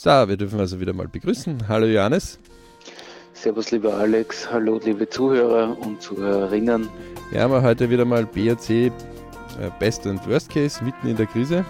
So, 0.00 0.10
wir 0.10 0.36
dürfen 0.36 0.60
also 0.60 0.78
wieder 0.78 0.92
mal 0.92 1.08
begrüßen. 1.08 1.66
Hallo 1.66 1.86
Johannes. 1.86 2.38
Servus 3.32 3.72
lieber 3.72 3.94
Alex, 3.94 4.48
hallo 4.48 4.78
liebe 4.84 5.08
Zuhörer 5.08 5.76
und 5.76 6.00
Zuhörerinnen. 6.00 6.88
Wir 7.32 7.42
haben 7.42 7.60
heute 7.64 7.90
wieder 7.90 8.04
mal 8.04 8.24
BRC 8.24 8.70
äh, 8.70 8.90
Best 9.80 10.06
und 10.06 10.24
Worst 10.28 10.50
Case 10.50 10.84
mitten 10.84 11.08
in 11.08 11.16
der 11.16 11.26
Krise. 11.26 11.64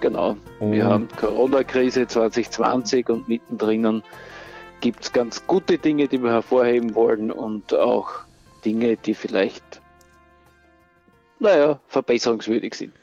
Genau, 0.00 0.38
und 0.58 0.72
wir 0.72 0.86
haben 0.86 1.06
Corona-Krise 1.20 2.06
2020 2.06 3.10
und 3.10 3.28
mittendrin 3.28 4.02
gibt 4.80 5.04
es 5.04 5.12
ganz 5.12 5.46
gute 5.46 5.76
Dinge, 5.76 6.08
die 6.08 6.22
wir 6.22 6.30
hervorheben 6.30 6.94
wollen 6.94 7.30
und 7.30 7.74
auch 7.74 8.08
Dinge, 8.64 8.96
die 8.96 9.12
vielleicht, 9.12 9.82
naja, 11.40 11.78
verbesserungswürdig 11.88 12.74
sind. 12.74 12.94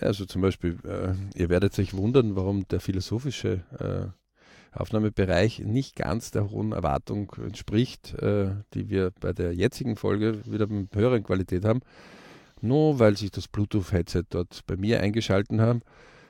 Also 0.00 0.24
zum 0.24 0.42
Beispiel, 0.42 0.78
äh, 0.84 1.14
ihr 1.38 1.48
werdet 1.48 1.78
euch 1.78 1.94
wundern, 1.94 2.36
warum 2.36 2.66
der 2.68 2.80
philosophische 2.80 3.64
äh, 3.78 4.78
Aufnahmebereich 4.78 5.60
nicht 5.60 5.96
ganz 5.96 6.30
der 6.30 6.50
hohen 6.50 6.72
Erwartung 6.72 7.32
entspricht, 7.44 8.14
äh, 8.14 8.50
die 8.74 8.88
wir 8.88 9.12
bei 9.20 9.32
der 9.32 9.52
jetzigen 9.52 9.96
Folge 9.96 10.40
wieder 10.46 10.66
mit 10.66 10.94
höheren 10.94 11.24
Qualität 11.24 11.64
haben. 11.64 11.80
Nur 12.60 12.98
weil 12.98 13.16
sich 13.16 13.30
das 13.30 13.48
Bluetooth-Headset 13.48 14.24
dort 14.30 14.60
bei 14.66 14.76
mir 14.76 15.00
eingeschalten 15.00 15.60
haben. 15.60 15.80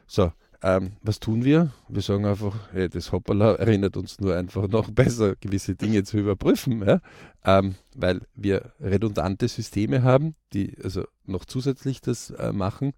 So, 0.06 0.32
ähm, 0.62 0.92
was 1.02 1.20
tun 1.20 1.44
wir? 1.44 1.70
Wir 1.88 2.02
sagen 2.02 2.26
einfach, 2.26 2.54
hey, 2.72 2.88
das 2.88 3.12
Hoppala 3.12 3.54
erinnert 3.54 3.96
uns 3.96 4.20
nur 4.20 4.36
einfach 4.36 4.68
noch 4.68 4.90
besser, 4.90 5.34
gewisse 5.36 5.74
Dinge 5.74 6.04
zu 6.04 6.18
überprüfen, 6.18 6.86
ja? 6.86 7.00
ähm, 7.44 7.74
weil 7.94 8.20
wir 8.34 8.72
redundante 8.80 9.48
Systeme 9.48 10.02
haben, 10.02 10.34
die 10.52 10.76
also 10.82 11.04
noch 11.24 11.44
zusätzlich 11.46 12.00
das 12.00 12.30
äh, 12.30 12.52
machen. 12.52 12.92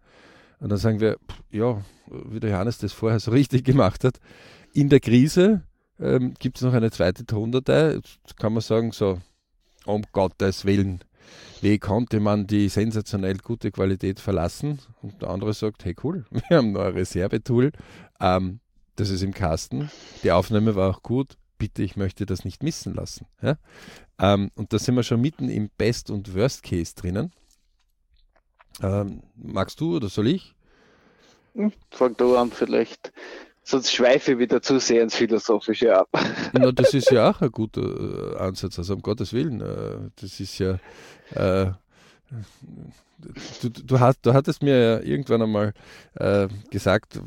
Und 0.62 0.68
dann 0.68 0.78
sagen 0.78 1.00
wir, 1.00 1.18
ja, 1.50 1.82
wie 2.06 2.38
der 2.38 2.50
Johannes 2.50 2.78
das 2.78 2.92
vorher 2.92 3.18
so 3.18 3.32
richtig 3.32 3.64
gemacht 3.64 4.04
hat. 4.04 4.20
In 4.72 4.88
der 4.88 5.00
Krise 5.00 5.62
ähm, 5.98 6.34
gibt 6.38 6.56
es 6.56 6.62
noch 6.62 6.72
eine 6.72 6.92
zweite 6.92 7.26
Tondatei. 7.26 7.94
Jetzt 7.94 8.36
kann 8.36 8.52
man 8.52 8.62
sagen, 8.62 8.92
so, 8.92 9.20
um 9.86 10.04
Gottes 10.12 10.64
Willen, 10.64 11.00
wie 11.62 11.80
konnte 11.80 12.20
man 12.20 12.46
die 12.46 12.68
sensationell 12.68 13.38
gute 13.38 13.72
Qualität 13.72 14.20
verlassen? 14.20 14.78
Und 15.02 15.20
der 15.20 15.30
andere 15.30 15.52
sagt, 15.52 15.84
hey 15.84 15.96
cool, 16.04 16.26
wir 16.30 16.58
haben 16.58 16.70
noch 16.70 16.82
ein 16.82 16.92
Reservetool, 16.92 17.72
ähm, 18.20 18.60
das 18.94 19.10
ist 19.10 19.22
im 19.22 19.34
Kasten, 19.34 19.90
die 20.22 20.30
Aufnahme 20.30 20.76
war 20.76 20.90
auch 20.90 21.02
gut, 21.02 21.36
bitte, 21.58 21.82
ich 21.82 21.96
möchte 21.96 22.24
das 22.24 22.44
nicht 22.44 22.62
missen 22.62 22.94
lassen. 22.94 23.26
Ja? 23.42 23.56
Ähm, 24.20 24.50
und 24.54 24.72
da 24.72 24.78
sind 24.78 24.94
wir 24.94 25.02
schon 25.02 25.20
mitten 25.20 25.48
im 25.48 25.70
Best- 25.76 26.10
und 26.10 26.34
Worst-Case 26.36 26.94
drinnen. 26.94 27.32
Ähm, 28.82 29.22
magst 29.36 29.80
du 29.80 29.96
oder 29.96 30.08
soll 30.08 30.28
ich? 30.28 30.54
Hm, 31.54 31.72
fang 31.90 32.16
du 32.16 32.36
an 32.36 32.50
vielleicht. 32.50 33.12
Sonst 33.64 33.92
schweife 33.92 34.32
ich 34.32 34.38
wieder 34.38 34.60
zu 34.60 34.80
sehr 34.80 35.02
ins 35.02 35.14
Philosophische 35.14 35.96
ab. 35.96 36.08
Na, 36.52 36.72
das 36.72 36.94
ist 36.94 37.10
ja 37.10 37.30
auch 37.30 37.40
ein 37.40 37.50
guter 37.50 38.34
äh, 38.34 38.36
Ansatz, 38.38 38.78
also 38.78 38.94
um 38.94 39.02
Gottes 39.02 39.32
Willen. 39.32 39.60
Äh, 39.60 40.10
das 40.20 40.40
ist 40.40 40.58
ja. 40.58 40.78
Äh, 41.34 41.72
du, 43.62 43.68
du, 43.68 44.00
hast, 44.00 44.20
du 44.22 44.32
hattest 44.32 44.62
mir 44.62 44.78
ja 44.78 45.00
irgendwann 45.00 45.42
einmal 45.42 45.74
äh, 46.14 46.48
gesagt, 46.70 47.20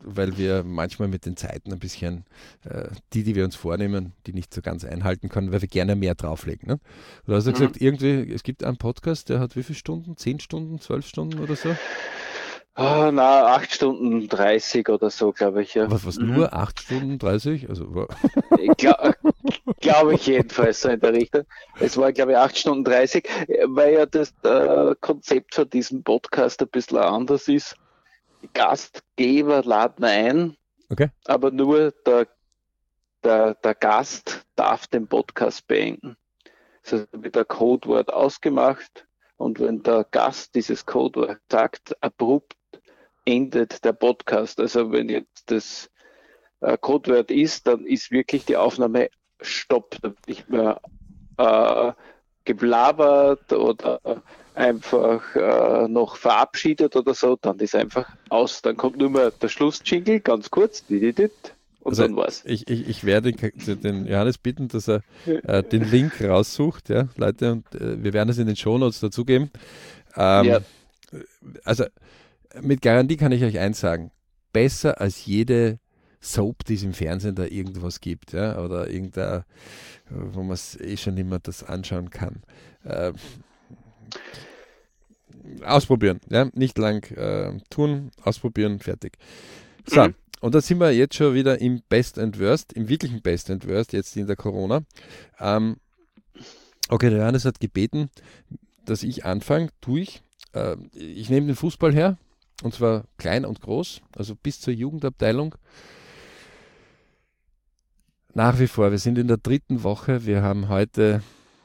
weil 0.00 0.36
wir 0.36 0.62
manchmal 0.62 1.08
mit 1.08 1.26
den 1.26 1.36
Zeiten 1.36 1.72
ein 1.72 1.78
bisschen, 1.78 2.24
äh, 2.64 2.88
die, 3.12 3.24
die 3.24 3.34
wir 3.34 3.44
uns 3.44 3.56
vornehmen, 3.56 4.12
die 4.26 4.32
nicht 4.32 4.52
so 4.52 4.62
ganz 4.62 4.84
einhalten 4.84 5.28
können, 5.28 5.52
weil 5.52 5.62
wir 5.62 5.68
gerne 5.68 5.96
mehr 5.96 6.14
drauflegen. 6.14 6.68
Ne? 6.68 6.80
Du 7.26 7.34
hast 7.34 7.46
ja 7.46 7.52
mhm. 7.52 7.56
gesagt, 7.56 7.80
irgendwie, 7.80 8.32
es 8.32 8.42
gibt 8.42 8.64
einen 8.64 8.76
Podcast, 8.76 9.28
der 9.28 9.40
hat 9.40 9.56
wie 9.56 9.62
viele 9.62 9.78
Stunden? 9.78 10.16
Zehn 10.16 10.40
Stunden, 10.40 10.80
zwölf 10.80 11.06
Stunden 11.06 11.38
oder 11.40 11.56
so? 11.56 11.74
Oh, 12.78 13.10
na, 13.10 13.54
8 13.54 13.72
Stunden 13.72 14.28
30 14.28 14.90
oder 14.90 15.08
so, 15.08 15.32
glaube 15.32 15.62
ich. 15.62 15.72
Ja. 15.72 15.90
Was, 15.90 16.04
was, 16.04 16.18
mhm. 16.18 16.34
nur 16.34 16.52
8 16.52 16.82
Stunden 16.82 17.18
30? 17.18 17.70
Also, 17.70 17.86
Glaube 18.76 19.14
glaub 19.80 20.12
ich 20.12 20.26
jedenfalls 20.26 20.82
so 20.82 20.90
in 20.90 21.00
der 21.00 21.14
Richtung. 21.14 21.44
Es 21.80 21.96
war, 21.96 22.12
glaube 22.12 22.32
ich, 22.32 22.36
8 22.36 22.58
Stunden 22.58 22.84
30, 22.84 23.26
weil 23.68 23.94
ja 23.94 24.04
das 24.04 24.34
äh, 24.42 24.94
Konzept 25.00 25.54
von 25.54 25.70
diesem 25.70 26.02
Podcast 26.02 26.60
ein 26.60 26.68
bisschen 26.68 26.98
anders 26.98 27.48
ist. 27.48 27.76
Gastgeber 28.52 29.62
laden 29.62 30.04
ein, 30.04 30.56
okay. 30.90 31.08
aber 31.24 31.50
nur 31.50 31.92
der, 32.04 32.28
der, 33.24 33.54
der 33.54 33.74
Gast 33.74 34.44
darf 34.54 34.86
den 34.86 35.08
Podcast 35.08 35.66
beenden. 35.66 36.16
Das 36.88 37.06
wird 37.10 37.36
ein 37.38 37.48
Codewort 37.48 38.12
ausgemacht 38.12 39.06
und 39.36 39.60
wenn 39.60 39.82
der 39.82 40.04
Gast 40.10 40.54
dieses 40.54 40.86
Codewort 40.86 41.40
sagt, 41.50 41.96
abrupt 42.02 42.54
endet 43.26 43.84
der 43.84 43.92
Podcast. 43.92 44.58
Also 44.58 44.90
wenn 44.92 45.10
jetzt 45.10 45.50
das 45.50 45.90
äh, 46.60 46.78
Codewort 46.78 47.30
ist, 47.30 47.66
dann 47.66 47.86
ist 47.86 48.10
wirklich 48.10 48.46
die 48.46 48.56
Aufnahme 48.56 49.10
Stopp. 49.40 49.98
nicht 50.26 50.48
mehr 50.48 50.80
äh, 51.36 51.92
geblabert 52.44 53.52
oder 53.52 54.00
einfach 54.54 55.34
äh, 55.34 55.88
noch 55.88 56.16
verabschiedet 56.16 56.96
oder 56.96 57.12
so, 57.12 57.36
dann 57.36 57.58
ist 57.58 57.74
einfach 57.74 58.08
aus. 58.30 58.62
Dann 58.62 58.76
kommt 58.76 58.96
nur 58.96 59.10
mehr 59.10 59.30
der 59.30 59.48
Schlussjingle, 59.48 60.20
ganz 60.20 60.50
kurz, 60.50 60.82
und 61.86 61.92
also 61.92 62.02
dann 62.02 62.16
war's. 62.16 62.42
Ich, 62.44 62.68
ich, 62.68 62.88
ich 62.88 63.04
werde 63.04 63.32
den 63.32 64.06
Johannes 64.06 64.38
bitten, 64.38 64.66
dass 64.66 64.88
er 64.88 65.02
äh, 65.24 65.62
den 65.62 65.88
Link 65.88 66.20
raussucht, 66.20 66.88
ja, 66.88 67.06
Leute, 67.16 67.52
und 67.52 67.74
äh, 67.76 68.02
wir 68.02 68.12
werden 68.12 68.28
es 68.30 68.38
in 68.38 68.48
den 68.48 68.56
Shownotes 68.56 68.98
dazugeben. 68.98 69.52
Ähm, 70.16 70.44
ja. 70.46 70.60
Also 71.62 71.84
mit 72.62 72.82
Garantie 72.82 73.16
kann 73.16 73.32
ich 73.32 73.42
euch 73.44 73.58
eins 73.58 73.80
sagen, 73.80 74.10
besser 74.52 75.00
als 75.00 75.26
jede 75.26 75.78
Soap, 76.20 76.64
die 76.64 76.74
es 76.74 76.82
im 76.82 76.94
Fernsehen 76.94 77.34
da 77.34 77.44
irgendwas 77.44 78.00
gibt, 78.00 78.32
ja, 78.32 78.58
oder 78.58 78.90
irgendein, 78.90 79.44
wo 80.10 80.42
man 80.42 80.54
es 80.54 80.78
eh 80.80 80.96
schon 80.96 81.16
immer 81.16 81.38
das 81.38 81.62
anschauen 81.62 82.10
kann. 82.10 82.42
Äh, 82.84 83.12
ausprobieren, 85.64 86.20
ja, 86.28 86.48
nicht 86.54 86.78
lang 86.78 87.04
äh, 87.12 87.58
tun, 87.70 88.10
ausprobieren, 88.22 88.80
fertig. 88.80 89.18
So, 89.86 90.08
mhm. 90.08 90.14
und 90.40 90.54
da 90.54 90.60
sind 90.60 90.80
wir 90.80 90.90
jetzt 90.90 91.14
schon 91.14 91.34
wieder 91.34 91.60
im 91.60 91.82
Best 91.88 92.18
and 92.18 92.40
Worst, 92.40 92.72
im 92.72 92.88
wirklichen 92.88 93.22
Best 93.22 93.50
and 93.50 93.66
Worst, 93.68 93.92
jetzt 93.92 94.16
in 94.16 94.26
der 94.26 94.36
Corona. 94.36 94.82
Ähm, 95.38 95.76
okay, 96.88 97.10
der 97.10 97.20
Johannes 97.20 97.44
hat 97.44 97.60
gebeten, 97.60 98.10
dass 98.84 99.02
ich 99.02 99.24
anfange, 99.24 99.68
tue 99.80 100.00
ich. 100.00 100.22
Äh, 100.52 100.76
ich 100.94 101.30
nehme 101.30 101.46
den 101.46 101.56
Fußball 101.56 101.94
her, 101.94 102.18
und 102.62 102.74
zwar 102.74 103.04
klein 103.18 103.44
und 103.44 103.60
groß, 103.60 104.00
also 104.16 104.34
bis 104.34 104.60
zur 104.60 104.72
Jugendabteilung. 104.72 105.54
Nach 108.34 108.58
wie 108.58 108.66
vor, 108.66 108.90
wir 108.90 108.98
sind 108.98 109.18
in 109.18 109.28
der 109.28 109.38
dritten 109.38 109.82
Woche. 109.82 110.26
Wir 110.26 110.42
haben 110.42 110.68
heute 110.68 111.22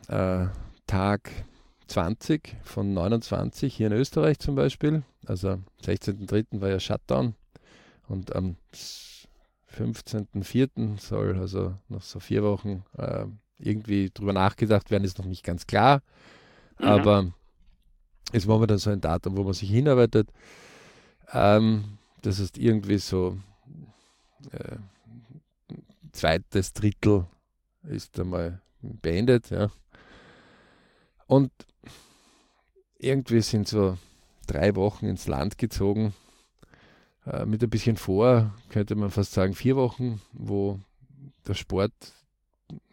äh, 0.07 0.45
Tag 0.87 1.31
20 1.87 2.55
von 2.63 2.93
29 2.93 3.75
hier 3.75 3.87
in 3.87 3.93
Österreich 3.93 4.39
zum 4.39 4.55
Beispiel. 4.55 5.03
Also 5.25 5.49
am 5.49 5.65
16.03. 5.83 6.61
war 6.61 6.69
ja 6.69 6.79
Shutdown 6.79 7.35
und 8.07 8.35
am 8.35 8.55
15.04. 9.77 10.99
soll 10.99 11.37
also 11.37 11.75
noch 11.89 12.01
so 12.01 12.19
vier 12.19 12.43
Wochen 12.43 12.83
äh, 12.97 13.25
irgendwie 13.59 14.09
drüber 14.13 14.33
nachgedacht 14.33 14.91
werden, 14.91 15.03
ist 15.03 15.19
noch 15.19 15.25
nicht 15.25 15.43
ganz 15.43 15.67
klar. 15.67 16.01
Mhm. 16.79 16.85
Aber 16.85 17.31
ist 18.31 18.47
momentan 18.47 18.77
so 18.77 18.89
ein 18.89 19.01
Datum, 19.01 19.37
wo 19.37 19.43
man 19.43 19.53
sich 19.53 19.69
hinarbeitet. 19.69 20.29
Ähm, 21.33 21.97
das 22.21 22.39
heißt, 22.39 22.57
irgendwie 22.57 22.97
so 22.97 23.37
äh, 24.51 24.75
zweites 26.11 26.73
Drittel 26.73 27.25
ist 27.83 28.19
einmal 28.19 28.61
beendet. 28.81 29.49
Ja. 29.49 29.71
Und 31.27 31.51
irgendwie 32.97 33.41
sind 33.41 33.67
so 33.67 33.97
drei 34.47 34.75
Wochen 34.75 35.07
ins 35.07 35.27
Land 35.27 35.57
gezogen. 35.57 36.13
Äh, 37.25 37.45
mit 37.45 37.63
ein 37.63 37.69
bisschen 37.69 37.97
vor, 37.97 38.53
könnte 38.69 38.95
man 38.95 39.11
fast 39.11 39.33
sagen, 39.33 39.53
vier 39.53 39.75
Wochen, 39.75 40.21
wo 40.33 40.79
der 41.47 41.53
Sport 41.53 41.93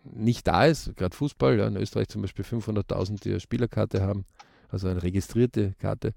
nicht 0.04 0.46
da 0.46 0.64
ist, 0.64 0.96
gerade 0.96 1.14
Fußball, 1.14 1.58
ja, 1.58 1.66
in 1.66 1.76
Österreich 1.76 2.08
zum 2.08 2.22
Beispiel 2.22 2.44
500.000, 2.44 3.22
die 3.22 3.30
eine 3.30 3.40
Spielerkarte 3.40 4.02
haben, 4.02 4.24
also 4.68 4.88
eine 4.88 5.02
registrierte 5.02 5.74
Karte. 5.78 6.14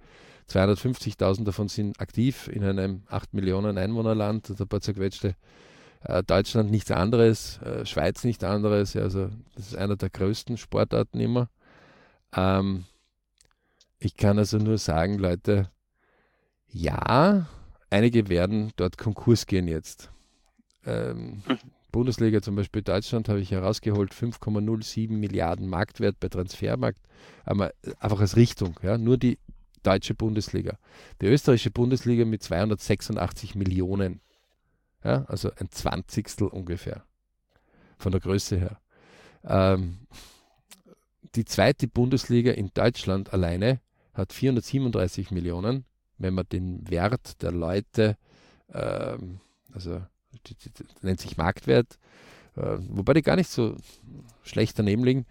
250.000 0.50 1.46
davon 1.46 1.68
sind 1.68 2.00
aktiv 2.00 2.48
in 2.48 2.64
einem 2.64 3.04
8 3.08 3.34
Millionen 3.34 3.78
Einwohnerland, 3.78 4.50
ein 4.50 4.68
paar 4.68 4.82
zerquetschte. 4.82 5.36
Äh, 6.04 6.24
Deutschland 6.24 6.72
nichts 6.72 6.92
anderes, 6.92 7.60
äh, 7.62 7.86
Schweiz 7.86 8.24
nichts 8.24 8.44
anderes. 8.44 8.96
Also 8.96 9.30
das 9.56 9.68
ist 9.68 9.76
einer 9.76 9.96
der 9.96 10.10
größten 10.10 10.58
Sportarten 10.58 11.20
immer. 11.20 11.50
Ähm, 12.36 12.86
ich 14.00 14.16
kann 14.18 14.40
also 14.40 14.58
nur 14.58 14.78
sagen, 14.78 15.20
Leute, 15.20 15.70
ja, 16.68 17.48
einige 17.90 18.30
werden 18.30 18.72
dort 18.78 18.98
Konkurs 18.98 19.46
gehen 19.46 19.68
jetzt. 19.68 20.10
Ähm, 20.86 21.44
Bundesliga 21.92 22.42
zum 22.42 22.56
Beispiel 22.56 22.82
Deutschland 22.82 23.30
habe 23.30 23.42
ich 23.42 23.52
herausgeholt, 23.52 24.14
5,07 24.14 25.12
Milliarden 25.12 25.68
Marktwert 25.68 26.20
bei 26.20 26.30
Transfermarkt, 26.30 27.02
aber 27.44 27.72
einfach 28.00 28.20
als 28.20 28.36
Richtung, 28.36 28.80
ja, 28.82 28.98
nur 28.98 29.18
die 29.18 29.40
deutsche 29.84 30.14
Bundesliga. 30.14 30.78
Die 31.22 31.26
österreichische 31.28 31.72
Bundesliga 31.72 32.26
mit 32.26 32.44
286 32.44 33.56
Millionen. 33.56 34.22
Ja, 35.04 35.26
also 35.26 35.52
ein 35.58 35.72
Zwanzigstel 35.72 36.48
ungefähr 36.48 37.04
von 37.98 38.12
der 38.12 38.22
Größe 38.22 38.58
her. 38.58 38.80
Ähm, 39.44 40.00
die 41.36 41.46
zweite 41.46 41.88
Bundesliga 41.88 42.52
in 42.52 42.72
Deutschland 42.74 43.34
alleine 43.34 43.80
hat 44.14 44.34
437 44.34 45.32
Millionen. 45.32 45.86
Wenn 46.18 46.34
man 46.34 46.46
den 46.52 46.90
Wert 46.90 47.42
der 47.42 47.52
Leute, 47.52 48.18
ähm, 48.74 49.40
also 49.74 50.02
nennt 51.02 51.20
sich 51.20 51.38
Marktwert, 51.38 51.98
äh, 52.56 52.78
wobei 52.90 53.14
die 53.14 53.22
gar 53.22 53.36
nicht 53.36 53.50
so 53.50 53.76
schlecht 54.44 54.78
daneben 54.80 55.04
liegen. 55.04 55.26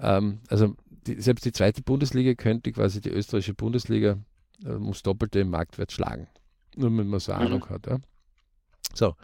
Ähm, 0.00 0.40
also 0.48 0.74
die, 1.06 1.20
selbst 1.20 1.44
die 1.44 1.52
zweite 1.52 1.82
Bundesliga 1.82 2.34
könnte 2.34 2.72
quasi 2.72 3.00
die 3.00 3.10
österreichische 3.10 3.54
Bundesliga 3.54 4.18
äh, 4.64 4.72
muss 4.72 5.02
doppelte 5.02 5.40
im 5.40 5.50
Marktwert 5.50 5.92
schlagen. 5.92 6.28
Nur 6.76 6.96
wenn 6.96 7.08
man 7.08 7.20
so 7.20 7.32
mhm. 7.32 7.38
Ahnung 7.38 7.68
hat. 7.68 7.86
Ja. 7.86 7.98
So, 8.94 9.14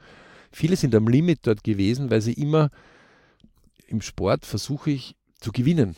viele 0.53 0.77
sind 0.77 0.95
am 0.95 1.09
Limit 1.09 1.41
dort 1.47 1.65
gewesen, 1.65 2.11
weil 2.11 2.21
sie 2.21 2.33
immer 2.33 2.71
im 3.87 4.01
Sport 4.01 4.47
versuche 4.47 4.91
ich 4.91 5.17
zu 5.41 5.53
gewinnen. 5.53 5.97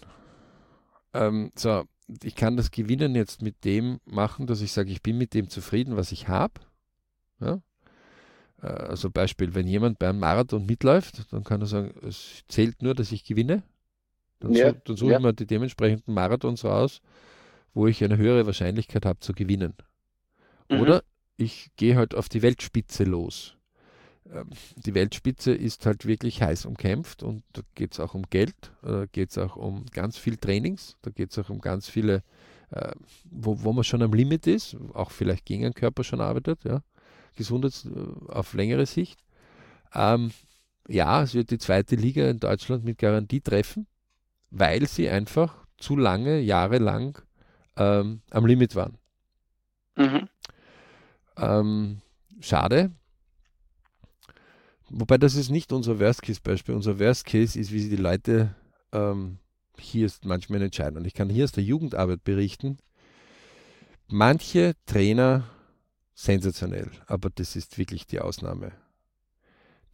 Ähm, 1.15 1.53
so, 1.57 1.85
ich 2.23 2.35
kann 2.35 2.57
das 2.57 2.71
Gewinnen 2.71 3.15
jetzt 3.15 3.43
mit 3.43 3.65
dem 3.65 4.01
machen, 4.05 4.47
dass 4.47 4.61
ich 4.61 4.73
sage, 4.73 4.91
ich 4.91 5.03
bin 5.03 5.19
mit 5.19 5.35
dem 5.35 5.49
zufrieden, 5.49 5.97
was 5.97 6.13
ich 6.13 6.29
habe. 6.29 6.61
Ja? 7.41 7.61
Äh, 8.63 8.67
also 8.67 9.11
Beispiel, 9.11 9.55
wenn 9.55 9.67
jemand 9.67 9.99
beim 9.99 10.19
Marathon 10.19 10.67
mitläuft, 10.67 11.33
dann 11.33 11.45
kann 11.45 11.61
er 11.61 11.67
sagen, 11.67 11.95
es 12.07 12.43
zählt 12.49 12.83
nur, 12.83 12.95
dass 12.95 13.13
ich 13.13 13.25
gewinne. 13.25 13.63
Dann, 14.41 14.53
ja, 14.53 14.71
so, 14.71 14.77
dann 14.85 14.97
suche 14.97 15.11
ja. 15.13 15.19
ich 15.19 15.25
mir 15.25 15.33
die 15.33 15.47
dementsprechenden 15.47 16.15
Marathons 16.15 16.65
raus, 16.65 17.01
wo 17.75 17.87
ich 17.87 18.03
eine 18.03 18.17
höhere 18.17 18.47
Wahrscheinlichkeit 18.47 19.07
habe 19.07 19.21
zu 19.21 19.33
gewinnen. 19.33 19.75
Mhm. 20.69 20.81
Oder 20.81 21.05
ich 21.37 21.71
gehe 21.77 21.97
halt 21.97 22.15
auf 22.15 22.29
die 22.29 22.43
Weltspitze 22.43 23.05
los. 23.05 23.57
Ähm, 24.33 24.51
die 24.77 24.95
Weltspitze 24.95 25.53
ist 25.53 25.87
halt 25.87 26.07
wirklich 26.07 26.43
heiß 26.43 26.67
umkämpft 26.67 27.23
und 27.23 27.43
da 27.53 27.63
geht 27.75 27.93
es 27.93 28.01
auch 28.01 28.15
um 28.15 28.23
Geld, 28.31 28.73
da 28.83 29.07
geht 29.07 29.31
es 29.31 29.39
auch 29.39 29.57
um 29.57 29.87
ganz 29.93 30.19
viel 30.19 30.37
Trainings, 30.37 30.97
da 31.03 31.11
geht 31.11 31.31
es 31.31 31.39
auch 31.39 31.51
um 31.51 31.61
ganz 31.61 31.89
viele, 31.89 32.23
äh, 32.71 32.93
wo, 33.31 33.63
wo 33.63 33.73
man 33.73 33.85
schon 33.85 34.03
am 34.03 34.13
Limit 34.13 34.47
ist, 34.47 34.77
auch 34.95 35.11
vielleicht 35.11 35.45
gegen 35.45 35.63
den 35.63 35.75
Körper 35.75 36.05
schon 36.05 36.21
arbeitet, 36.21 36.65
ja, 36.65 36.83
Gesundheit 37.37 37.85
äh, 37.87 38.33
auf 38.33 38.55
längere 38.55 38.87
Sicht. 38.87 39.21
Ähm, 39.95 40.33
ja, 40.89 41.23
es 41.23 41.35
wird 41.35 41.51
die 41.51 41.59
zweite 41.59 41.97
Liga 41.97 42.29
in 42.29 42.41
Deutschland 42.41 42.85
mit 42.85 42.99
Garantie 42.99 43.41
treffen, 43.41 43.87
weil 44.51 44.87
sie 44.87 45.09
einfach 45.09 45.67
zu 45.79 45.97
lange, 45.97 46.41
jahrelang 46.41 47.19
ähm, 47.77 48.23
am 48.31 48.47
Limit 48.47 48.75
waren. 48.75 48.99
Mhm. 49.97 50.29
Ähm, 51.37 52.01
schade, 52.41 52.91
Wobei 54.95 55.17
das 55.17 55.37
ist 55.37 55.49
nicht 55.49 55.73
unser 55.73 55.99
Worst-Case-Beispiel. 55.99 56.75
Unser 56.75 56.99
Worst-Case 56.99 57.59
ist, 57.59 57.73
wie 57.73 57.81
sie 57.81 57.89
die 57.89 57.97
Leute 57.97 58.55
ähm, 58.93 59.39
hier 59.79 60.05
ist 60.05 60.27
manchmal 60.27 60.61
entscheiden. 60.61 60.99
Und 60.99 61.07
ich 61.07 61.15
kann 61.15 61.31
hier 61.31 61.45
aus 61.45 61.53
der 61.53 61.65
Jugendarbeit 61.65 62.23
berichten. 62.25 62.77
Manche 64.09 64.75
Trainer 64.85 65.45
sensationell, 66.15 66.91
aber 67.07 67.31
das 67.31 67.57
ist 67.57 67.79
wirklich 67.79 68.07
die 68.07 68.21
Ausnahme. 68.21 68.73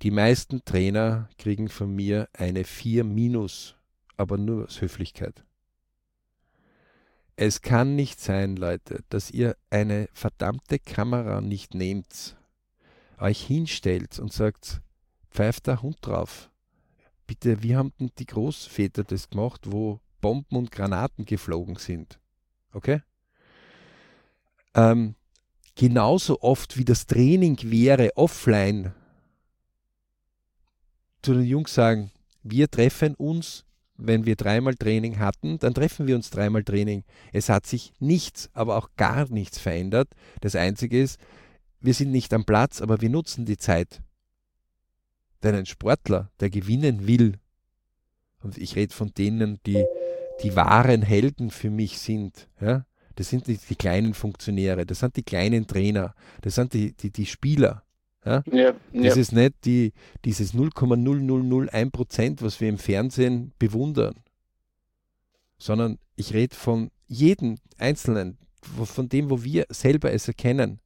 Die 0.02 0.10
meisten 0.10 0.64
Trainer 0.64 1.28
kriegen 1.38 1.68
von 1.68 1.94
mir 1.94 2.28
eine 2.32 2.64
4 2.64 3.04
minus, 3.04 3.74
aber 4.16 4.38
nur 4.38 4.64
aus 4.66 4.80
Höflichkeit. 4.80 5.44
Es 7.34 7.62
kann 7.62 7.94
nicht 7.94 8.20
sein, 8.20 8.56
Leute, 8.56 9.04
dass 9.10 9.30
ihr 9.30 9.56
eine 9.70 10.08
verdammte 10.12 10.78
Kamera 10.78 11.40
nicht 11.40 11.74
nehmt, 11.74 12.36
euch 13.18 13.40
hinstellt 13.44 14.18
und 14.18 14.32
sagt, 14.32 14.80
pfeift 15.30 15.66
der 15.66 15.82
Hund 15.82 15.98
drauf. 16.00 16.50
Bitte, 17.26 17.62
wie 17.62 17.76
haben 17.76 17.92
denn 18.00 18.10
die 18.18 18.26
Großväter 18.26 19.04
das 19.04 19.30
gemacht, 19.30 19.62
wo 19.66 20.00
Bomben 20.20 20.56
und 20.56 20.72
Granaten 20.72 21.26
geflogen 21.26 21.76
sind? 21.76 22.18
Okay? 22.72 23.02
Ähm, 24.74 25.14
genauso 25.78 26.42
oft 26.42 26.76
wie 26.76 26.84
das 26.84 27.06
Training 27.06 27.56
wäre 27.62 28.10
offline, 28.16 28.92
zu 31.22 31.34
den 31.34 31.44
Jungs 31.44 31.72
sagen, 31.72 32.10
wir 32.42 32.68
treffen 32.68 33.14
uns, 33.14 33.64
wenn 33.96 34.26
wir 34.26 34.34
dreimal 34.36 34.74
Training 34.74 35.18
hatten, 35.18 35.58
dann 35.58 35.74
treffen 35.74 36.06
wir 36.06 36.16
uns 36.16 36.30
dreimal 36.30 36.64
Training. 36.64 37.04
Es 37.32 37.48
hat 37.48 37.64
sich 37.64 37.92
nichts, 38.00 38.50
aber 38.54 38.76
auch 38.76 38.90
gar 38.96 39.28
nichts 39.28 39.58
verändert. 39.58 40.08
Das 40.40 40.56
Einzige 40.56 41.00
ist, 41.00 41.18
wir 41.80 41.94
sind 41.94 42.10
nicht 42.10 42.34
am 42.34 42.44
Platz, 42.44 42.80
aber 42.80 43.00
wir 43.00 43.10
nutzen 43.10 43.44
die 43.44 43.56
Zeit. 43.56 44.02
Denn 45.44 45.54
ein 45.54 45.66
Sportler, 45.66 46.30
der 46.40 46.50
gewinnen 46.50 47.06
will, 47.06 47.38
und 48.42 48.58
ich 48.58 48.74
rede 48.76 48.94
von 48.94 49.12
denen, 49.14 49.60
die 49.64 49.84
die 50.42 50.54
wahren 50.54 51.02
Helden 51.02 51.50
für 51.50 51.70
mich 51.70 51.98
sind, 51.98 52.48
ja, 52.60 52.84
das 53.18 53.30
sind 53.30 53.48
nicht 53.48 53.68
die 53.68 53.74
kleinen 53.74 54.14
Funktionäre, 54.14 54.86
das 54.86 55.00
sind 55.00 55.16
die 55.16 55.24
kleinen 55.24 55.66
Trainer, 55.66 56.14
das 56.42 56.54
sind 56.54 56.72
die, 56.72 56.92
die, 56.92 57.10
die 57.10 57.26
Spieler. 57.26 57.82
Ja? 58.24 58.44
Ja, 58.52 58.74
das 58.92 59.16
ja. 59.16 59.20
ist 59.20 59.32
nicht 59.32 59.54
die, 59.64 59.92
dieses 60.24 60.54
0,0001 60.54 61.90
Prozent, 61.90 62.42
was 62.42 62.60
wir 62.60 62.68
im 62.68 62.78
Fernsehen 62.78 63.52
bewundern, 63.58 64.14
sondern 65.58 65.98
ich 66.14 66.32
rede 66.32 66.54
von 66.54 66.92
jedem 67.08 67.56
Einzelnen, 67.76 68.38
von 68.84 69.08
dem, 69.08 69.30
wo 69.30 69.42
wir 69.42 69.66
selber 69.68 70.12
es 70.12 70.28
erkennen. 70.28 70.78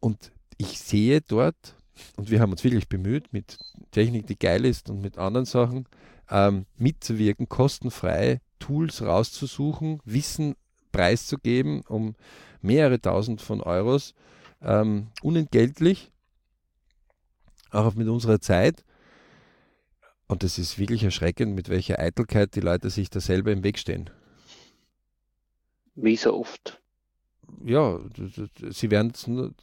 Und 0.00 0.32
ich 0.58 0.80
sehe 0.80 1.22
dort 1.22 1.76
und 2.16 2.30
wir 2.30 2.40
haben 2.40 2.52
uns 2.52 2.62
wirklich 2.62 2.90
bemüht, 2.90 3.32
mit 3.32 3.56
Technik, 3.90 4.26
die 4.26 4.38
geil 4.38 4.66
ist 4.66 4.90
und 4.90 5.00
mit 5.00 5.16
anderen 5.16 5.46
Sachen 5.46 5.86
ähm, 6.28 6.66
mitzuwirken, 6.76 7.48
kostenfrei 7.48 8.42
Tools 8.58 9.00
rauszusuchen, 9.00 10.00
Wissen 10.04 10.56
preiszugeben 10.92 11.82
um 11.88 12.14
mehrere 12.60 13.00
tausend 13.00 13.40
von 13.40 13.60
Euros, 13.60 14.14
ähm, 14.60 15.08
unentgeltlich, 15.22 16.12
auch 17.70 17.94
mit 17.94 18.08
unserer 18.08 18.40
Zeit. 18.40 18.84
Und 20.28 20.44
es 20.44 20.58
ist 20.58 20.78
wirklich 20.78 21.02
erschreckend, 21.02 21.54
mit 21.54 21.68
welcher 21.68 21.98
Eitelkeit 21.98 22.54
die 22.54 22.60
Leute 22.60 22.88
sich 22.90 23.10
da 23.10 23.20
selber 23.20 23.50
im 23.52 23.64
Weg 23.64 23.78
stehen. 23.78 24.08
Wie 25.94 26.16
so 26.16 26.34
oft 26.38 26.82
ja, 27.64 27.98
sie 28.70 28.90
werden 28.90 29.12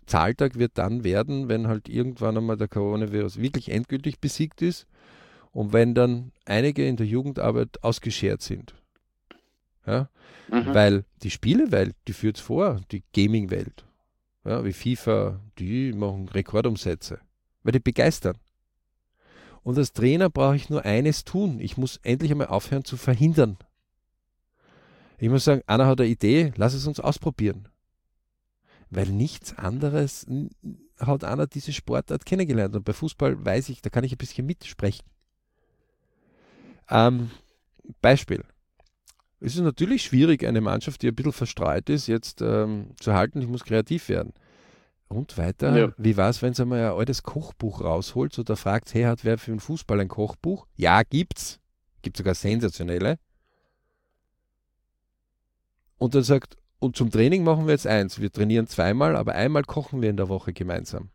Zahltag 0.06 0.58
wird 0.58 0.78
dann 0.78 1.04
werden, 1.04 1.50
wenn 1.50 1.68
halt 1.68 1.90
irgendwann 1.90 2.38
einmal 2.38 2.58
der 2.58 2.68
Coronavirus 2.68 3.40
wirklich 3.40 3.70
endgültig 3.70 4.20
besiegt 4.20 4.62
ist 4.62 4.88
und 5.52 5.74
wenn 5.74 5.96
dann 5.96 6.32
einige 6.46 6.86
in 6.86 6.98
der 6.98 7.08
Jugendarbeit 7.08 7.84
ausgeschert 7.84 8.42
sind. 8.42 8.74
Ja? 9.86 10.10
Mhm. 10.50 10.74
Weil 10.74 11.06
die 11.24 11.32
Spielewelt, 11.32 11.96
die 12.08 12.14
führt 12.14 12.38
es 12.38 12.42
vor, 12.42 12.82
die 12.92 13.04
Gaming-Welt. 13.14 13.86
Ja, 14.46 14.64
wie 14.64 14.74
FIFA, 14.74 15.40
die 15.58 15.92
machen 15.94 16.30
Rekordumsätze, 16.30 17.20
weil 17.64 17.74
die 17.74 17.80
begeistern. 17.80 18.38
Und 19.64 19.78
als 19.78 19.94
Trainer 19.94 20.30
brauche 20.30 20.56
ich 20.56 20.70
nur 20.70 20.86
eines 20.86 21.26
tun. 21.26 21.60
Ich 21.60 21.78
muss 21.78 22.00
endlich 22.04 22.32
einmal 22.32 22.48
aufhören 22.48 22.86
zu 22.86 22.98
verhindern. 22.98 23.58
Ich 25.18 25.30
muss 25.30 25.44
sagen, 25.44 25.62
Anna 25.68 25.86
hat 25.86 26.00
eine 26.00 26.10
Idee, 26.10 26.54
lass 26.56 26.74
es 26.74 26.88
uns 26.88 27.00
ausprobieren 27.00 27.68
weil 28.90 29.08
nichts 29.08 29.58
anderes 29.58 30.26
hat 31.00 31.24
einer 31.24 31.48
diese 31.48 31.74
Sportart 31.74 32.26
kennengelernt. 32.26 32.76
Und 32.76 32.84
bei 32.84 32.94
Fußball 32.94 33.44
weiß 33.44 33.70
ich, 33.70 33.82
da 33.82 33.90
kann 33.90 34.04
ich 34.04 34.12
ein 34.12 34.18
bisschen 34.18 34.46
mitsprechen. 34.46 35.06
Ähm, 36.90 37.32
Beispiel. 38.02 38.44
Es 39.42 39.56
ist 39.56 39.62
natürlich 39.62 40.04
schwierig, 40.04 40.46
eine 40.46 40.62
Mannschaft, 40.62 41.02
die 41.02 41.08
ein 41.08 41.16
bisschen 41.16 41.32
verstreut 41.32 41.90
ist, 41.90 42.08
jetzt 42.08 42.42
ähm, 42.42 42.92
zu 43.00 43.14
halten. 43.14 43.42
Ich 43.42 43.48
muss 43.48 43.64
kreativ 43.64 44.10
werden. 44.10 44.34
Und 45.08 45.38
weiter, 45.38 45.76
ja. 45.76 45.94
wie 45.98 46.18
war 46.18 46.30
es, 46.30 46.42
wenn 46.42 46.54
sie 46.54 46.66
mal 46.66 46.92
ein 46.92 46.98
altes 46.98 47.24
Kochbuch 47.24 47.82
rausholt 47.82 48.38
oder 48.38 48.56
fragt, 48.56 48.94
hey, 48.94 49.04
hat 49.04 49.24
wer 49.26 49.38
für 49.38 49.52
den 49.52 49.60
Fußball 49.60 50.00
ein 50.00 50.08
Kochbuch? 50.08 50.68
Ja, 50.76 51.02
gibt's. 51.04 51.60
Gibt 52.02 52.18
sogar 52.18 52.36
sensationelle. 52.36 53.18
Und 55.98 56.16
dann 56.16 56.24
sagt, 56.24 56.58
und 56.80 56.96
zum 56.96 57.10
Training 57.10 57.44
machen 57.44 57.66
wir 57.66 57.74
jetzt 57.74 57.88
eins. 57.88 58.22
Wir 58.22 58.32
trainieren 58.32 58.68
zweimal, 58.68 59.16
aber 59.16 59.34
einmal 59.34 59.64
kochen 59.64 60.02
wir 60.02 60.10
in 60.10 60.18
der 60.18 60.30
Woche 60.30 60.54
gemeinsam. 60.54 61.10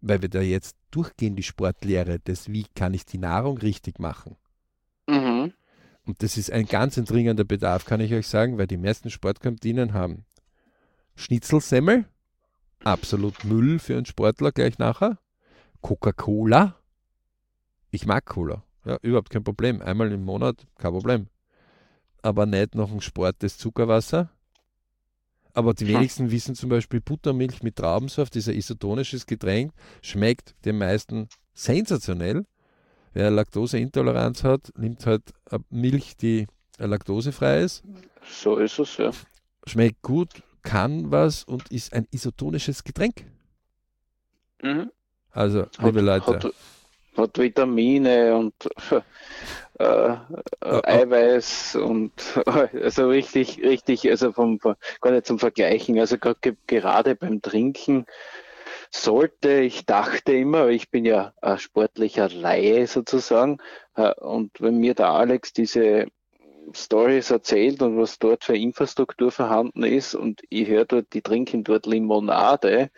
Weil 0.00 0.22
wir 0.22 0.28
da 0.28 0.40
jetzt 0.40 0.76
durchgehen, 0.90 1.36
die 1.36 1.42
Sportlehre, 1.42 2.18
das, 2.20 2.48
wie 2.48 2.64
kann 2.74 2.94
ich 2.94 3.04
die 3.04 3.18
Nahrung 3.18 3.58
richtig 3.58 3.98
machen. 3.98 4.36
Mhm. 5.08 5.52
Und 6.06 6.22
das 6.22 6.36
ist 6.36 6.50
ein 6.50 6.66
ganz 6.66 6.96
dringender 6.96 7.44
Bedarf, 7.44 7.84
kann 7.84 8.00
ich 8.00 8.12
euch 8.12 8.26
sagen, 8.26 8.58
weil 8.58 8.66
die 8.66 8.76
meisten 8.76 9.10
Sportkantinen 9.10 9.92
haben 9.92 10.24
Schnitzelsemmel, 11.14 12.06
absolut 12.82 13.44
Müll 13.44 13.78
für 13.78 13.96
einen 13.96 14.06
Sportler 14.06 14.50
gleich 14.50 14.78
nachher. 14.78 15.18
Coca-Cola, 15.80 16.76
ich 17.90 18.06
mag 18.06 18.24
Cola, 18.24 18.64
ja, 18.84 18.98
überhaupt 19.02 19.30
kein 19.30 19.44
Problem. 19.44 19.80
Einmal 19.82 20.10
im 20.10 20.24
Monat, 20.24 20.66
kein 20.78 20.92
Problem 20.92 21.28
aber 22.22 22.46
nicht 22.46 22.74
noch 22.74 22.90
ein 22.92 23.00
Sport 23.00 23.36
das 23.40 23.58
Zuckerwasser. 23.58 24.30
Aber 25.54 25.74
die 25.74 25.86
wenigsten 25.86 26.30
wissen 26.30 26.54
zum 26.54 26.70
Beispiel, 26.70 27.02
Buttermilch 27.02 27.62
mit 27.62 27.76
Traubensaft, 27.76 28.34
dieser 28.34 28.54
isotonisches 28.54 29.26
Getränk, 29.26 29.72
schmeckt 30.00 30.54
den 30.64 30.78
meisten 30.78 31.28
sensationell. 31.52 32.46
Wer 33.14 33.30
Laktoseintoleranz 33.30 34.44
hat, 34.44 34.72
nimmt 34.76 35.04
halt 35.06 35.22
Milch, 35.70 36.16
die 36.16 36.46
laktosefrei 36.78 37.60
ist. 37.60 37.82
So 38.26 38.56
ist 38.56 38.78
es, 38.78 38.96
ja. 38.96 39.10
Schmeckt 39.66 40.02
gut, 40.02 40.42
kann 40.62 41.10
was 41.10 41.44
und 41.44 41.70
ist 41.70 41.92
ein 41.92 42.06
isotonisches 42.10 42.84
Getränk. 42.84 43.24
Mhm. 44.62 44.90
Also, 45.32 45.66
liebe 45.80 46.00
hat, 46.00 46.26
Leute. 46.26 46.48
Hat, 46.48 46.54
hat 47.16 47.38
Vitamine 47.38 48.36
und 48.36 48.54
äh, 49.78 49.84
äh, 49.84 50.16
Eiweiß 50.60 51.76
und 51.76 52.12
also 52.46 53.08
richtig, 53.08 53.60
richtig, 53.62 54.08
also 54.10 54.32
vom, 54.32 54.58
gar 54.58 55.10
nicht 55.10 55.26
zum 55.26 55.38
Vergleichen, 55.38 55.98
also 55.98 56.16
gerade 56.18 57.14
beim 57.14 57.42
Trinken 57.42 58.06
sollte, 58.94 59.60
ich 59.60 59.86
dachte 59.86 60.32
immer, 60.32 60.68
ich 60.68 60.90
bin 60.90 61.04
ja 61.04 61.32
ein 61.40 61.58
sportlicher 61.58 62.28
Laie 62.28 62.86
sozusagen, 62.86 63.58
äh, 63.96 64.14
und 64.14 64.60
wenn 64.60 64.78
mir 64.78 64.94
der 64.94 65.08
Alex 65.08 65.52
diese 65.52 66.06
Stories 66.72 67.30
erzählt 67.30 67.82
und 67.82 67.98
was 67.98 68.18
dort 68.18 68.44
für 68.44 68.56
Infrastruktur 68.56 69.32
vorhanden 69.32 69.82
ist 69.82 70.14
und 70.14 70.42
ich 70.48 70.68
höre 70.68 70.84
dort, 70.84 71.12
die 71.12 71.22
trinken 71.22 71.64
dort 71.64 71.86
Limonade, 71.86 72.90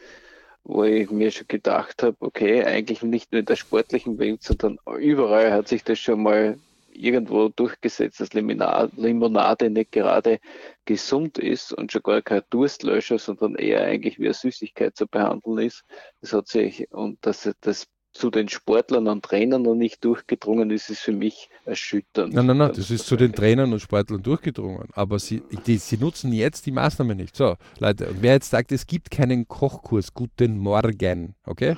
wo 0.65 0.85
ich 0.85 1.11
mir 1.11 1.31
schon 1.31 1.49
gedacht 1.49 2.03
habe, 2.03 2.17
okay, 2.21 2.65
eigentlich 2.65 3.03
nicht 3.03 3.33
nur 3.33 3.41
in 3.41 3.47
der 3.47 3.57
sportlichen 3.57 4.19
Welt, 4.19 4.43
sondern 4.43 4.79
überall 4.99 5.53
hat 5.53 5.69
sich 5.69 5.85
das 5.85 5.99
schon 5.99 6.23
mal 6.23 6.59
irgendwo 6.95 7.49
durchgesetzt, 7.49 8.21
dass 8.21 8.33
Limonade 8.33 9.71
nicht 9.71 9.93
gerade 9.93 10.39
gesund 10.85 11.39
ist 11.39 11.73
und 11.73 11.93
schon 11.93 12.03
gar 12.03 12.23
kein 12.23 12.43
Durstlöscher, 12.51 13.19
sondern 13.19 13.55
eher 13.57 13.85
eigentlich 13.85 14.19
wie 14.19 14.27
eine 14.27 14.35
Süßigkeit 14.35 14.97
zu 14.97 15.07
behandeln 15.07 15.59
ist. 15.59 15.85
Das 16.21 16.33
hat 16.33 16.49
sich, 16.49 16.91
und 16.93 17.19
dass 17.23 17.51
das 17.61 17.87
zu 18.15 18.31
den 18.31 18.49
Sportlern 18.49 19.09
und 19.09 19.25
Trainern 19.25 19.63
noch 19.63 19.75
nicht 19.75 20.05
durchgedrungen 20.05 20.71
ist, 20.71 20.89
ist 20.89 21.01
für 21.01 21.13
mich 21.13 21.51
erschütternd. 21.65 22.33
Nein, 22.33 22.47
nein, 22.47 22.59
nein, 22.59 22.73
das 22.75 22.91
ist 22.91 23.07
zu 23.07 23.17
den 23.17 23.33
Trainern 23.33 23.73
und 23.73 23.81
Sportlern 23.81 24.23
durchgedrungen. 24.23 24.89
Aber 24.93 25.19
sie, 25.19 25.43
die, 25.67 25.79
sie 25.79 25.99
nutzen 25.99 26.33
jetzt 26.33 26.65
die 26.65 26.71
Maßnahme 26.71 27.17
nicht. 27.17 27.35
So, 27.35 27.57
Leute, 27.81 28.09
wer 28.21 28.35
jetzt 28.35 28.51
sagt, 28.51 28.71
es 28.71 28.87
gibt 28.87 29.11
keinen 29.11 29.49
Kochkurs, 29.49 30.15
guten 30.15 30.59
Morgen, 30.59 31.35
okay? 31.45 31.77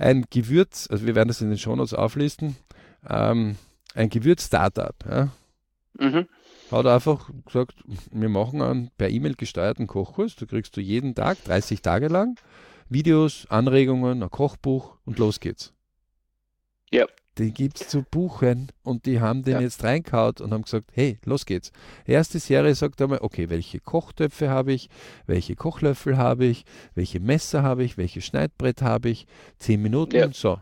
Ein 0.00 0.24
Gewürz, 0.28 0.88
also 0.90 1.06
wir 1.06 1.14
werden 1.14 1.28
das 1.28 1.40
in 1.40 1.50
den 1.50 1.58
Shownotes 1.58 1.94
auflisten, 1.94 2.56
ähm, 3.08 3.56
ein 3.94 4.08
Gewürz-Startup, 4.08 4.94
ja? 5.08 5.28
Mhm. 5.98 6.28
Hat 6.70 6.86
einfach 6.86 7.30
gesagt, 7.44 7.74
wir 8.12 8.28
machen 8.28 8.62
einen 8.62 8.90
per 8.96 9.08
E-Mail 9.08 9.34
gesteuerten 9.34 9.86
Kochkurs, 9.86 10.36
da 10.36 10.46
kriegst 10.46 10.76
du 10.76 10.80
jeden 10.80 11.14
Tag, 11.14 11.42
30 11.44 11.82
Tage 11.82 12.08
lang, 12.08 12.38
Videos, 12.88 13.46
Anregungen, 13.48 14.22
ein 14.22 14.30
Kochbuch 14.30 14.96
und 15.04 15.18
los 15.18 15.40
geht's. 15.40 15.72
Ja. 16.92 17.06
Den 17.38 17.54
gibt 17.54 17.80
es 17.80 17.88
zu 17.88 18.02
buchen 18.02 18.70
und 18.82 19.06
die 19.06 19.20
haben 19.20 19.42
den 19.44 19.54
ja. 19.54 19.60
jetzt 19.60 19.82
reinkaut 19.82 20.40
und 20.40 20.52
haben 20.52 20.62
gesagt, 20.62 20.90
hey, 20.92 21.18
los 21.24 21.46
geht's. 21.46 21.72
Erste 22.04 22.38
Serie 22.38 22.74
sagt 22.74 23.00
einmal, 23.00 23.20
okay, 23.22 23.48
welche 23.48 23.80
Kochtöpfe 23.80 24.50
habe 24.50 24.72
ich, 24.72 24.88
welche 25.26 25.56
Kochlöffel 25.56 26.18
habe 26.18 26.44
ich, 26.44 26.64
welche 26.94 27.20
Messer 27.20 27.62
habe 27.62 27.84
ich, 27.84 27.96
welches 27.96 28.24
Schneidbrett 28.24 28.82
habe 28.82 29.08
ich, 29.08 29.26
zehn 29.58 29.80
Minuten, 29.80 30.16
ja. 30.16 30.32
so. 30.32 30.58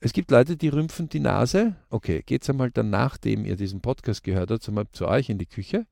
Es 0.00 0.12
gibt 0.12 0.30
Leute, 0.30 0.56
die 0.56 0.68
rümpfen 0.68 1.08
die 1.08 1.20
Nase. 1.20 1.74
Okay, 1.90 2.22
geht's 2.24 2.48
einmal 2.48 2.70
dann, 2.70 2.90
nachdem 2.90 3.44
ihr 3.44 3.56
diesen 3.56 3.80
Podcast 3.80 4.22
gehört 4.22 4.50
habt, 4.50 4.68
einmal 4.68 4.86
zu 4.92 5.08
euch 5.08 5.28
in 5.28 5.38
die 5.38 5.46
Küche. 5.46 5.86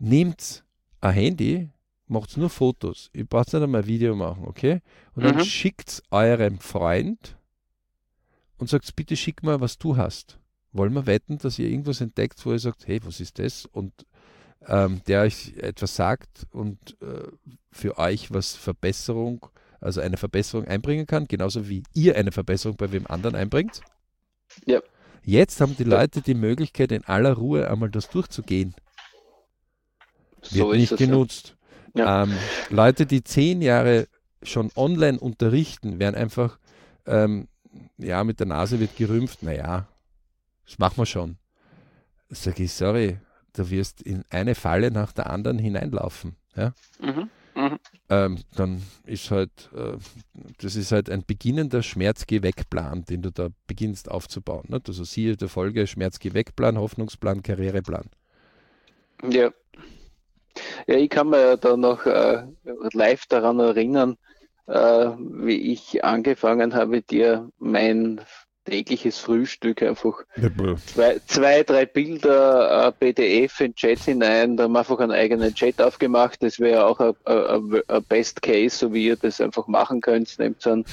Nehmt 0.00 0.64
ein 1.00 1.12
Handy, 1.14 1.70
macht 2.08 2.36
nur 2.36 2.50
Fotos. 2.50 3.08
Ihr 3.12 3.24
braucht 3.24 3.52
nicht 3.52 3.62
einmal 3.62 3.82
ein 3.82 3.86
Video 3.86 4.16
machen, 4.16 4.44
okay? 4.46 4.80
Und 5.14 5.24
dann 5.24 5.36
mhm. 5.36 5.44
schickt 5.44 6.02
eurem 6.10 6.58
Freund 6.58 7.36
und 8.58 8.68
sagt, 8.68 8.94
bitte 8.96 9.16
schick 9.16 9.42
mal, 9.44 9.60
was 9.60 9.78
du 9.78 9.96
hast. 9.96 10.38
Wollen 10.72 10.92
wir 10.92 11.06
wetten, 11.06 11.38
dass 11.38 11.58
ihr 11.58 11.68
irgendwas 11.68 12.00
entdeckt, 12.00 12.44
wo 12.44 12.52
ihr 12.52 12.58
sagt, 12.58 12.86
hey, 12.88 13.00
was 13.04 13.20
ist 13.20 13.38
das? 13.38 13.66
Und 13.66 14.06
ähm, 14.66 15.02
der 15.06 15.22
euch 15.22 15.54
etwas 15.56 15.96
sagt 15.96 16.46
und 16.50 16.96
äh, 17.00 17.28
für 17.70 17.96
euch 17.98 18.32
was 18.32 18.56
Verbesserung, 18.56 19.46
also 19.80 20.00
eine 20.00 20.16
Verbesserung 20.16 20.66
einbringen 20.66 21.06
kann, 21.06 21.26
genauso 21.26 21.68
wie 21.68 21.82
ihr 21.94 22.16
eine 22.16 22.32
Verbesserung 22.32 22.76
bei 22.76 22.92
wem 22.92 23.06
anderen 23.06 23.36
einbringt. 23.36 23.80
Ja. 24.66 24.80
Jetzt 25.22 25.60
haben 25.60 25.76
die 25.76 25.84
Leute 25.84 26.22
die 26.22 26.34
Möglichkeit, 26.34 26.92
in 26.92 27.04
aller 27.04 27.34
Ruhe 27.34 27.70
einmal 27.70 27.90
das 27.90 28.08
durchzugehen. 28.08 28.74
Wird 30.50 30.52
so 30.52 30.72
nicht 30.72 30.96
genutzt. 30.96 31.56
Ja. 31.94 32.22
Ähm, 32.22 32.34
Leute, 32.70 33.06
die 33.06 33.22
zehn 33.22 33.62
Jahre 33.62 34.06
schon 34.42 34.70
online 34.74 35.18
unterrichten, 35.18 35.98
werden 35.98 36.16
einfach, 36.16 36.58
ähm, 37.06 37.48
ja, 37.98 38.24
mit 38.24 38.40
der 38.40 38.46
Nase 38.46 38.80
wird 38.80 38.96
gerümpft, 38.96 39.42
naja, 39.42 39.88
das 40.64 40.78
machen 40.78 40.98
wir 40.98 41.06
schon. 41.06 41.36
Sag 42.30 42.60
ich, 42.60 42.72
sorry, 42.72 43.18
du 43.52 43.70
wirst 43.70 44.00
in 44.02 44.24
eine 44.30 44.54
Falle 44.54 44.90
nach 44.90 45.12
der 45.12 45.28
anderen 45.28 45.58
hineinlaufen. 45.58 46.36
Ja? 46.54 46.72
Mhm. 47.00 47.28
Mhm. 47.54 47.78
Ähm, 48.08 48.38
dann 48.56 48.82
ist 49.04 49.30
halt, 49.30 49.70
äh, 49.74 49.96
das 50.58 50.76
ist 50.76 50.92
halt 50.92 51.10
ein 51.10 51.24
beginnender 51.26 51.82
Schmerz-Geh-Weg-Plan, 51.82 53.04
den 53.04 53.22
du 53.22 53.30
da 53.30 53.48
beginnst 53.66 54.10
aufzubauen. 54.10 54.64
Nicht? 54.68 54.88
Also 54.88 55.04
siehe 55.04 55.36
der 55.36 55.48
Folge 55.48 55.86
Schmerz-Geh-Weg-Plan, 55.86 56.78
Hoffnungsplan, 56.78 57.42
Karriereplan. 57.42 58.10
Ja. 59.28 59.50
Ja, 60.86 60.96
ich 60.96 61.10
kann 61.10 61.28
mir 61.28 61.56
da 61.56 61.76
noch 61.76 62.04
äh, 62.06 62.42
live 62.92 63.26
daran 63.26 63.60
erinnern, 63.60 64.16
äh, 64.66 65.10
wie 65.18 65.72
ich 65.72 66.04
angefangen 66.04 66.74
habe, 66.74 67.02
dir 67.02 67.50
mein 67.58 68.20
tägliches 68.70 69.18
Frühstück 69.18 69.82
einfach 69.82 70.22
zwei, 70.86 71.20
zwei 71.26 71.62
drei 71.64 71.86
Bilder, 71.86 72.86
äh, 72.86 72.92
PDF 72.92 73.60
in 73.60 73.74
Chat 73.74 73.98
hinein, 74.00 74.56
da 74.56 74.64
haben 74.64 74.72
wir 74.72 74.78
einfach 74.78 75.00
einen 75.00 75.12
eigenen 75.12 75.54
Chat 75.54 75.82
aufgemacht. 75.82 76.42
Das 76.42 76.60
wäre 76.60 76.86
auch 76.86 77.00
ein 77.00 78.04
Best 78.08 78.42
Case, 78.42 78.76
so 78.76 78.92
wie 78.92 79.06
ihr 79.08 79.16
das 79.16 79.40
einfach 79.40 79.66
machen 79.66 80.00
könnt. 80.00 80.38
Nehmt 80.38 80.64
an, 80.66 80.84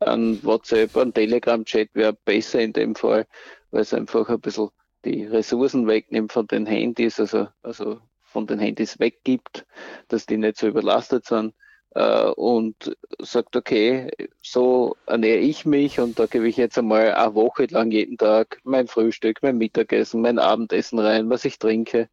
an 0.00 0.42
WhatsApp, 0.42 0.96
ein 0.96 1.14
Telegram-Chat 1.14 1.90
wäre 1.94 2.12
besser 2.12 2.60
in 2.60 2.74
dem 2.74 2.94
Fall, 2.94 3.26
weil 3.70 3.82
es 3.82 3.94
einfach 3.94 4.28
ein 4.28 4.40
bisschen 4.40 4.68
die 5.04 5.24
Ressourcen 5.24 5.86
wegnimmt 5.88 6.32
von 6.32 6.46
den 6.46 6.66
Handys, 6.66 7.18
also, 7.18 7.48
also 7.62 7.98
von 8.22 8.46
den 8.46 8.58
Handys 8.58 9.00
weggibt, 9.00 9.66
dass 10.08 10.26
die 10.26 10.36
nicht 10.36 10.58
so 10.58 10.68
überlastet 10.68 11.24
sind 11.24 11.54
und 11.94 12.96
sagt, 13.18 13.54
okay, 13.56 14.10
so 14.42 14.96
ernähre 15.06 15.38
ich 15.38 15.66
mich 15.66 16.00
und 16.00 16.18
da 16.18 16.26
gebe 16.26 16.48
ich 16.48 16.56
jetzt 16.56 16.78
einmal 16.78 17.12
eine 17.12 17.34
Woche 17.34 17.66
lang 17.66 17.90
jeden 17.90 18.16
Tag 18.16 18.60
mein 18.64 18.88
Frühstück, 18.88 19.42
mein 19.42 19.58
Mittagessen, 19.58 20.22
mein 20.22 20.38
Abendessen 20.38 20.98
rein, 20.98 21.28
was 21.28 21.44
ich 21.44 21.58
trinke. 21.58 22.08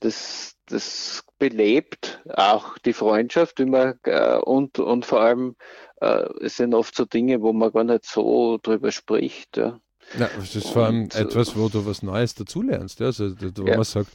Das, 0.00 0.56
das 0.66 1.24
belebt 1.38 2.20
auch 2.34 2.76
die 2.78 2.92
Freundschaft 2.92 3.60
immer 3.60 3.94
äh, 4.02 4.36
und, 4.38 4.78
und 4.78 5.06
vor 5.06 5.20
allem 5.20 5.56
äh, 6.00 6.28
es 6.40 6.56
sind 6.56 6.74
oft 6.74 6.94
so 6.94 7.04
Dinge, 7.04 7.40
wo 7.40 7.52
man 7.52 7.72
gar 7.72 7.84
nicht 7.84 8.04
so 8.04 8.58
drüber 8.62 8.90
spricht. 8.92 9.56
Ja. 9.56 9.80
Ja, 10.18 10.28
es 10.38 10.54
ist 10.54 10.68
vor 10.68 10.86
allem 10.86 11.08
etwas, 11.14 11.56
wo 11.56 11.68
du 11.68 11.86
was 11.86 12.02
Neues 12.02 12.34
dazulernst. 12.34 13.00
Ja? 13.00 13.06
Also, 13.06 13.30
wo 13.40 13.66
ja. 13.66 13.76
man 13.76 13.84
sagt, 13.84 14.10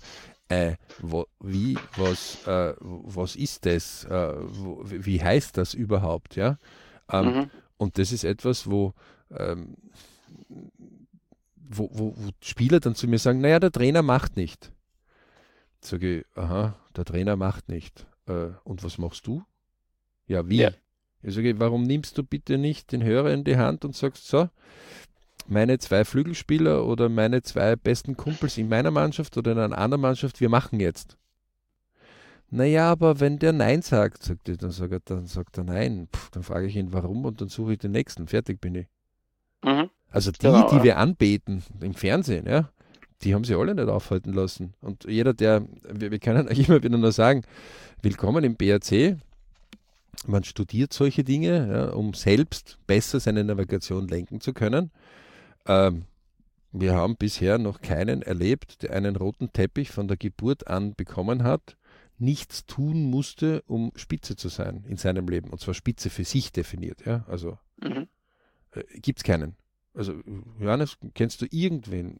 äh, 0.50 0.75
wo, 1.00 1.27
wie, 1.39 1.77
was, 1.96 2.46
äh, 2.48 2.74
was 2.79 3.36
ist 3.36 3.65
das, 3.65 4.03
äh, 4.06 4.34
wo, 4.38 4.82
wie 4.84 5.24
heißt 5.24 5.58
das 5.58 5.74
überhaupt, 5.74 6.36
ja? 6.36 6.58
Ähm, 7.12 7.25
mhm. 7.25 7.51
Und 7.77 7.98
das 7.98 8.12
ist 8.12 8.24
etwas, 8.24 8.70
wo, 8.70 8.94
ähm, 9.32 9.77
wo, 11.56 11.89
wo, 11.94 12.13
wo, 12.18 12.29
Spieler 12.41 12.79
dann 12.79 12.96
zu 12.96 13.08
mir 13.08 13.20
sagen, 13.20 13.41
naja, 13.41 13.60
der 13.60 13.72
Trainer 13.72 14.01
macht 14.01 14.36
nicht. 14.36 14.72
Sage 15.82 16.20
ich, 16.20 16.25
aha, 16.36 16.75
der 16.96 17.06
Trainer 17.06 17.36
macht 17.36 17.70
nicht. 17.70 18.06
Äh, 18.27 18.50
und 18.63 18.84
was 18.84 18.98
machst 18.98 19.27
du? 19.27 19.44
Ja, 20.27 20.50
wie? 20.50 20.58
Ja. 20.58 20.72
Ich 21.22 21.36
sage, 21.36 21.60
warum 21.60 21.84
nimmst 21.84 22.18
du 22.18 22.24
bitte 22.24 22.58
nicht 22.58 22.91
den 22.91 23.03
Hörer 23.03 23.32
in 23.34 23.44
die 23.44 23.58
Hand 23.58 23.86
und 23.86 23.96
sagst, 23.96 24.27
so, 24.27 24.50
meine 25.50 25.79
zwei 25.79 26.06
Flügelspieler 26.06 26.86
oder 26.86 27.10
meine 27.10 27.41
zwei 27.41 27.75
besten 27.75 28.15
Kumpels 28.15 28.58
in 28.58 28.70
meiner 28.70 28.91
Mannschaft 28.91 29.38
oder 29.38 29.51
in 29.51 29.60
einer 29.60 29.77
anderen 29.77 30.01
Mannschaft, 30.01 30.39
wir 30.41 30.50
machen 30.50 30.79
jetzt. 30.79 31.18
Naja, 32.51 32.91
aber 32.91 33.20
wenn 33.20 33.38
der 33.38 33.53
Nein 33.53 33.82
sagt, 33.82 34.24
sagt 34.24 34.50
er, 34.50 34.58
dann, 34.58 34.72
sagt 34.72 34.91
er, 34.91 35.00
dann 35.00 35.27
sagt 35.27 35.58
er 35.58 35.63
Nein. 35.63 36.08
Puh, 36.12 36.20
dann 36.32 36.44
frage 36.44 36.68
ich 36.68 36.75
ihn, 36.75 36.94
warum 36.94 37.25
und 37.25 37.41
dann 37.41 37.50
suche 37.50 37.74
ich 37.74 37.79
den 37.79 37.91
nächsten. 37.91 38.27
Fertig 38.27 38.60
bin 38.60 38.75
ich. 38.75 38.88
Mhm. 39.63 39.89
Also 40.12 40.32
die, 40.32 40.39
genau, 40.39 40.70
die 40.70 40.84
wir 40.84 40.98
anbeten 40.98 41.63
im 41.82 41.94
Fernsehen, 41.94 42.48
ja, 42.48 42.70
die 43.22 43.36
haben 43.36 43.44
sie 43.44 43.53
alle 43.53 43.75
nicht 43.75 43.88
aufhalten 43.88 44.34
lassen. 44.34 44.74
Und 44.82 45.03
jeder, 45.06 45.34
der, 45.34 45.63
wir, 45.91 46.10
wir 46.10 46.20
können 46.20 46.48
euch 46.50 46.68
immer 46.68 46.82
wieder 46.82 46.98
nur 46.98 47.12
sagen, 47.12 47.44
willkommen 48.01 48.44
im 48.44 48.56
BRC. 48.56 49.18
Man 50.25 50.44
studiert 50.44 50.91
solche 50.91 51.24
Dinge, 51.24 51.70
ja, 51.72 51.89
um 51.94 52.13
selbst 52.13 52.79
besser 52.88 53.20
seine 53.20 53.44
Navigation 53.44 54.08
lenken 54.08 54.41
zu 54.41 54.53
können. 54.53 54.91
Ähm, 55.69 56.05
wir 56.71 56.95
haben 56.95 57.15
bisher 57.15 57.57
noch 57.59 57.81
keinen 57.81 58.21
erlebt, 58.21 58.81
der 58.83 58.93
einen 58.93 59.15
roten 59.15 59.53
Teppich 59.53 59.91
von 59.91 60.07
der 60.07 60.17
Geburt 60.17 60.67
an 60.67 60.95
bekommen 60.95 61.43
hat, 61.43 61.77
nichts 62.17 62.65
tun 62.65 63.03
musste, 63.03 63.63
um 63.67 63.91
Spitze 63.95 64.35
zu 64.35 64.49
sein 64.49 64.83
in 64.88 64.97
seinem 64.97 65.27
Leben. 65.27 65.51
Und 65.51 65.61
zwar 65.61 65.73
Spitze 65.73 66.09
für 66.09 66.25
sich 66.25 66.51
definiert. 66.51 67.05
Ja? 67.05 67.23
Also 67.27 67.57
mhm. 67.77 68.07
äh, 68.73 68.83
gibt 68.99 69.19
es 69.19 69.23
keinen. 69.23 69.55
Also 69.93 70.13
Johannes, 70.59 70.97
kennst 71.13 71.41
du 71.41 71.45
irgendwen? 71.49 72.19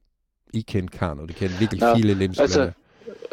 Ich 0.52 0.66
kenne 0.66 0.88
keinen 0.88 1.20
oder 1.20 1.32
ich 1.32 1.38
kenne 1.38 1.60
wirklich 1.60 1.82
ja, 1.82 1.96
viele 1.96 2.14
Lebenspläne. 2.14 2.50
Also 2.50 2.74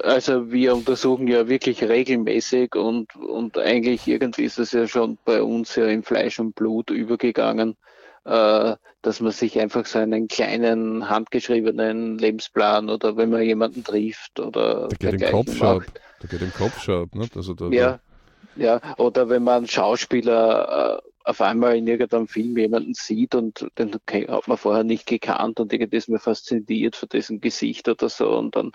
also 0.02 0.50
wir 0.50 0.74
untersuchen 0.74 1.26
ja 1.28 1.48
wirklich 1.48 1.82
regelmäßig 1.82 2.74
und, 2.74 3.14
und 3.16 3.58
eigentlich 3.58 4.06
irgendwie 4.06 4.44
ist 4.44 4.58
es 4.58 4.72
ja 4.72 4.86
schon 4.86 5.18
bei 5.24 5.42
uns 5.42 5.74
ja 5.76 5.86
in 5.86 6.02
Fleisch 6.02 6.38
und 6.38 6.54
Blut 6.54 6.90
übergegangen, 6.90 7.76
dass 8.26 9.20
man 9.20 9.30
sich 9.30 9.60
einfach 9.60 9.86
so 9.86 10.00
einen 10.00 10.26
kleinen 10.26 11.08
handgeschriebenen 11.08 12.18
Lebensplan 12.18 12.90
oder 12.90 13.16
wenn 13.16 13.30
man 13.30 13.42
jemanden 13.42 13.84
trifft 13.84 14.40
oder 14.40 14.88
da 14.88 14.96
geht 14.96 15.22
im 15.22 15.30
Kopf 15.30 15.62
ab. 15.62 15.82
Da 16.20 16.28
geht 16.28 16.42
im 16.42 16.52
Kopf 16.52 16.82
schon 16.82 17.04
ab, 17.04 17.14
ne? 17.14 17.28
Also 17.36 17.54
da, 17.54 17.68
ja, 17.68 18.00
ja, 18.56 18.80
oder 18.98 19.28
wenn 19.28 19.44
man 19.44 19.68
Schauspieler 19.68 20.98
äh, 20.98 21.15
auf 21.26 21.40
einmal 21.40 21.76
in 21.76 21.88
irgendeinem 21.88 22.28
Film 22.28 22.56
jemanden 22.56 22.94
sieht 22.94 23.34
und 23.34 23.66
den 23.78 23.92
hat 24.28 24.46
man 24.46 24.56
vorher 24.56 24.84
nicht 24.84 25.06
gekannt 25.06 25.58
und 25.58 25.72
irgendwie 25.72 25.96
ist 25.96 26.08
mir 26.08 26.20
fasziniert 26.20 26.94
von 26.94 27.08
diesem 27.08 27.40
Gesicht 27.40 27.88
oder 27.88 28.08
so 28.08 28.38
und 28.38 28.54
dann 28.54 28.70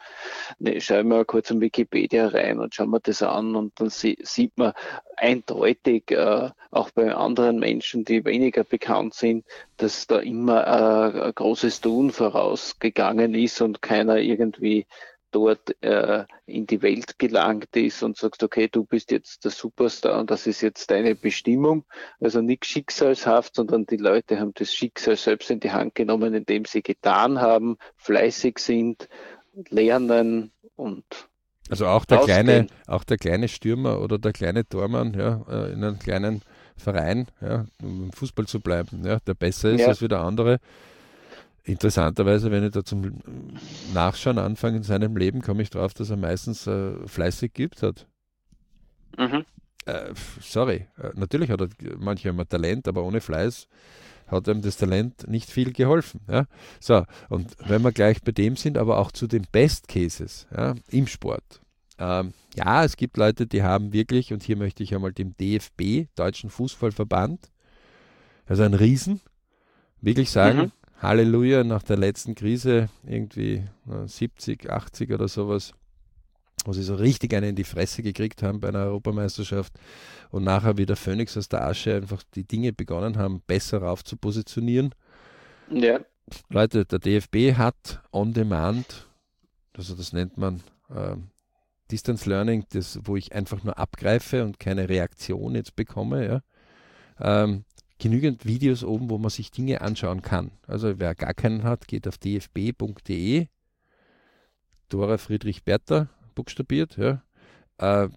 ne, 0.60 0.82
schauen 0.82 1.08
wir 1.08 1.24
kurz 1.24 1.50
in 1.50 1.62
Wikipedia 1.62 2.28
rein 2.28 2.60
und 2.60 2.76
schauen 2.76 2.90
wir 2.90 3.00
das 3.00 3.24
an 3.24 3.56
und 3.56 3.80
dann 3.80 3.90
sie, 3.90 4.18
sieht 4.22 4.58
man 4.58 4.74
eindeutig, 5.16 6.12
äh, 6.12 6.50
auch 6.72 6.90
bei 6.92 7.16
anderen 7.16 7.58
Menschen, 7.60 8.04
die 8.04 8.26
weniger 8.26 8.66
bekannt 8.66 9.14
sind, 9.14 9.46
dass 9.78 10.08
da 10.08 10.20
immer 10.20 11.24
äh, 11.28 11.32
großes 11.34 11.80
Tun 11.80 12.12
vorausgegangen 12.12 13.34
ist 13.34 13.62
und 13.62 13.82
keiner 13.82 14.18
irgendwie 14.18 14.88
dort 15.32 15.82
äh, 15.84 16.26
in 16.46 16.68
die 16.68 16.82
Welt 16.82 17.18
gelangt 17.18 17.76
ist 17.76 18.04
und 18.04 18.18
sagst, 18.18 18.44
okay, 18.44 18.68
du 18.72 18.84
bist 18.84 19.12
jetzt 19.12 19.44
der 19.44 19.52
Superstar 19.52 20.20
und 20.20 20.32
das 20.32 20.48
ist 20.48 20.62
jetzt 20.62 20.92
deine 20.92 21.16
Bestimmung. 21.16 21.86
Also 22.20 22.42
nicht 22.42 22.66
schicksalshaft, 22.66 23.56
sondern 23.56 23.86
die 23.86 23.98
Leute 23.98 24.40
haben 24.40 24.54
das 24.54 24.74
Schicksal 24.74 25.16
selbst 25.16 25.50
in 25.50 25.60
die 25.60 25.72
Hand 25.72 25.96
genommen, 25.96 26.34
indem 26.34 26.66
sie 26.66 26.82
getan 26.82 27.42
haben, 27.42 27.78
fleißig 27.96 28.60
sind, 28.60 29.08
lernen 29.70 30.52
und 30.76 31.06
also 31.70 31.86
auch 31.88 32.04
der 32.04 32.20
kleine, 32.20 32.68
auch 32.86 33.06
der 33.06 33.18
kleine 33.18 33.48
Stürmer 33.48 34.02
oder 34.02 34.18
der 34.18 34.34
kleine 34.34 34.68
Tormann, 34.68 35.14
ja, 35.14 35.42
äh, 35.50 35.72
in 35.72 35.82
einem 35.84 36.00
kleinen 36.00 36.42
Verein, 36.76 37.28
ja, 37.40 37.66
um 37.82 38.06
im 38.06 38.12
Fußball 38.12 38.46
zu 38.46 38.60
bleiben, 38.60 39.06
ja, 39.06 39.20
der 39.26 39.36
besser 39.36 39.70
ist 39.72 39.82
ja. 39.82 39.88
als 39.88 40.02
wie 40.02 40.10
der 40.10 40.20
andere, 40.20 40.60
Interessanterweise, 41.64 42.50
wenn 42.50 42.64
ich 42.64 42.72
da 42.72 42.84
zum 42.84 43.20
Nachschauen 43.94 44.40
anfange 44.40 44.78
in 44.78 44.84
seinem 44.84 45.16
Leben, 45.16 45.42
komme 45.42 45.62
ich 45.62 45.70
drauf, 45.70 45.94
dass 45.94 46.10
er 46.10 46.18
meistens 46.18 46.66
äh, 46.66 46.94
fleißig 47.06 47.54
geübt 47.54 47.84
hat. 47.84 48.08
Mhm. 49.18 49.46
Äh, 49.86 50.14
sorry, 50.42 50.88
äh, 50.98 51.12
natürlich 51.16 51.52
hat 51.52 51.62
er 51.62 51.70
manchmal 51.98 52.46
Talent, 52.46 52.88
aber 52.88 53.04
ohne 53.04 53.22
Fleiß 53.22 53.68
hat 54.28 54.48
ihm 54.48 54.62
das 54.62 54.78
Talent 54.78 55.28
nicht 55.28 55.52
viel 55.52 55.72
geholfen. 55.72 56.22
Ja? 56.28 56.46
So, 56.80 57.04
und 57.30 57.56
wenn 57.68 57.84
wir 57.84 57.92
gleich 57.92 58.22
bei 58.24 58.32
dem 58.32 58.56
sind, 58.56 58.78
aber 58.78 58.98
auch 58.98 59.12
zu 59.12 59.28
den 59.28 59.46
Best 59.52 59.88
Cases 59.88 60.48
ja, 60.56 60.74
im 60.90 61.06
Sport. 61.06 61.62
Ähm, 62.00 62.34
ja, 62.56 62.84
es 62.84 62.98
gibt 62.98 63.18
Leute, 63.18 63.46
die 63.46 63.62
haben 63.62 63.94
wirklich, 63.94 64.34
und 64.34 64.42
hier 64.42 64.58
möchte 64.58 64.82
ich 64.82 64.96
einmal 64.96 65.14
dem 65.14 65.36
DFB, 65.38 66.08
Deutschen 66.16 66.50
Fußballverband, 66.50 67.52
also 68.48 68.64
ein 68.64 68.74
Riesen, 68.74 69.22
wirklich 70.02 70.32
sagen, 70.32 70.58
mhm 70.58 70.72
Halleluja, 71.02 71.64
nach 71.64 71.82
der 71.82 71.98
letzten 71.98 72.36
Krise, 72.36 72.90
irgendwie 73.06 73.64
70, 74.06 74.70
80 74.70 75.12
oder 75.12 75.28
sowas, 75.28 75.74
wo 76.64 76.74
sie 76.74 76.84
so 76.84 76.94
richtig 76.94 77.34
einen 77.34 77.50
in 77.50 77.56
die 77.56 77.64
Fresse 77.64 78.04
gekriegt 78.04 78.44
haben 78.44 78.60
bei 78.60 78.68
einer 78.68 78.86
Europameisterschaft 78.86 79.74
und 80.30 80.44
nachher 80.44 80.78
wieder 80.78 80.96
Phoenix 80.96 81.36
aus 81.38 81.50
der 81.50 81.66
Asche 81.66 81.96
einfach 81.96 82.22
die 82.36 82.44
Dinge 82.44 82.72
begonnen 82.72 83.18
haben, 83.18 83.42
besser 83.48 83.82
rauf 83.82 84.04
zu 84.04 84.16
positionieren. 84.16 84.94
Ja. 85.72 86.02
Leute, 86.50 86.86
der 86.86 87.00
DFB 87.00 87.58
hat 87.58 88.02
on 88.12 88.34
demand, 88.34 89.08
also 89.76 89.96
das 89.96 90.14
nennt 90.14 90.38
man 90.38 90.62
äh, 90.90 91.16
Distance 91.90 92.30
Learning, 92.30 92.66
das, 92.70 93.00
wo 93.04 93.18
ich 93.18 93.34
einfach 93.34 93.64
nur 93.64 93.80
abgreife 93.80 94.44
und 94.44 94.60
keine 94.60 94.88
Reaktion 94.88 95.56
jetzt 95.56 95.76
bekomme, 95.76 96.26
ja. 96.26 96.42
Ähm, 97.20 97.66
genügend 98.02 98.46
Videos 98.46 98.84
oben, 98.84 99.12
wo 99.12 99.20
man 99.20 99.30
sich 99.30 99.52
Dinge 99.52 99.82
anschauen 99.82 100.24
kann. 100.24 100.50
Also 100.66 101.00
wer 101.00 101.14
gar 101.14 101.36
keinen 101.36 101.64
hat, 101.64 101.88
geht 101.88 102.08
auf 102.08 102.18
dfb.de. 102.18 103.48
Dora 104.90 105.18
Friedrich 105.18 105.64
Bertha, 105.64 106.10
buchstabiert. 106.34 106.98
Ja. 106.98 107.22
Äh, 107.78 108.10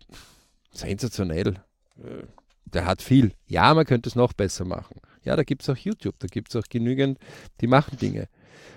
sensationell. 0.73 1.63
Äh, 2.03 2.25
der 2.65 2.87
hat 2.87 3.03
viel. 3.03 3.35
Ja, 3.47 3.75
man 3.75 3.85
könnte 3.85 4.09
es 4.09 4.17
noch 4.17 4.33
besser 4.33 4.65
machen. 4.65 5.01
Ja, 5.23 5.37
da 5.37 5.45
gibt 5.45 5.63
es 5.63 5.69
auch 5.69 5.77
YouTube, 5.77 6.19
da 6.19 6.29
gibt 6.29 6.49
es 6.49 6.57
auch 6.57 6.69
genügend, 6.69 7.19
die 7.61 7.67
machen 7.67 7.99
Dinge. 7.99 8.29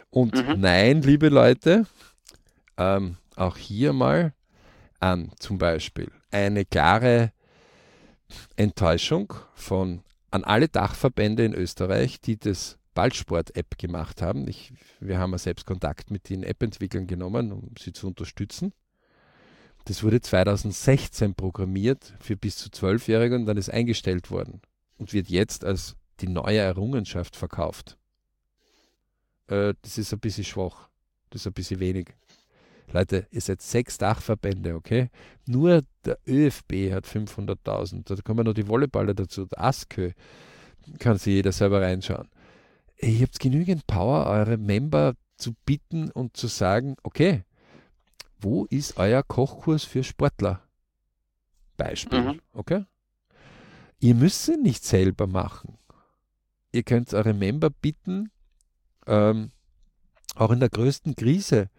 Und 0.10 0.36
mhm. 0.36 0.60
nein, 0.60 1.02
liebe 1.02 1.30
Leute, 1.30 1.86
ähm, 2.78 3.16
auch 3.38 3.56
hier 3.56 3.94
mal 3.94 4.34
an 5.00 5.32
zum 5.40 5.58
Beispiel 5.58 6.12
eine 6.32 6.66
klare 6.66 7.32
Enttäuschung 8.58 9.34
von 9.56 10.04
an 10.32 10.44
alle 10.44 10.68
Dachverbände 10.68 11.46
in 11.46 11.54
Österreich, 11.54 12.22
die 12.22 12.38
das 12.38 12.78
Ballsport-App 12.94 13.78
gemacht 13.78 14.22
haben. 14.22 14.48
Ich, 14.48 14.74
wir 15.00 15.20
haben 15.20 15.32
ja 15.32 15.38
selbst 15.38 15.66
Kontakt 15.66 16.10
mit 16.12 16.30
den 16.30 16.44
App-Entwicklern 16.44 17.08
genommen, 17.08 17.52
um 17.52 17.72
sie 17.80 17.94
zu 17.94 18.08
unterstützen. 18.08 18.74
Das 19.86 20.04
wurde 20.04 20.20
2016 20.20 21.36
programmiert 21.36 22.14
für 22.20 22.36
bis 22.36 22.58
zu 22.58 22.70
Zwölfjährige 22.70 23.36
und 23.36 23.46
dann 23.46 23.56
ist 23.56 23.70
eingestellt 23.70 24.32
worden 24.32 24.62
und 24.98 25.14
wird 25.14 25.30
jetzt 25.30 25.64
als 25.64 25.96
die 26.20 26.28
neue 26.28 26.58
Errungenschaft 26.58 27.36
verkauft. 27.36 27.98
Äh, 29.48 29.76
das 29.82 29.98
ist 29.98 30.12
ein 30.12 30.20
bisschen 30.20 30.44
schwach. 30.44 30.90
Das 31.30 31.42
ist 31.42 31.48
ein 31.48 31.54
bisschen 31.54 31.80
wenig. 31.80 32.10
Leute, 32.92 33.28
ihr 33.32 33.42
seid 33.42 33.62
sechs 33.62 33.98
Dachverbände, 33.98 34.76
okay? 34.76 35.10
Nur 35.46 35.84
der 36.06 36.18
ÖFB 36.26 36.92
hat 36.92 37.06
500.000. 37.06 38.04
Da 38.06 38.22
kommen 38.22 38.46
noch 38.46 38.54
die 38.54 38.68
Volleyballer 38.68 39.14
dazu. 39.14 39.46
Der 39.46 39.62
ASKÖ 39.62 40.12
kann 41.00 41.18
sich 41.18 41.34
jeder 41.34 41.52
selber 41.52 41.82
reinschauen. 41.82 42.30
Ihr 43.00 43.22
habt 43.22 43.40
genügend 43.40 43.86
Power, 43.88 44.28
eure 44.28 44.58
Member 44.58 45.16
zu 45.36 45.54
bitten 45.66 46.10
und 46.12 46.38
zu 46.38 46.48
sagen, 46.48 46.96
okay, 47.04 47.44
wo 48.40 48.66
ist 48.66 48.98
euer 48.98 49.22
Kochkurs 49.24 49.84
für 49.84 50.04
Sportler? 50.04 50.62
Beispiel, 51.76 52.22
mhm. 52.22 52.42
okay? 52.54 52.86
Ihr 54.00 54.16
müsst 54.16 54.48
es 54.48 54.58
nicht 54.58 54.84
selber 54.84 55.28
machen. 55.28 55.78
Ihr 56.72 56.84
könnt 56.84 57.14
eure 57.14 57.34
Member 57.34 57.70
bitten, 57.70 58.32
ähm, 59.08 59.52
auch 60.36 60.52
in 60.52 60.60
der 60.60 60.70
größten 60.70 61.16
Krise, 61.16 61.70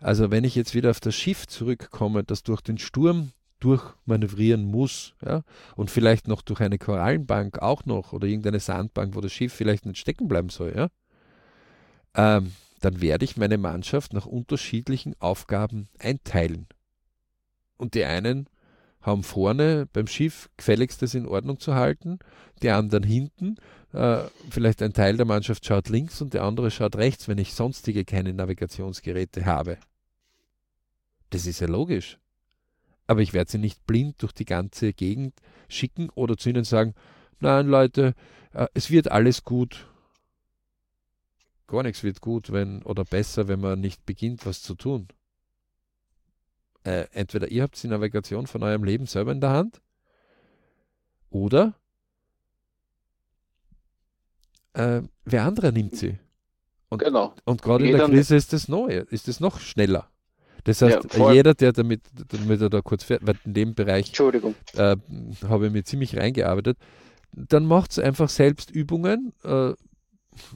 also 0.00 0.30
wenn 0.30 0.44
ich 0.44 0.54
jetzt 0.54 0.74
wieder 0.74 0.90
auf 0.90 1.00
das 1.00 1.14
Schiff 1.14 1.46
zurückkomme, 1.46 2.24
das 2.24 2.42
durch 2.42 2.60
den 2.60 2.78
Sturm 2.78 3.32
durchmanövrieren 3.60 4.64
muss, 4.64 5.14
ja, 5.24 5.42
und 5.76 5.90
vielleicht 5.90 6.28
noch 6.28 6.42
durch 6.42 6.60
eine 6.60 6.78
Korallenbank 6.78 7.60
auch 7.60 7.84
noch 7.86 8.12
oder 8.12 8.26
irgendeine 8.26 8.60
Sandbank, 8.60 9.14
wo 9.14 9.20
das 9.20 9.32
Schiff 9.32 9.52
vielleicht 9.52 9.86
nicht 9.86 9.98
stecken 9.98 10.28
bleiben 10.28 10.50
soll, 10.50 10.74
ja, 10.76 10.88
ähm, 12.14 12.52
dann 12.80 13.00
werde 13.00 13.24
ich 13.24 13.36
meine 13.36 13.58
Mannschaft 13.58 14.12
nach 14.12 14.26
unterschiedlichen 14.26 15.14
Aufgaben 15.20 15.88
einteilen. 15.98 16.66
Und 17.78 17.94
die 17.94 18.04
einen 18.04 18.48
haben 19.06 19.22
vorne 19.22 19.86
beim 19.92 20.08
Schiff 20.08 20.50
gefälligst 20.56 21.00
das 21.00 21.14
in 21.14 21.26
Ordnung 21.26 21.60
zu 21.60 21.74
halten, 21.74 22.18
die 22.62 22.70
anderen 22.70 23.04
hinten, 23.04 23.56
äh, 23.92 24.24
vielleicht 24.50 24.82
ein 24.82 24.92
Teil 24.92 25.16
der 25.16 25.26
Mannschaft 25.26 25.64
schaut 25.64 25.88
links 25.88 26.20
und 26.20 26.34
der 26.34 26.42
andere 26.42 26.70
schaut 26.70 26.96
rechts, 26.96 27.28
wenn 27.28 27.38
ich 27.38 27.54
sonstige 27.54 28.04
keine 28.04 28.34
Navigationsgeräte 28.34 29.46
habe. 29.46 29.78
Das 31.30 31.46
ist 31.46 31.60
ja 31.60 31.68
logisch. 31.68 32.18
Aber 33.06 33.20
ich 33.22 33.32
werde 33.32 33.50
sie 33.50 33.58
nicht 33.58 33.86
blind 33.86 34.20
durch 34.22 34.32
die 34.32 34.44
ganze 34.44 34.92
Gegend 34.92 35.34
schicken 35.68 36.10
oder 36.10 36.36
zu 36.36 36.50
ihnen 36.50 36.64
sagen, 36.64 36.94
nein 37.38 37.68
Leute, 37.68 38.14
äh, 38.52 38.66
es 38.74 38.90
wird 38.90 39.10
alles 39.10 39.44
gut. 39.44 39.86
Gar 41.68 41.84
nichts 41.84 42.02
wird 42.02 42.20
gut, 42.20 42.50
wenn 42.50 42.82
oder 42.82 43.04
besser, 43.04 43.46
wenn 43.46 43.60
man 43.60 43.80
nicht 43.80 44.04
beginnt, 44.04 44.46
was 44.46 44.62
zu 44.62 44.74
tun. 44.74 45.08
Äh, 46.86 47.08
entweder 47.10 47.50
ihr 47.50 47.64
habt 47.64 47.82
die 47.82 47.88
Navigation 47.88 48.46
von 48.46 48.62
eurem 48.62 48.84
Leben 48.84 49.06
selber 49.06 49.32
in 49.32 49.40
der 49.40 49.50
Hand 49.50 49.80
oder 51.30 51.74
äh, 54.74 55.02
wer 55.24 55.44
andere 55.44 55.72
nimmt 55.72 55.96
sie. 55.96 56.16
Und, 56.88 57.02
genau. 57.02 57.34
und 57.44 57.60
gerade 57.60 57.84
in 57.88 57.96
der 57.96 58.06
Krise 58.06 58.36
ist 58.36 58.52
das 58.52 58.68
neu, 58.68 59.04
ist 59.10 59.26
es 59.26 59.40
noch 59.40 59.58
schneller. 59.58 60.08
Das 60.62 60.80
heißt, 60.80 61.14
ja, 61.14 61.32
jeder, 61.32 61.54
der 61.54 61.72
damit, 61.72 62.02
damit 62.28 62.60
er 62.60 62.70
da 62.70 62.80
kurz 62.82 63.02
fährt, 63.02 63.26
weil 63.26 63.36
in 63.44 63.54
dem 63.54 63.74
Bereich 63.74 64.12
äh, 64.74 64.96
habe 65.48 65.66
ich 65.66 65.72
mir 65.72 65.82
ziemlich 65.82 66.16
reingearbeitet, 66.16 66.78
dann 67.32 67.66
macht 67.66 67.90
es 67.90 67.98
einfach 67.98 68.28
selbst 68.28 68.70
Übungen 68.70 69.32
äh, 69.42 69.72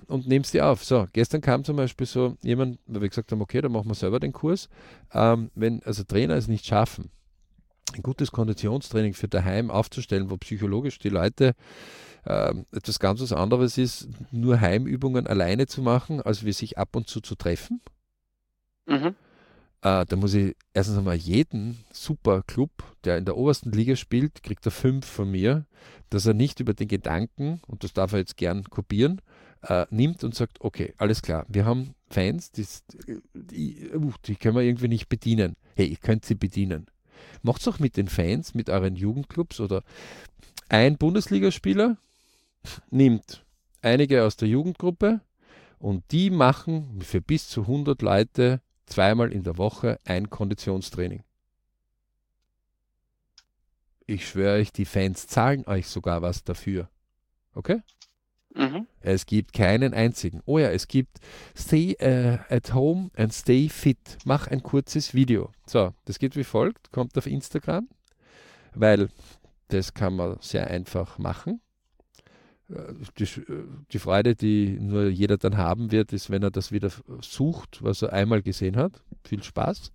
und 0.06 0.26
nehmt 0.26 0.46
sie 0.46 0.60
auf. 0.60 0.84
So, 0.84 1.06
gestern 1.12 1.40
kam 1.40 1.64
zum 1.64 1.76
Beispiel 1.76 2.06
so 2.06 2.36
jemand, 2.42 2.78
weil 2.86 3.02
wir 3.02 3.08
gesagt 3.08 3.32
haben, 3.32 3.40
okay, 3.40 3.60
dann 3.60 3.72
machen 3.72 3.88
wir 3.88 3.94
selber 3.94 4.20
den 4.20 4.32
Kurs. 4.32 4.68
Ähm, 5.12 5.50
wenn 5.54 5.82
also 5.82 6.04
Trainer 6.04 6.34
es 6.34 6.48
nicht 6.48 6.66
schaffen, 6.66 7.10
ein 7.94 8.02
gutes 8.02 8.32
Konditionstraining 8.32 9.14
für 9.14 9.28
daheim 9.28 9.70
aufzustellen, 9.70 10.30
wo 10.30 10.36
psychologisch 10.36 10.98
die 10.98 11.08
Leute 11.08 11.54
äh, 12.24 12.54
etwas 12.72 12.98
ganz 12.98 13.20
was 13.20 13.32
anderes 13.32 13.78
ist, 13.78 14.08
nur 14.30 14.60
Heimübungen 14.60 15.26
alleine 15.26 15.66
zu 15.66 15.82
machen, 15.82 16.20
als 16.20 16.44
wie 16.44 16.52
sich 16.52 16.78
ab 16.78 16.94
und 16.94 17.08
zu 17.08 17.20
zu 17.20 17.34
treffen. 17.34 17.80
Mhm. 18.86 19.14
Äh, 19.82 20.04
da 20.04 20.16
muss 20.16 20.34
ich 20.34 20.54
erstens 20.74 20.98
einmal 20.98 21.16
jeden 21.16 21.84
super 21.92 22.42
Club, 22.42 22.70
der 23.04 23.16
in 23.16 23.24
der 23.24 23.36
obersten 23.36 23.72
Liga 23.72 23.96
spielt, 23.96 24.42
kriegt 24.42 24.66
er 24.66 24.72
fünf 24.72 25.06
von 25.06 25.30
mir, 25.30 25.64
dass 26.10 26.26
er 26.26 26.34
nicht 26.34 26.60
über 26.60 26.74
den 26.74 26.88
Gedanken, 26.88 27.60
und 27.66 27.84
das 27.84 27.92
darf 27.92 28.12
er 28.12 28.18
jetzt 28.18 28.36
gern 28.36 28.64
kopieren, 28.64 29.22
äh, 29.62 29.86
nimmt 29.90 30.24
und 30.24 30.34
sagt, 30.34 30.60
okay, 30.60 30.94
alles 30.96 31.22
klar, 31.22 31.46
wir 31.48 31.64
haben 31.64 31.94
Fans, 32.08 32.50
die, 32.52 32.66
die, 33.34 33.90
uh, 33.94 34.12
die 34.24 34.36
können 34.36 34.56
wir 34.56 34.62
irgendwie 34.62 34.88
nicht 34.88 35.08
bedienen. 35.08 35.56
Hey, 35.76 35.86
ihr 35.86 35.96
könnt 35.96 36.24
sie 36.24 36.34
bedienen. 36.34 36.86
Macht 37.42 37.60
es 37.60 37.68
auch 37.68 37.78
mit 37.78 37.96
den 37.96 38.08
Fans, 38.08 38.54
mit 38.54 38.70
euren 38.70 38.96
Jugendclubs 38.96 39.60
oder 39.60 39.82
ein 40.68 40.96
Bundesligaspieler 40.96 41.96
nimmt 42.90 43.44
einige 43.82 44.24
aus 44.24 44.36
der 44.36 44.48
Jugendgruppe 44.48 45.20
und 45.78 46.04
die 46.10 46.30
machen 46.30 47.00
für 47.02 47.20
bis 47.20 47.48
zu 47.48 47.62
100 47.62 48.02
Leute 48.02 48.60
zweimal 48.86 49.32
in 49.32 49.42
der 49.42 49.56
Woche 49.56 49.98
ein 50.04 50.30
Konditionstraining. 50.30 51.22
Ich 54.06 54.28
schwöre 54.28 54.58
euch, 54.58 54.72
die 54.72 54.84
Fans 54.84 55.26
zahlen 55.28 55.66
euch 55.66 55.86
sogar 55.86 56.22
was 56.22 56.42
dafür. 56.44 56.88
Okay? 57.54 57.80
Mhm. 58.54 58.86
Es 59.00 59.26
gibt 59.26 59.52
keinen 59.52 59.94
einzigen. 59.94 60.42
Oh 60.44 60.58
ja, 60.58 60.70
es 60.70 60.88
gibt 60.88 61.18
Stay 61.56 61.96
uh, 62.02 62.38
at 62.52 62.74
home 62.74 63.10
and 63.16 63.32
stay 63.32 63.68
fit. 63.68 64.18
Mach 64.24 64.48
ein 64.48 64.62
kurzes 64.62 65.14
Video. 65.14 65.50
So, 65.66 65.94
das 66.04 66.18
geht 66.18 66.36
wie 66.36 66.44
folgt. 66.44 66.90
Kommt 66.90 67.16
auf 67.16 67.26
Instagram, 67.26 67.88
weil 68.74 69.08
das 69.68 69.94
kann 69.94 70.16
man 70.16 70.36
sehr 70.40 70.68
einfach 70.68 71.18
machen. 71.18 71.60
Äh, 72.70 72.94
die, 73.18 73.24
äh, 73.24 73.64
die, 73.92 73.98
Freude, 73.98 74.34
die 74.34 74.78
nur 74.80 75.08
jeder 75.08 75.38
dann 75.38 75.56
haben 75.56 75.90
wird, 75.92 76.12
ist, 76.12 76.30
wenn 76.30 76.42
er 76.42 76.50
das 76.50 76.72
wieder 76.72 76.90
sucht, 77.20 77.82
was 77.82 78.02
er 78.02 78.12
einmal 78.12 78.42
gesehen 78.42 78.76
hat. 78.76 79.02
Viel 79.24 79.42
Spaß. 79.42 79.92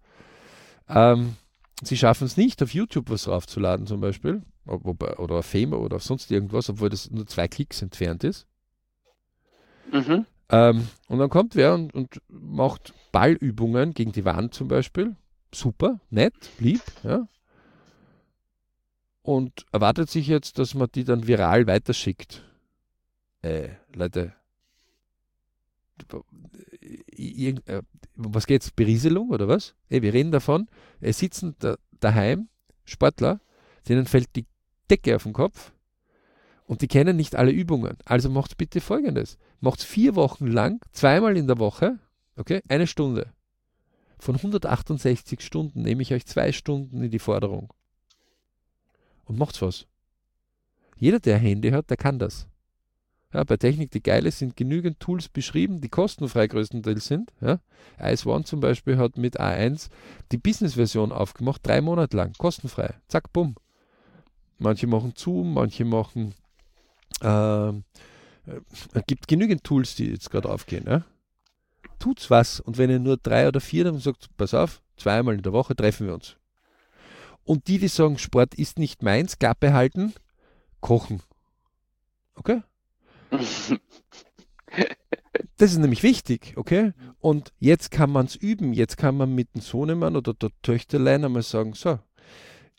Ähm, 0.89 1.35
sie 1.83 1.97
schaffen 1.97 2.25
es 2.25 2.37
nicht, 2.37 2.61
auf 2.61 2.73
YouTube 2.73 3.09
was 3.09 3.27
raufzuladen 3.27 3.87
zum 3.87 4.01
Beispiel, 4.01 4.43
oder 4.65 5.35
auf 5.35 5.45
Fame 5.45 5.73
oder 5.73 5.97
auf 5.97 6.03
sonst 6.03 6.31
irgendwas, 6.31 6.69
obwohl 6.69 6.89
das 6.89 7.09
nur 7.11 7.27
zwei 7.27 7.47
Klicks 7.47 7.81
entfernt 7.81 8.23
ist. 8.23 8.47
Mhm. 9.91 10.25
Ähm, 10.49 10.87
und 11.07 11.19
dann 11.19 11.29
kommt 11.29 11.55
wer 11.55 11.73
und, 11.73 11.93
und, 11.93 12.21
macht 12.27 12.93
Ballübungen 13.11 13.93
gegen 13.93 14.11
die 14.11 14.25
Wand 14.25 14.53
zum 14.53 14.67
Beispiel. 14.67 15.15
Super, 15.53 15.99
nett, 16.09 16.33
lieb, 16.59 16.81
ja. 17.03 17.27
Und 19.21 19.65
erwartet 19.71 20.09
sich 20.09 20.27
jetzt, 20.27 20.59
dass 20.59 20.75
man 20.75 20.87
die 20.93 21.03
dann 21.03 21.25
viral 21.25 21.65
weiterschickt 21.65 22.43
äh, 23.41 23.69
Leute, 23.93 24.33
äh, 27.17 27.81
was 28.15 28.47
geht's? 28.47 28.71
Berieselung 28.71 29.29
oder 29.29 29.47
was? 29.47 29.75
Ey, 29.89 30.01
wir 30.01 30.13
reden 30.13 30.31
davon, 30.31 30.67
es 30.99 31.19
sitzen 31.19 31.55
da, 31.59 31.77
daheim 31.99 32.49
Sportler, 32.85 33.39
denen 33.87 34.05
fällt 34.05 34.35
die 34.35 34.45
Decke 34.89 35.15
auf 35.15 35.23
den 35.23 35.33
Kopf 35.33 35.71
und 36.65 36.81
die 36.81 36.87
kennen 36.87 37.15
nicht 37.15 37.35
alle 37.35 37.51
Übungen. 37.51 37.97
Also 38.05 38.29
macht 38.29 38.57
bitte 38.57 38.81
folgendes: 38.81 39.37
Macht 39.59 39.83
vier 39.83 40.15
Wochen 40.15 40.47
lang, 40.47 40.83
zweimal 40.91 41.37
in 41.37 41.47
der 41.47 41.59
Woche, 41.59 41.99
okay, 42.35 42.61
eine 42.67 42.87
Stunde. 42.87 43.31
Von 44.17 44.35
168 44.35 45.41
Stunden 45.41 45.81
nehme 45.81 46.01
ich 46.01 46.13
euch 46.13 46.25
zwei 46.25 46.51
Stunden 46.51 47.03
in 47.03 47.11
die 47.11 47.19
Forderung. 47.19 47.73
Und 49.25 49.37
macht's 49.37 49.61
was. 49.61 49.87
Jeder, 50.97 51.19
der 51.19 51.37
Handy 51.37 51.71
hat, 51.71 51.89
der 51.89 51.97
kann 51.97 52.19
das. 52.19 52.47
Ja, 53.33 53.43
bei 53.43 53.57
Technik, 53.57 53.91
die 53.91 54.01
geil 54.01 54.25
ist, 54.25 54.39
sind 54.39 54.55
genügend 54.55 55.01
Tools 55.01 55.27
beschrieben, 55.27 55.81
die 55.81 55.89
kostenfrei 55.89 56.47
größtenteils 56.47 57.05
sind. 57.05 57.33
Ja. 57.41 57.59
Ice 57.99 58.27
One 58.29 58.45
zum 58.45 58.61
Beispiel 58.61 58.97
hat 58.97 59.17
mit 59.17 59.41
A1 59.41 59.89
die 60.31 60.37
Business-Version 60.37 61.11
aufgemacht, 61.11 61.59
drei 61.67 61.81
Monate 61.81 62.15
lang, 62.15 62.31
kostenfrei. 62.37 62.93
Zack, 63.09 63.33
bumm. 63.33 63.55
Manche 64.57 64.87
machen 64.87 65.13
Zoom, 65.15 65.53
manche 65.53 65.85
machen. 65.85 66.33
Äh, 67.21 67.73
es 68.93 69.05
gibt 69.07 69.27
genügend 69.27 69.63
Tools, 69.63 69.95
die 69.95 70.09
jetzt 70.11 70.29
gerade 70.29 70.49
aufgehen. 70.49 70.85
Ja. 70.87 71.03
Tut's 71.99 72.29
was. 72.29 72.59
Und 72.59 72.77
wenn 72.77 72.89
ihr 72.89 72.99
nur 72.99 73.17
drei 73.17 73.47
oder 73.47 73.59
vier 73.59 73.85
dann 73.85 73.99
sagt, 73.99 74.29
pass 74.37 74.53
auf, 74.53 74.81
zweimal 74.97 75.35
in 75.35 75.41
der 75.41 75.53
Woche 75.53 75.75
treffen 75.75 76.07
wir 76.07 76.13
uns. 76.13 76.35
Und 77.43 77.67
die, 77.67 77.77
die 77.77 77.87
sagen, 77.87 78.17
Sport 78.17 78.55
ist 78.55 78.79
nicht 78.79 79.03
meins, 79.03 79.37
Klappe 79.37 79.73
halten, 79.73 80.13
kochen. 80.79 81.21
Okay? 82.35 82.61
Das 85.57 85.71
ist 85.71 85.77
nämlich 85.77 86.03
wichtig, 86.03 86.53
okay? 86.57 86.91
Und 87.19 87.53
jetzt 87.59 87.89
kann 87.89 88.09
man 88.09 88.25
es 88.25 88.35
üben. 88.35 88.73
Jetzt 88.73 88.97
kann 88.97 89.15
man 89.15 89.33
mit 89.33 89.53
dem 89.55 89.61
Sohnemann 89.61 90.17
oder 90.17 90.33
der 90.33 90.49
Töchterlein 90.61 91.23
einmal 91.23 91.43
sagen: 91.43 91.73
So, 91.73 91.99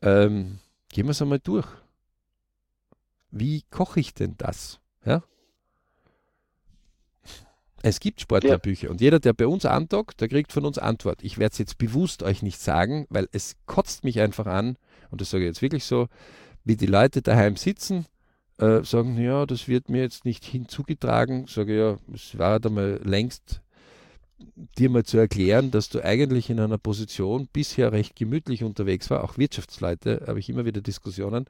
ähm, 0.03 0.59
gehen 0.97 1.05
wir 1.05 1.11
es 1.11 1.21
einmal 1.21 1.41
durch. 1.41 1.67
Wie 3.31 3.65
koche 3.69 4.01
ich 4.01 4.15
denn 4.15 4.35
das? 4.39 4.81
Ja? 5.05 5.23
Es 7.83 8.01
gibt 8.01 8.23
Sportlerbücher 8.23 8.87
ja. 8.87 8.91
und 8.91 9.03
jeder, 9.03 9.21
der 9.21 9.35
bei 9.35 9.47
uns 9.47 9.67
andockt, 9.67 10.23
der 10.23 10.29
kriegt 10.29 10.55
von 10.55 10.65
uns 10.65 10.79
Antwort. 10.79 11.23
Ich 11.23 11.37
werde 11.37 11.53
es 11.53 11.59
jetzt 11.59 11.77
bewusst 11.77 12.23
euch 12.23 12.41
nicht 12.41 12.59
sagen, 12.59 13.07
weil 13.11 13.29
es 13.33 13.57
kotzt 13.67 14.05
mich 14.05 14.21
einfach 14.21 14.47
an, 14.47 14.79
und 15.11 15.21
das 15.21 15.29
sage 15.29 15.45
ich 15.45 15.49
jetzt 15.49 15.61
wirklich 15.61 15.85
so, 15.85 16.09
wie 16.65 16.77
die 16.77 16.87
Leute 16.87 17.21
daheim 17.21 17.57
sitzen 17.57 18.07
äh, 18.57 18.83
sagen, 18.83 19.21
ja, 19.21 19.45
das 19.45 19.69
wird 19.69 19.91
mir 19.91 20.01
jetzt 20.01 20.25
nicht 20.25 20.47
hinzugetragen. 20.47 21.47
Sage 21.47 21.77
ja, 21.77 21.99
es 22.15 22.39
war 22.39 22.59
da 22.59 22.71
mal 22.71 23.03
längst 23.05 23.61
dir 24.39 24.91
mal 24.91 25.05
zu 25.05 25.19
erklären, 25.19 25.71
dass 25.71 25.89
du 25.89 26.05
eigentlich 26.05 26.51
in 26.51 26.61
einer 26.61 26.79
Position 26.79 27.49
bisher 27.53 27.93
recht 27.93 28.17
gemütlich 28.17 28.65
unterwegs 28.65 29.09
war, 29.11 29.25
auch 29.25 29.39
Wirtschaftsleute, 29.39 30.25
habe 30.27 30.39
ich 30.39 30.49
immer 30.49 30.65
wieder 30.65 30.81
Diskussionen. 30.81 31.47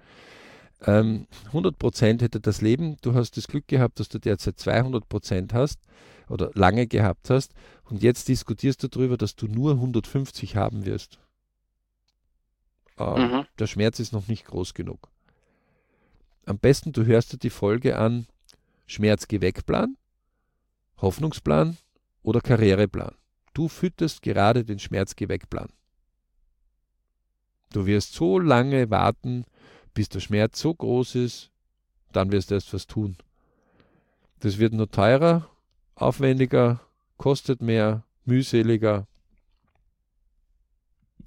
Ähm, 0.84 1.26
100 1.46 1.78
Prozent 1.78 2.22
hätte 2.22 2.38
das 2.38 2.60
Leben, 2.60 2.96
du 3.02 3.14
hast 3.14 3.36
das 3.36 3.48
Glück 3.48 3.66
gehabt, 3.66 3.98
dass 3.98 4.08
du 4.08 4.18
derzeit 4.18 4.58
200 4.58 5.08
Prozent 5.08 5.54
hast 5.54 5.80
oder 6.28 6.50
lange 6.54 6.86
gehabt 6.86 7.30
hast 7.30 7.52
und 7.84 8.02
jetzt 8.02 8.28
diskutierst 8.28 8.82
du 8.82 8.88
darüber, 8.88 9.16
dass 9.16 9.36
du 9.36 9.46
nur 9.46 9.72
150 9.72 10.56
haben 10.56 10.84
wirst. 10.84 11.18
Ähm, 12.98 13.30
mhm. 13.30 13.46
Der 13.58 13.66
Schmerz 13.66 14.00
ist 14.00 14.12
noch 14.12 14.28
nicht 14.28 14.44
groß 14.44 14.74
genug 14.74 15.08
am 16.46 16.58
besten 16.58 16.92
du 16.92 17.04
hörst 17.04 17.32
dir 17.32 17.38
die 17.38 17.50
Folge 17.50 17.98
an 17.98 18.26
Schmerz-Geh-Weg-Plan, 18.86 19.96
Hoffnungsplan 20.98 21.76
oder 22.26 22.40
Karriereplan. 22.40 23.14
Du 23.54 23.68
fütterst 23.68 24.20
gerade 24.20 24.64
den 24.64 24.80
Schmerz-Geh-Weg-Plan. 24.80 25.68
Du 27.72 27.86
wirst 27.86 28.14
so 28.14 28.40
lange 28.40 28.90
warten, 28.90 29.44
bis 29.94 30.08
der 30.08 30.18
Schmerz 30.18 30.58
so 30.58 30.74
groß 30.74 31.14
ist, 31.14 31.52
dann 32.12 32.32
wirst 32.32 32.50
du 32.50 32.56
erst 32.56 32.74
was 32.74 32.88
tun. 32.88 33.16
Das 34.40 34.58
wird 34.58 34.72
nur 34.72 34.90
teurer, 34.90 35.48
aufwendiger, 35.94 36.80
kostet 37.16 37.62
mehr, 37.62 38.02
mühseliger. 38.24 39.06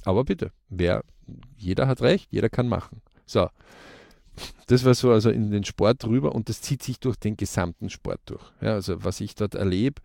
Aber 0.04 0.26
bitte, 0.26 0.52
wer, 0.68 1.06
jeder 1.56 1.88
hat 1.88 2.02
recht, 2.02 2.28
jeder 2.30 2.50
kann 2.50 2.68
machen. 2.68 3.02
So, 3.26 3.50
das 4.68 4.84
war 4.84 4.94
so 4.96 5.12
also 5.12 5.30
in 5.30 5.50
den 5.50 5.64
Sport 5.64 6.06
rüber 6.06 6.36
und 6.36 6.50
das 6.50 6.62
zieht 6.62 6.84
sich 6.84 7.00
durch 7.00 7.16
den 7.16 7.38
gesamten 7.38 7.90
Sport 7.90 8.20
durch. 8.26 8.44
Ja, 8.60 8.74
also 8.74 9.02
was 9.02 9.22
ich 9.22 9.36
dort 9.36 9.56
erlebe. 9.56 10.02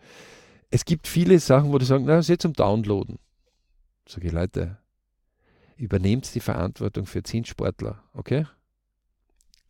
Es 0.75 0.85
gibt 0.85 1.07
viele 1.07 1.39
Sachen, 1.39 1.73
wo 1.73 1.79
die 1.79 1.85
sagen, 1.85 2.05
na, 2.05 2.19
jetzt 2.19 2.43
zum 2.43 2.53
Downloaden. 2.53 3.21
Sage 4.09 4.27
ich, 4.27 4.33
Leute, 4.33 4.77
übernehmt 5.77 6.35
die 6.35 6.41
Verantwortung 6.41 7.07
für 7.07 7.23
zehn 7.23 7.45
Sportler, 7.45 8.03
okay? 8.13 8.47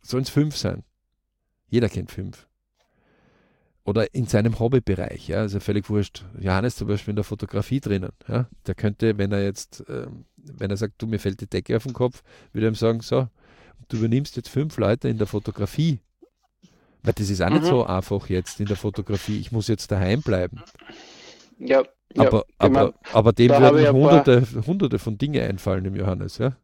Sollen 0.01 0.23
es 0.23 0.31
fünf 0.31 0.57
sein? 0.57 0.83
Jeder 1.67 1.89
kennt 1.89 2.09
fünf. 2.09 2.47
Oder 3.83 4.15
in 4.15 4.25
seinem 4.25 4.57
Hobbybereich, 4.57 5.27
ja, 5.27 5.41
also 5.41 5.59
völlig 5.59 5.91
wurscht. 5.91 6.25
Johannes 6.39 6.75
zum 6.75 6.87
Beispiel 6.87 7.11
in 7.11 7.17
der 7.17 7.23
Fotografie 7.23 7.81
drinnen, 7.81 8.11
ja, 8.27 8.49
der 8.65 8.73
könnte, 8.73 9.15
wenn 9.19 9.31
er 9.31 9.43
jetzt, 9.43 9.83
ähm, 9.87 10.25
wenn 10.37 10.71
er 10.71 10.77
sagt, 10.77 10.95
du, 10.97 11.05
mir 11.05 11.19
fällt 11.19 11.39
die 11.39 11.47
Decke 11.47 11.77
auf 11.77 11.83
den 11.83 11.93
Kopf, 11.93 12.23
würde 12.51 12.65
er 12.65 12.71
ihm 12.71 12.75
sagen, 12.75 13.01
so, 13.01 13.27
du 13.89 13.97
übernimmst 13.97 14.37
jetzt 14.37 14.49
fünf 14.49 14.75
Leute 14.77 15.07
in 15.07 15.19
der 15.19 15.27
Fotografie. 15.27 15.99
Weil 17.05 17.13
das 17.13 17.29
ist 17.29 17.41
auch 17.41 17.49
mhm. 17.49 17.55
nicht 17.55 17.65
so 17.65 17.85
einfach 17.85 18.29
jetzt 18.29 18.59
in 18.59 18.65
der 18.65 18.77
Fotografie. 18.77 19.39
Ich 19.39 19.51
muss 19.51 19.67
jetzt 19.67 19.91
daheim 19.91 20.21
bleiben. 20.21 20.61
Ja. 21.59 21.83
Aber, 22.17 22.37
ja, 22.37 22.43
aber, 22.57 22.69
meine, 22.69 22.93
aber 23.13 23.33
dem 23.33 23.49
werden 23.49 23.91
hunderte, 23.93 24.41
paar, 24.41 24.67
hunderte 24.67 24.99
von 24.99 25.17
Dingen 25.17 25.41
einfallen, 25.41 25.83
dem 25.83 25.95
Johannes, 25.95 26.37
ja? 26.37 26.55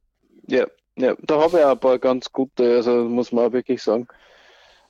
Ja, 0.47 0.65
ja 0.97 1.15
da 1.21 1.41
habe 1.41 1.57
ich 1.57 1.65
auch 1.65 1.71
ein 1.71 1.79
paar 1.79 1.99
ganz 1.99 2.31
gute, 2.31 2.75
also 2.75 3.03
muss 3.03 3.31
man 3.31 3.47
auch 3.47 3.51
wirklich 3.51 3.81
sagen, 3.81 4.07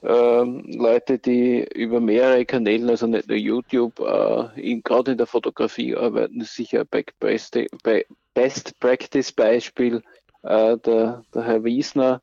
ähm, 0.04 0.64
Leute, 0.68 1.20
die 1.20 1.68
über 1.76 2.00
mehrere 2.00 2.46
Kanäle, 2.46 2.92
also 2.92 3.08
nicht 3.08 3.28
nur 3.28 3.38
YouTube, 3.38 4.00
äh, 4.00 4.82
gerade 4.82 5.12
in 5.12 5.18
der 5.18 5.28
Fotografie 5.28 5.96
arbeiten, 5.96 6.42
ist 6.42 6.56
sicher 6.56 6.82
ein 6.82 6.88
Best 8.34 8.80
Practice 8.80 9.32
Beispiel 9.32 10.02
äh, 10.44 10.78
der, 10.78 11.24
der 11.34 11.44
Herr 11.44 11.64
Wiesner, 11.64 12.22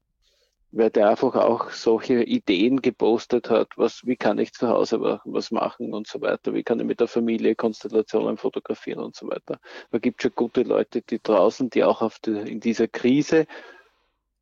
weil 0.71 0.91
der 0.91 1.09
einfach 1.09 1.35
auch 1.35 1.71
solche 1.71 2.23
Ideen 2.23 2.83
gepostet 2.83 3.49
hat, 3.49 3.69
was, 3.77 4.05
wie 4.05 4.17
kann 4.17 4.39
ich 4.39 4.53
zu 4.53 4.69
Hause 4.69 5.21
was 5.25 5.51
machen 5.51 5.95
und 5.95 6.07
so 6.07 6.21
weiter, 6.21 6.53
wie 6.53 6.63
kann 6.63 6.79
ich 6.81 6.87
mit 6.87 7.01
der 7.01 7.09
Familie 7.09 7.55
Konstellationen 7.55 8.37
fotografieren 8.37 9.01
und 9.01 9.17
so 9.17 9.29
weiter. 9.29 9.59
Da 9.91 9.99
gibt 9.99 10.21
schon 10.21 10.33
gute 10.35 10.63
Leute, 10.63 11.01
die 11.01 11.23
draußen, 11.23 11.71
die 11.71 11.85
auch 11.85 12.11
die, 12.25 12.33
in 12.33 12.61
dieser 12.61 12.87
Krise, 12.87 13.47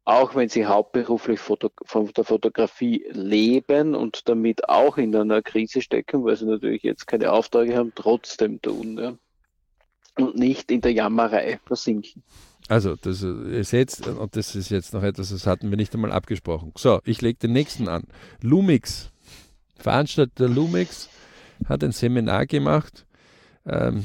auch 0.04 0.34
wenn 0.34 0.48
sie 0.48 0.66
hauptberuflich 0.66 1.40
Foto, 1.40 1.70
von 1.84 2.06
der 2.12 2.24
Fotografie 2.24 3.04
leben 3.10 3.94
und 3.94 4.28
damit 4.28 4.68
auch 4.68 4.98
in 4.98 5.14
einer 5.14 5.42
Krise 5.42 5.82
stecken, 5.82 6.24
weil 6.24 6.36
sie 6.36 6.46
natürlich 6.46 6.82
jetzt 6.82 7.06
keine 7.06 7.32
Aufträge 7.32 7.76
haben, 7.76 7.92
trotzdem 7.94 8.62
tun. 8.62 8.98
Ja? 8.98 9.18
Und 10.16 10.36
nicht 10.36 10.70
in 10.70 10.80
der 10.80 10.92
Jammerei 10.92 11.60
versinken. 11.66 12.22
Also, 12.68 12.96
das 12.96 13.22
ist 13.22 13.72
jetzt, 13.72 14.06
und 14.06 14.34
das 14.34 14.56
ist 14.56 14.70
jetzt 14.70 14.92
noch 14.92 15.02
etwas, 15.02 15.30
das 15.30 15.46
hatten 15.46 15.70
wir 15.70 15.76
nicht 15.76 15.94
einmal 15.94 16.10
abgesprochen. 16.10 16.72
So, 16.76 17.00
ich 17.04 17.22
lege 17.22 17.38
den 17.38 17.52
nächsten 17.52 17.88
an. 17.88 18.04
Lumix, 18.42 19.10
Veranstalter 19.76 20.48
Lumix, 20.48 21.08
hat 21.68 21.84
ein 21.84 21.92
Seminar 21.92 22.46
gemacht 22.46 23.06
ähm, 23.66 24.04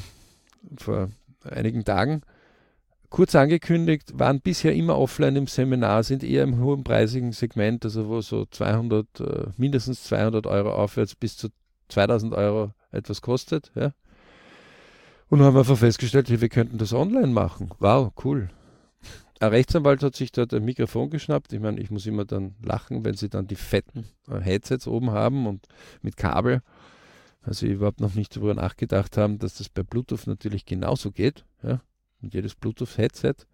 vor 0.76 1.10
einigen 1.44 1.84
Tagen. 1.84 2.22
Kurz 3.10 3.34
angekündigt, 3.34 4.18
waren 4.18 4.40
bisher 4.40 4.74
immer 4.74 4.96
offline 4.96 5.36
im 5.36 5.46
Seminar, 5.46 6.02
sind 6.02 6.24
eher 6.24 6.44
im 6.44 6.60
hohen 6.60 6.82
preisigen 6.82 7.32
Segment, 7.32 7.84
also 7.84 8.08
wo 8.08 8.20
so 8.22 8.46
200, 8.46 9.20
äh, 9.20 9.46
mindestens 9.56 10.04
200 10.04 10.46
Euro 10.46 10.72
aufwärts 10.72 11.14
bis 11.14 11.36
zu 11.36 11.48
2000 11.88 12.32
Euro 12.32 12.72
etwas 12.90 13.20
kostet. 13.20 13.70
Ja. 13.74 13.92
Und 15.32 15.40
haben 15.40 15.56
einfach 15.56 15.78
festgestellt, 15.78 16.28
wir 16.28 16.48
könnten 16.50 16.76
das 16.76 16.92
online 16.92 17.28
machen. 17.28 17.70
Wow, 17.78 18.12
cool. 18.22 18.50
Ein 19.40 19.48
Rechtsanwalt 19.48 20.02
hat 20.02 20.14
sich 20.14 20.30
dort 20.30 20.52
ein 20.52 20.62
Mikrofon 20.62 21.08
geschnappt. 21.08 21.54
Ich 21.54 21.60
meine, 21.60 21.80
ich 21.80 21.90
muss 21.90 22.04
immer 22.04 22.26
dann 22.26 22.54
lachen, 22.62 23.02
wenn 23.02 23.14
sie 23.14 23.30
dann 23.30 23.46
die 23.46 23.54
fetten 23.54 24.04
Headsets 24.28 24.86
oben 24.86 25.10
haben 25.10 25.46
und 25.46 25.66
mit 26.02 26.18
Kabel. 26.18 26.60
Also 27.40 27.64
überhaupt 27.64 28.00
noch 28.02 28.12
nicht 28.12 28.36
darüber 28.36 28.52
nachgedacht 28.52 29.16
haben, 29.16 29.38
dass 29.38 29.54
das 29.54 29.70
bei 29.70 29.82
Bluetooth 29.82 30.26
natürlich 30.26 30.66
genauso 30.66 31.10
geht. 31.10 31.46
Ja? 31.62 31.80
Und 32.20 32.34
jedes 32.34 32.54
Bluetooth-Headset 32.54 33.46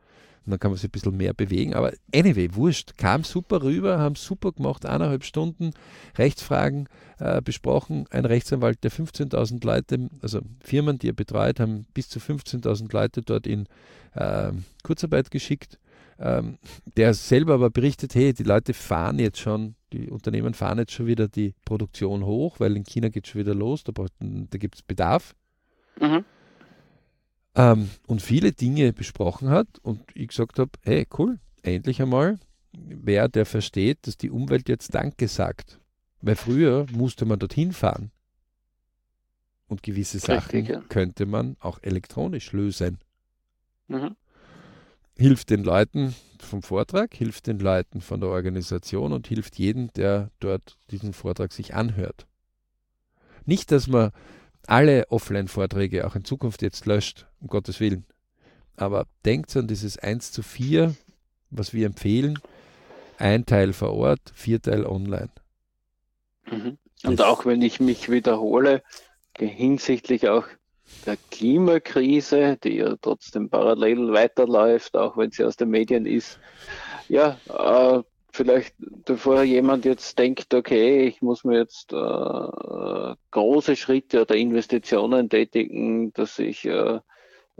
und 0.44 0.50
dann 0.50 0.60
kann 0.60 0.70
man 0.70 0.78
sich 0.78 0.88
ein 0.88 0.92
bisschen 0.92 1.16
mehr 1.16 1.34
bewegen. 1.34 1.74
Aber 1.74 1.92
anyway, 2.14 2.48
wurscht, 2.54 2.96
kam 2.96 3.24
super 3.24 3.62
rüber, 3.62 3.98
haben 3.98 4.14
super 4.14 4.52
gemacht, 4.52 4.86
eineinhalb 4.86 5.24
Stunden 5.24 5.72
Rechtsfragen 6.16 6.88
äh, 7.18 7.42
besprochen. 7.42 8.06
Ein 8.10 8.24
Rechtsanwalt, 8.24 8.82
der 8.84 8.90
15.000 8.90 9.64
Leute, 9.64 10.08
also 10.22 10.40
Firmen, 10.60 10.98
die 10.98 11.08
er 11.08 11.14
betreut, 11.14 11.60
haben 11.60 11.86
bis 11.94 12.08
zu 12.08 12.18
15.000 12.18 12.92
Leute 12.92 13.22
dort 13.22 13.46
in 13.46 13.66
äh, 14.14 14.52
Kurzarbeit 14.82 15.30
geschickt. 15.30 15.78
Ähm, 16.20 16.58
der 16.96 17.14
selber 17.14 17.54
aber 17.54 17.70
berichtet, 17.70 18.14
hey, 18.14 18.32
die 18.32 18.42
Leute 18.42 18.74
fahren 18.74 19.18
jetzt 19.20 19.38
schon, 19.38 19.76
die 19.92 20.10
Unternehmen 20.10 20.52
fahren 20.52 20.78
jetzt 20.78 20.92
schon 20.92 21.06
wieder 21.06 21.28
die 21.28 21.54
Produktion 21.64 22.24
hoch, 22.24 22.58
weil 22.58 22.76
in 22.76 22.84
China 22.84 23.08
geht 23.08 23.26
es 23.26 23.30
schon 23.30 23.40
wieder 23.40 23.54
los, 23.54 23.84
da, 23.84 23.92
da 23.92 24.58
gibt 24.58 24.74
es 24.74 24.82
Bedarf. 24.82 25.36
Mhm 26.00 26.24
ähm, 27.58 27.90
und 28.06 28.22
viele 28.22 28.52
Dinge 28.52 28.94
besprochen 28.94 29.50
hat 29.50 29.66
und 29.82 30.00
ich 30.14 30.28
gesagt 30.28 30.58
habe, 30.58 30.70
hey, 30.82 31.06
cool, 31.18 31.38
endlich 31.62 32.00
einmal 32.00 32.38
wer, 32.72 33.28
der 33.28 33.46
versteht, 33.46 34.06
dass 34.06 34.16
die 34.16 34.30
Umwelt 34.30 34.68
jetzt 34.68 34.94
Danke 34.94 35.28
sagt. 35.28 35.80
Weil 36.20 36.36
früher 36.36 36.86
musste 36.92 37.24
man 37.24 37.38
dorthin 37.38 37.72
fahren. 37.72 38.10
Und 39.68 39.82
gewisse 39.82 40.18
Sachen 40.18 40.50
Richtig, 40.50 40.68
ja. 40.68 40.80
könnte 40.88 41.26
man 41.26 41.56
auch 41.60 41.78
elektronisch 41.82 42.52
lösen. 42.52 42.98
Mhm. 43.86 44.16
Hilft 45.16 45.50
den 45.50 45.62
Leuten 45.62 46.14
vom 46.38 46.62
Vortrag, 46.62 47.14
hilft 47.14 47.48
den 47.48 47.58
Leuten 47.58 48.00
von 48.00 48.20
der 48.20 48.30
Organisation 48.30 49.12
und 49.12 49.26
hilft 49.26 49.58
jedem, 49.58 49.92
der 49.92 50.30
dort 50.40 50.78
diesen 50.90 51.12
Vortrag 51.12 51.52
sich 51.52 51.74
anhört. 51.74 52.26
Nicht, 53.44 53.72
dass 53.72 53.88
man 53.88 54.10
alle 54.68 55.10
Offline-Vorträge 55.10 56.06
auch 56.06 56.14
in 56.14 56.24
Zukunft 56.24 56.62
jetzt 56.62 56.86
löscht, 56.86 57.26
um 57.40 57.48
Gottes 57.48 57.80
Willen. 57.80 58.04
Aber 58.76 59.06
denkt 59.24 59.56
an 59.56 59.66
dieses 59.66 59.98
1 59.98 60.30
zu 60.30 60.42
4, 60.42 60.94
was 61.50 61.72
wir 61.72 61.86
empfehlen. 61.86 62.38
Ein 63.16 63.46
Teil 63.46 63.72
vor 63.72 63.94
Ort, 63.94 64.20
vier 64.34 64.62
Teil 64.62 64.86
online. 64.86 65.30
Mhm. 66.50 66.78
Und 67.04 67.18
das 67.18 67.26
auch 67.26 67.46
wenn 67.46 67.62
ich 67.62 67.80
mich 67.80 68.10
wiederhole, 68.10 68.82
hinsichtlich 69.36 70.28
auch 70.28 70.46
der 71.06 71.16
Klimakrise, 71.30 72.56
die 72.62 72.76
ja 72.76 72.94
trotzdem 73.00 73.50
parallel 73.50 74.12
weiterläuft, 74.12 74.96
auch 74.96 75.16
wenn 75.16 75.30
sie 75.30 75.44
aus 75.44 75.56
den 75.56 75.70
Medien 75.70 76.06
ist, 76.06 76.38
ja, 77.08 77.38
äh, 77.48 78.02
vielleicht, 78.38 78.76
bevor 79.04 79.42
jemand 79.42 79.84
jetzt 79.84 80.16
denkt, 80.16 80.54
okay, 80.54 81.08
ich 81.08 81.20
muss 81.22 81.42
mir 81.42 81.58
jetzt 81.58 81.92
äh, 81.92 83.14
große 83.32 83.74
Schritte 83.74 84.22
oder 84.22 84.36
Investitionen 84.36 85.28
tätigen, 85.28 86.12
dass 86.12 86.38
ich 86.38 86.64
äh, 86.64 87.00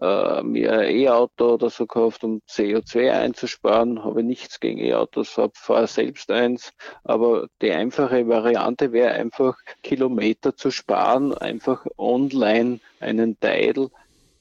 äh, 0.01 0.43
mir 0.45 0.73
ein 0.79 0.97
E-Auto 0.97 1.55
oder 1.55 1.69
so 1.69 1.87
kauft, 1.87 2.23
um 2.23 2.43
CO2 2.49 3.11
einzusparen, 3.11 4.05
habe 4.05 4.23
nichts 4.23 4.61
gegen 4.61 4.79
E-Autos, 4.79 5.37
fahre 5.55 5.89
selbst 5.89 6.31
eins, 6.31 6.73
aber 7.03 7.49
die 7.61 7.73
einfache 7.73 8.29
Variante 8.29 8.93
wäre 8.93 9.11
einfach 9.11 9.59
Kilometer 9.83 10.55
zu 10.55 10.71
sparen, 10.71 11.35
einfach 11.35 11.87
online 11.97 12.79
einen 13.01 13.41
Teil 13.41 13.89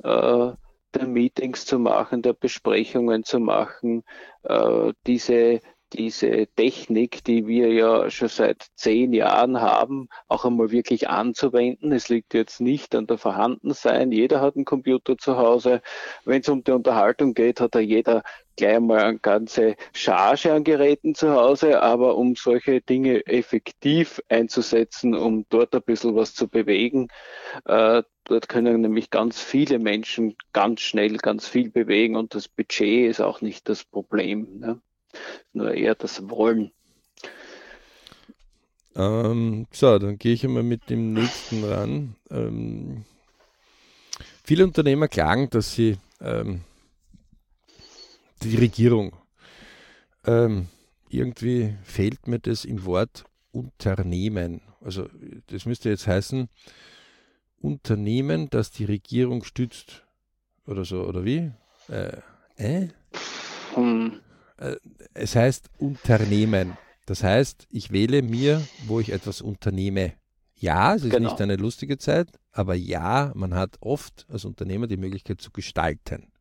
äh, 0.04 0.52
der 0.94 1.08
Meetings 1.08 1.66
zu 1.66 1.80
machen, 1.80 2.22
der 2.22 2.34
Besprechungen 2.34 3.24
zu 3.24 3.40
machen, 3.40 4.04
äh, 4.44 4.94
diese 5.08 5.62
diese 5.94 6.48
Technik, 6.56 7.24
die 7.24 7.48
wir 7.48 7.72
ja 7.72 8.10
schon 8.10 8.28
seit 8.28 8.68
zehn 8.76 9.14
Jahren 9.14 9.62
haben, 9.62 10.10
auch 10.28 10.46
einmal 10.46 10.72
wirklich 10.72 11.10
anzuwenden. 11.10 11.92
Es 11.92 12.10
liegt 12.10 12.34
jetzt 12.34 12.62
nicht 12.62 12.96
an 12.96 13.08
der 13.08 13.18
Vorhandensein. 13.18 14.12
Jeder 14.12 14.42
hat 14.42 14.56
einen 14.56 14.66
Computer 14.66 15.18
zu 15.18 15.38
Hause. 15.38 15.82
Wenn 16.26 16.42
es 16.42 16.50
um 16.50 16.64
die 16.64 16.72
Unterhaltung 16.72 17.34
geht, 17.34 17.60
hat 17.62 17.76
da 17.76 17.80
jeder 17.80 18.24
gleich 18.58 18.80
mal 18.80 19.00
eine 19.00 19.20
ganze 19.20 19.76
Charge 19.94 20.52
an 20.52 20.64
Geräten 20.64 21.16
zu 21.16 21.32
Hause, 21.32 21.82
aber 21.82 22.18
um 22.18 22.36
solche 22.36 22.82
Dinge 22.82 23.26
effektiv 23.28 24.22
einzusetzen, 24.30 25.16
um 25.16 25.46
dort 25.50 25.74
ein 25.76 25.84
bisschen 25.84 26.16
was 26.16 26.34
zu 26.34 26.48
bewegen, 26.50 27.08
äh, 27.66 28.04
dort 28.26 28.50
können 28.50 28.82
nämlich 28.82 29.10
ganz 29.10 29.42
viele 29.42 29.80
Menschen 29.80 30.36
ganz 30.54 30.82
schnell 30.82 31.18
ganz 31.18 31.48
viel 31.48 31.70
bewegen 31.70 32.16
und 32.16 32.36
das 32.36 32.48
Budget 32.48 33.10
ist 33.10 33.22
auch 33.22 33.42
nicht 33.42 33.70
das 33.70 33.86
Problem. 33.86 34.60
Ne? 34.60 34.82
Nur 35.54 35.74
eher 35.74 35.96
das 35.96 36.30
Wollen. 36.30 36.72
Ähm, 38.96 39.68
so, 39.72 40.00
dann 40.00 40.18
gehe 40.18 40.34
ich 40.34 40.44
einmal 40.44 40.64
mit 40.64 40.90
dem 40.90 41.14
nächsten 41.14 41.64
ran. 41.64 42.16
Ähm, 42.32 43.06
viele 44.44 44.64
Unternehmer 44.64 45.08
klagen, 45.08 45.50
dass 45.50 45.74
sie 45.74 45.98
ähm, 46.20 46.62
die 48.42 48.56
Regierung 48.56 49.16
ähm, 50.26 50.68
irgendwie 51.10 51.76
fehlt 51.84 52.28
mir 52.28 52.40
das 52.40 52.66
im 52.66 52.86
Wort 52.86 53.24
Unternehmen. 53.52 54.62
Also 54.82 55.08
das 55.48 55.66
müsste 55.66 55.90
jetzt 55.90 56.08
heißen 56.08 56.50
Unternehmen, 57.60 58.50
das 58.50 58.72
die 58.72 58.86
Regierung 58.86 59.44
stützt 59.44 60.04
oder 60.66 60.86
so, 60.86 61.04
oder 61.04 61.24
wie? 61.24 61.52
Äh, 61.90 62.18
äh? 62.58 62.88
Hm. 63.74 64.20
Äh, 64.58 64.76
es 65.14 65.36
heißt 65.36 65.70
Unternehmen. 65.78 66.78
Das 67.06 67.24
heißt, 67.24 67.68
ich 67.70 67.92
wähle 67.92 68.22
mir, 68.22 68.62
wo 68.86 69.00
ich 69.00 69.12
etwas 69.12 69.42
unternehme. 69.42 70.14
Ja, 70.56 70.96
es 70.96 71.04
ist 71.04 71.12
genau. 71.12 71.30
nicht 71.30 71.42
eine 71.42 71.56
lustige 71.56 71.98
Zeit, 71.98 72.30
aber 72.52 72.74
ja, 72.74 73.32
man 73.36 73.54
hat 73.54 73.78
oft 73.80 74.26
als 74.30 74.44
Unternehmer 74.44 74.88
die 74.88 74.98
Möglichkeit 74.98 75.40
zu 75.40 75.52
gestalten. 75.52 76.32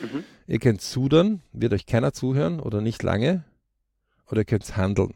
Mhm. 0.00 0.24
Ihr 0.46 0.58
könnt 0.58 0.80
zudern, 0.80 1.42
wird 1.52 1.74
euch 1.74 1.86
keiner 1.86 2.12
zuhören 2.12 2.60
oder 2.60 2.80
nicht 2.80 3.02
lange, 3.02 3.44
oder 4.30 4.40
ihr 4.40 4.46
könnt 4.46 4.76
handeln. 4.76 5.14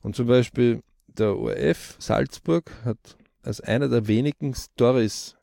Und 0.00 0.16
zum 0.16 0.28
Beispiel 0.28 0.82
der 1.08 1.36
ORF 1.36 1.96
Salzburg 1.98 2.70
hat 2.84 3.16
als 3.42 3.60
einer 3.60 3.88
der 3.88 4.06
wenigen 4.06 4.54
Stories 4.54 5.36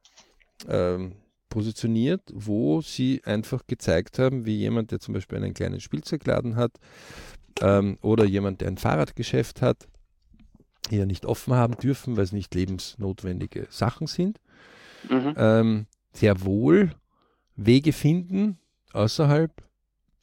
ähm, 0.68 1.14
positioniert, 1.58 2.22
wo 2.36 2.82
sie 2.82 3.24
einfach 3.26 3.66
gezeigt 3.66 4.20
haben, 4.20 4.46
wie 4.46 4.58
jemand, 4.58 4.92
der 4.92 5.00
zum 5.00 5.16
Beispiel 5.16 5.40
einen 5.40 5.56
kleinen 5.56 5.80
Spielzeugladen 5.80 6.56
hat 6.56 6.74
ähm, 7.62 7.98
oder 8.04 8.26
jemand, 8.26 8.62
der 8.62 8.68
ein 8.68 8.78
Fahrradgeschäft 8.78 9.64
hat, 9.64 9.88
hier 10.88 11.08
nicht 11.08 11.26
offen 11.26 11.56
haben 11.56 11.76
dürfen, 11.76 12.16
weil 12.16 12.26
es 12.26 12.32
nicht 12.32 12.54
lebensnotwendige 12.54 13.66
Sachen 13.72 14.06
sind, 14.06 14.40
mhm. 15.10 15.34
ähm, 15.36 15.86
sehr 16.14 16.46
wohl 16.46 16.92
Wege 17.56 17.92
finden 17.92 18.60
außerhalb 18.94 19.52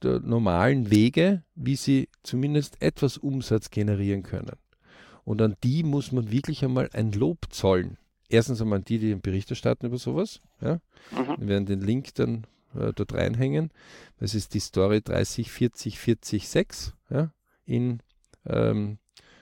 der 0.04 0.20
normalen 0.20 0.92
Wege, 0.92 1.42
wie 1.56 1.74
sie 1.74 2.10
zumindest 2.22 2.80
etwas 2.80 3.18
Umsatz 3.18 3.70
generieren 3.70 4.22
können. 4.22 4.54
Und 5.24 5.42
an 5.42 5.56
die 5.64 5.82
muss 5.82 6.12
man 6.12 6.30
wirklich 6.30 6.64
einmal 6.64 6.90
ein 6.92 7.10
Lob 7.10 7.46
zollen 7.50 7.98
erstens 8.34 8.60
einmal 8.60 8.80
die, 8.80 8.98
die 8.98 9.14
Bericht 9.14 9.50
erstatten 9.50 9.86
über 9.86 9.98
sowas. 9.98 10.40
Ja. 10.60 10.80
Mhm. 11.10 11.36
Wir 11.38 11.48
werden 11.48 11.66
den 11.66 11.80
Link 11.80 12.14
dann 12.14 12.46
äh, 12.74 12.92
dort 12.94 13.14
reinhängen. 13.14 13.70
Das 14.18 14.34
ist 14.34 14.54
die 14.54 14.60
Story 14.60 15.00
30 15.02 15.50
40 15.50 15.98
40 15.98 16.48
6 16.48 16.94
ja, 17.10 17.30
in 17.64 18.00
ähm, 18.46 18.98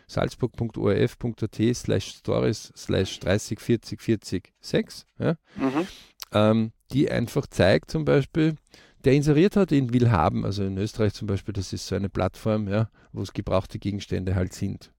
salzburg.orf.at 0.07 1.61
slash 1.75 2.07
stories 2.17 2.73
slash 2.77 3.21
30 3.21 3.61
40 3.61 4.01
40 4.01 4.53
6. 4.61 5.07
Ja, 5.19 5.37
mhm. 5.57 5.87
ähm, 6.33 6.73
die 6.93 7.11
einfach 7.11 7.47
zeigt 7.47 7.91
zum 7.91 8.05
Beispiel, 8.05 8.57
der 9.05 9.15
inseriert 9.15 9.57
hat 9.57 9.73
in 9.73 9.93
Willhaben, 9.93 10.45
also 10.45 10.65
in 10.65 10.77
Österreich 10.77 11.15
zum 11.15 11.27
Beispiel, 11.27 11.55
das 11.55 11.73
ist 11.73 11.87
so 11.87 11.97
eine 11.97 12.09
Plattform, 12.09 12.69
ja, 12.69 12.91
wo 13.13 13.23
es 13.23 13.33
gebrauchte 13.33 13.79
Gegenstände 13.79 14.35
halt 14.35 14.53
sind. 14.53 14.93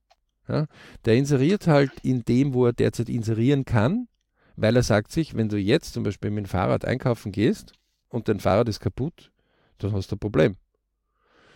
Ja. 0.48 0.66
Der 1.04 1.14
inseriert 1.14 1.66
halt 1.66 1.92
in 2.02 2.24
dem, 2.24 2.54
wo 2.54 2.66
er 2.66 2.72
derzeit 2.72 3.08
inserieren 3.08 3.64
kann, 3.64 4.08
weil 4.56 4.76
er 4.76 4.82
sagt 4.82 5.10
sich, 5.10 5.36
wenn 5.36 5.48
du 5.48 5.58
jetzt 5.58 5.94
zum 5.94 6.02
Beispiel 6.04 6.30
mit 6.30 6.44
dem 6.44 6.48
Fahrrad 6.48 6.84
einkaufen 6.84 7.32
gehst 7.32 7.72
und 8.08 8.28
dein 8.28 8.40
Fahrrad 8.40 8.68
ist 8.68 8.80
kaputt, 8.80 9.30
dann 9.78 9.92
hast 9.92 10.10
du 10.10 10.16
ein 10.16 10.20
Problem. 10.20 10.56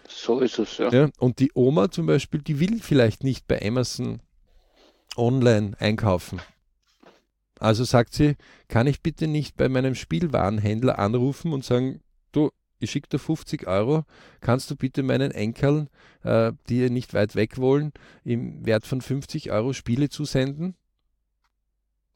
So 0.09 0.41
ist 0.41 0.59
es, 0.59 0.79
ja. 0.79 0.91
ja. 0.91 1.11
Und 1.19 1.39
die 1.39 1.53
Oma 1.55 1.91
zum 1.91 2.07
Beispiel, 2.07 2.41
die 2.41 2.61
will 2.61 2.81
vielleicht 2.81 3.25
nicht 3.25 3.47
bei 3.47 3.61
Amazon 3.63 4.21
online 5.17 5.73
einkaufen. 5.79 6.41
Also 7.61 7.85
sagt 7.85 8.15
sie, 8.15 8.37
kann 8.69 8.87
ich 8.87 9.03
bitte 9.03 9.27
nicht 9.27 9.57
bei 9.57 9.69
meinem 9.69 9.95
Spielwarenhändler 9.95 10.99
anrufen 10.99 11.53
und 11.53 11.65
sagen, 11.65 12.01
du, 12.33 12.51
ich 12.79 12.91
schicke 12.91 13.09
dir 13.09 13.19
50 13.19 13.67
Euro, 13.67 14.05
kannst 14.41 14.71
du 14.71 14.77
bitte 14.77 15.03
meinen 15.03 15.31
Enkeln, 15.31 15.89
äh, 16.23 16.53
die 16.69 16.91
nicht 16.91 17.15
weit 17.15 17.35
weg 17.35 17.59
wollen, 17.59 17.93
im 18.25 18.65
Wert 18.65 18.87
von 18.87 19.01
50 19.01 19.51
Euro 19.51 19.73
Spiele 19.73 20.09
zusenden? 20.09 20.75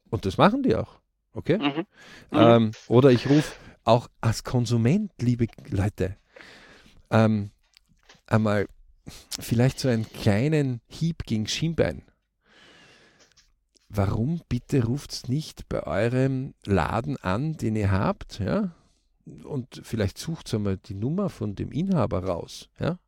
Und 0.09 0.25
das 0.25 0.37
machen 0.37 0.63
die 0.63 0.75
auch. 0.75 0.99
Okay? 1.33 1.57
Mhm. 1.57 1.65
Mhm. 1.75 1.85
Ähm, 2.31 2.71
oder 2.87 3.11
ich 3.11 3.27
rufe 3.29 3.53
auch 3.83 4.09
als 4.21 4.43
Konsument, 4.43 5.11
liebe 5.19 5.47
Leute, 5.69 6.17
ähm, 7.09 7.51
einmal 8.27 8.67
vielleicht 9.39 9.79
so 9.79 9.89
einen 9.89 10.07
kleinen 10.07 10.81
Hieb 10.87 11.23
gegen 11.25 11.47
Schienbein. 11.47 12.03
Warum 13.89 14.41
bitte 14.49 14.85
ruft 14.85 15.11
es 15.11 15.27
nicht 15.27 15.69
bei 15.69 15.83
eurem 15.83 16.55
Laden 16.65 17.17
an, 17.17 17.57
den 17.57 17.75
ihr 17.75 17.91
habt, 17.91 18.39
ja? 18.39 18.71
Und 19.25 19.81
vielleicht 19.83 20.17
sucht 20.17 20.53
einmal 20.53 20.77
die 20.77 20.95
Nummer 20.95 21.29
von 21.29 21.55
dem 21.55 21.71
Inhaber 21.71 22.25
raus, 22.25 22.69
ja? 22.79 22.99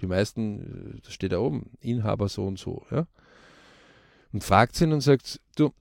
Die 0.00 0.06
meisten, 0.06 0.96
äh, 0.96 1.00
das 1.02 1.12
steht 1.12 1.32
da 1.32 1.38
oben, 1.38 1.70
Inhaber 1.80 2.28
so 2.28 2.46
und 2.46 2.58
so, 2.58 2.84
ja? 2.90 3.06
Und 4.32 4.44
fragt 4.44 4.80
ihn 4.80 4.92
und 4.92 5.00
sagt, 5.00 5.40
du, 5.56 5.72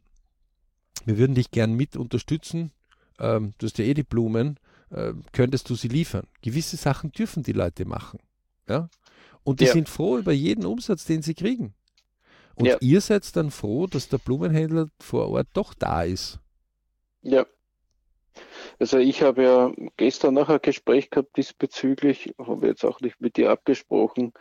wir 1.05 1.17
würden 1.17 1.35
dich 1.35 1.51
gern 1.51 1.73
mit 1.73 1.95
unterstützen. 1.95 2.71
Ähm, 3.19 3.53
du 3.57 3.65
hast 3.65 3.77
ja 3.77 3.85
eh 3.85 3.93
die 3.93 4.03
Blumen, 4.03 4.59
äh, 4.89 5.13
könntest 5.31 5.69
du 5.69 5.75
sie 5.75 5.87
liefern? 5.87 6.27
Gewisse 6.41 6.77
Sachen 6.77 7.11
dürfen 7.11 7.43
die 7.43 7.53
Leute 7.53 7.85
machen. 7.85 8.19
Ja? 8.67 8.89
Und 9.43 9.59
die 9.59 9.65
ja. 9.65 9.73
sind 9.73 9.89
froh 9.89 10.17
über 10.17 10.31
jeden 10.31 10.65
Umsatz, 10.65 11.05
den 11.05 11.21
sie 11.21 11.33
kriegen. 11.33 11.73
Und 12.55 12.65
ja. 12.65 12.77
ihr 12.81 13.01
seid 13.01 13.35
dann 13.35 13.51
froh, 13.51 13.87
dass 13.87 14.09
der 14.09 14.17
Blumenhändler 14.17 14.89
vor 14.99 15.29
Ort 15.29 15.47
doch 15.53 15.73
da 15.73 16.03
ist. 16.03 16.39
Ja. 17.21 17.45
Also 18.77 18.97
ich 18.97 19.21
habe 19.21 19.43
ja 19.43 19.71
gestern 19.97 20.35
noch 20.35 20.49
ein 20.49 20.59
Gespräch 20.61 21.09
gehabt 21.09 21.35
diesbezüglich, 21.37 22.33
habe 22.37 22.67
jetzt 22.67 22.85
auch 22.85 23.01
nicht 23.01 23.19
mit 23.19 23.37
dir 23.37 23.51
abgesprochen. 23.51 24.33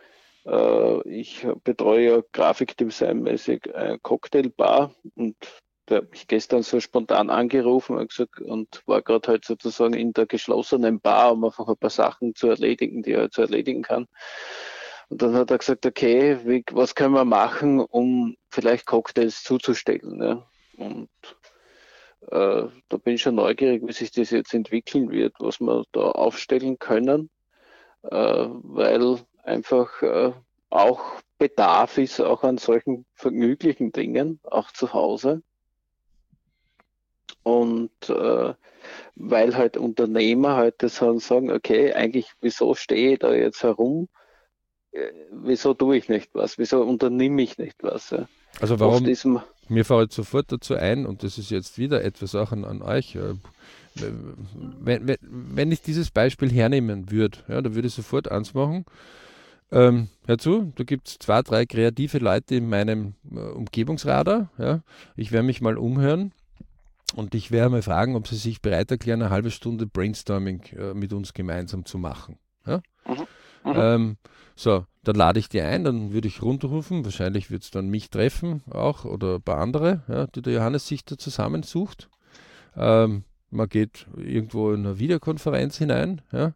Äh, 0.45 1.09
ich 1.09 1.47
betreue 1.63 2.03
ja 2.03 2.21
Grafikdesign-mäßig 2.33 3.73
eine 3.73 3.99
Cocktailbar 3.99 4.93
und 5.15 5.35
der 5.89 5.97
hat 5.97 6.11
mich 6.11 6.27
gestern 6.27 6.61
so 6.61 6.79
spontan 6.79 7.29
angerufen 7.29 7.97
und, 7.97 8.09
gesagt, 8.09 8.39
und 8.41 8.83
war 8.85 9.01
gerade 9.01 9.27
halt 9.27 9.45
sozusagen 9.45 9.93
in 9.93 10.13
der 10.13 10.27
geschlossenen 10.27 10.99
Bar, 10.99 11.33
um 11.33 11.45
einfach 11.45 11.67
ein 11.67 11.77
paar 11.77 11.89
Sachen 11.89 12.35
zu 12.35 12.47
erledigen, 12.47 13.01
die 13.01 13.13
er 13.13 13.31
zu 13.31 13.41
erledigen 13.41 13.81
kann. 13.81 14.07
Und 15.09 15.23
dann 15.23 15.33
hat 15.33 15.49
er 15.49 15.57
gesagt, 15.57 15.85
okay, 15.87 16.37
wie, 16.45 16.63
was 16.71 16.93
können 16.93 17.15
wir 17.15 17.25
machen, 17.25 17.79
um 17.79 18.35
vielleicht 18.49 18.85
Cocktails 18.85 19.43
zuzustellen? 19.43 20.17
Ne? 20.17 20.43
Und 20.77 21.09
äh, 22.27 22.67
da 22.89 22.97
bin 22.97 23.15
ich 23.15 23.21
schon 23.21 23.35
neugierig, 23.35 23.81
wie 23.85 23.93
sich 23.93 24.11
das 24.11 24.31
jetzt 24.31 24.53
entwickeln 24.53 25.09
wird, 25.09 25.35
was 25.39 25.59
wir 25.59 25.83
da 25.91 26.11
aufstellen 26.11 26.77
können, 26.79 27.29
äh, 28.03 28.47
weil 28.49 29.19
einfach 29.43 30.01
äh, 30.01 30.33
auch 30.69 31.01
Bedarf 31.37 31.97
ist 31.97 32.19
auch 32.19 32.43
an 32.43 32.57
solchen 32.57 33.05
vergnüglichen 33.13 33.91
Dingen, 33.91 34.39
auch 34.43 34.71
zu 34.71 34.93
Hause. 34.93 35.41
Und 37.43 38.09
äh, 38.09 38.53
weil 39.15 39.55
halt 39.55 39.77
Unternehmer 39.77 40.57
heute 40.57 40.89
halt 40.89 41.21
sagen, 41.21 41.51
okay, 41.51 41.93
eigentlich, 41.93 42.31
wieso 42.41 42.75
stehe 42.75 43.13
ich 43.13 43.19
da 43.19 43.33
jetzt 43.33 43.63
herum? 43.63 44.09
Äh, 44.91 45.11
wieso 45.31 45.73
tue 45.73 45.97
ich 45.97 46.09
nicht 46.09 46.29
was? 46.33 46.57
Wieso 46.57 46.83
unternehme 46.83 47.41
ich 47.41 47.57
nicht 47.57 47.81
was? 47.81 48.09
Ja? 48.11 48.27
Also 48.59 48.79
warum? 48.79 49.05
Mir 49.69 49.85
fällt 49.85 50.11
sofort 50.11 50.51
dazu 50.51 50.75
ein, 50.75 51.05
und 51.05 51.21
das 51.23 51.37
ist 51.37 51.51
jetzt 51.51 51.77
wieder 51.77 52.03
etwas 52.03 52.33
auch 52.33 52.51
an, 52.51 52.65
an 52.65 52.81
euch, 52.81 53.15
äh, 53.15 53.35
wenn, 53.95 55.07
wenn, 55.07 55.17
wenn, 55.21 55.71
ich 55.71 55.81
dieses 55.81 56.09
Beispiel 56.09 56.51
hernehmen 56.51 57.11
würde, 57.11 57.39
ja, 57.47 57.61
da 57.61 57.75
würde 57.75 57.87
ich 57.87 57.93
sofort 57.93 58.31
eins 58.31 58.53
machen. 58.53 58.85
Ähm, 59.71 60.07
hör 60.25 60.39
zu, 60.39 60.73
da 60.75 60.83
gibt 60.83 61.07
es 61.07 61.19
zwei, 61.19 61.43
drei 61.43 61.65
kreative 61.65 62.17
Leute 62.17 62.55
in 62.55 62.69
meinem 62.69 63.13
äh, 63.31 63.39
Umgebungsradar. 63.39 64.49
Ja. 64.57 64.81
Ich 65.15 65.31
werde 65.31 65.45
mich 65.45 65.61
mal 65.61 65.77
umhören 65.77 66.31
und 67.15 67.35
ich 67.35 67.51
werde 67.51 67.69
mal 67.69 67.81
fragen, 67.83 68.15
ob 68.15 68.27
Sie 68.27 68.35
sich 68.35 68.61
bereit 68.61 68.89
erklären, 68.89 69.21
eine 69.21 69.29
halbe 69.29 69.51
Stunde 69.51 69.85
Brainstorming 69.85 70.63
äh, 70.75 70.93
mit 70.95 71.13
uns 71.13 71.33
gemeinsam 71.33 71.85
zu 71.85 71.99
machen. 71.99 72.37
Ja? 72.65 72.81
Mhm. 73.07 73.27
Mhm. 73.63 73.73
Ähm, 73.75 74.17
so, 74.55 74.85
dann 75.03 75.15
lade 75.15 75.39
ich 75.39 75.49
die 75.49 75.61
ein, 75.61 75.83
dann 75.83 76.11
würde 76.11 76.27
ich 76.27 76.41
runterrufen. 76.41 77.05
Wahrscheinlich 77.05 77.49
wird 77.49 77.63
es 77.63 77.71
dann 77.71 77.89
mich 77.89 78.09
treffen 78.09 78.61
auch 78.69 79.05
oder 79.05 79.35
ein 79.35 79.41
paar 79.41 79.59
andere, 79.59 80.03
ja, 80.07 80.27
die 80.27 80.41
der 80.41 80.53
Johannes 80.53 80.87
sich 80.87 81.05
da 81.05 81.17
zusammensucht. 81.17 82.09
Ähm, 82.75 83.23
man 83.51 83.69
geht 83.69 84.07
irgendwo 84.15 84.71
in 84.71 84.85
eine 84.85 84.99
Videokonferenz 84.99 85.77
hinein, 85.77 86.21
ja, 86.31 86.53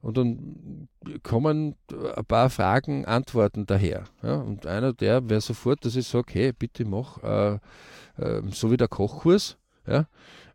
und 0.00 0.16
dann 0.16 0.88
kommen 1.22 1.74
ein 2.14 2.24
paar 2.24 2.50
Fragen, 2.50 3.04
Antworten 3.04 3.66
daher. 3.66 4.04
Ja, 4.22 4.36
und 4.36 4.66
einer 4.66 4.92
der 4.92 5.28
wäre 5.28 5.40
sofort, 5.40 5.84
dass 5.84 5.96
ich 5.96 6.06
sage, 6.06 6.32
hey, 6.34 6.52
bitte 6.52 6.84
mach 6.84 7.22
äh, 7.22 7.58
äh, 8.18 8.42
so 8.50 8.70
wie 8.70 8.76
der 8.76 8.88
Kochkurs, 8.88 9.58
ja? 9.86 10.06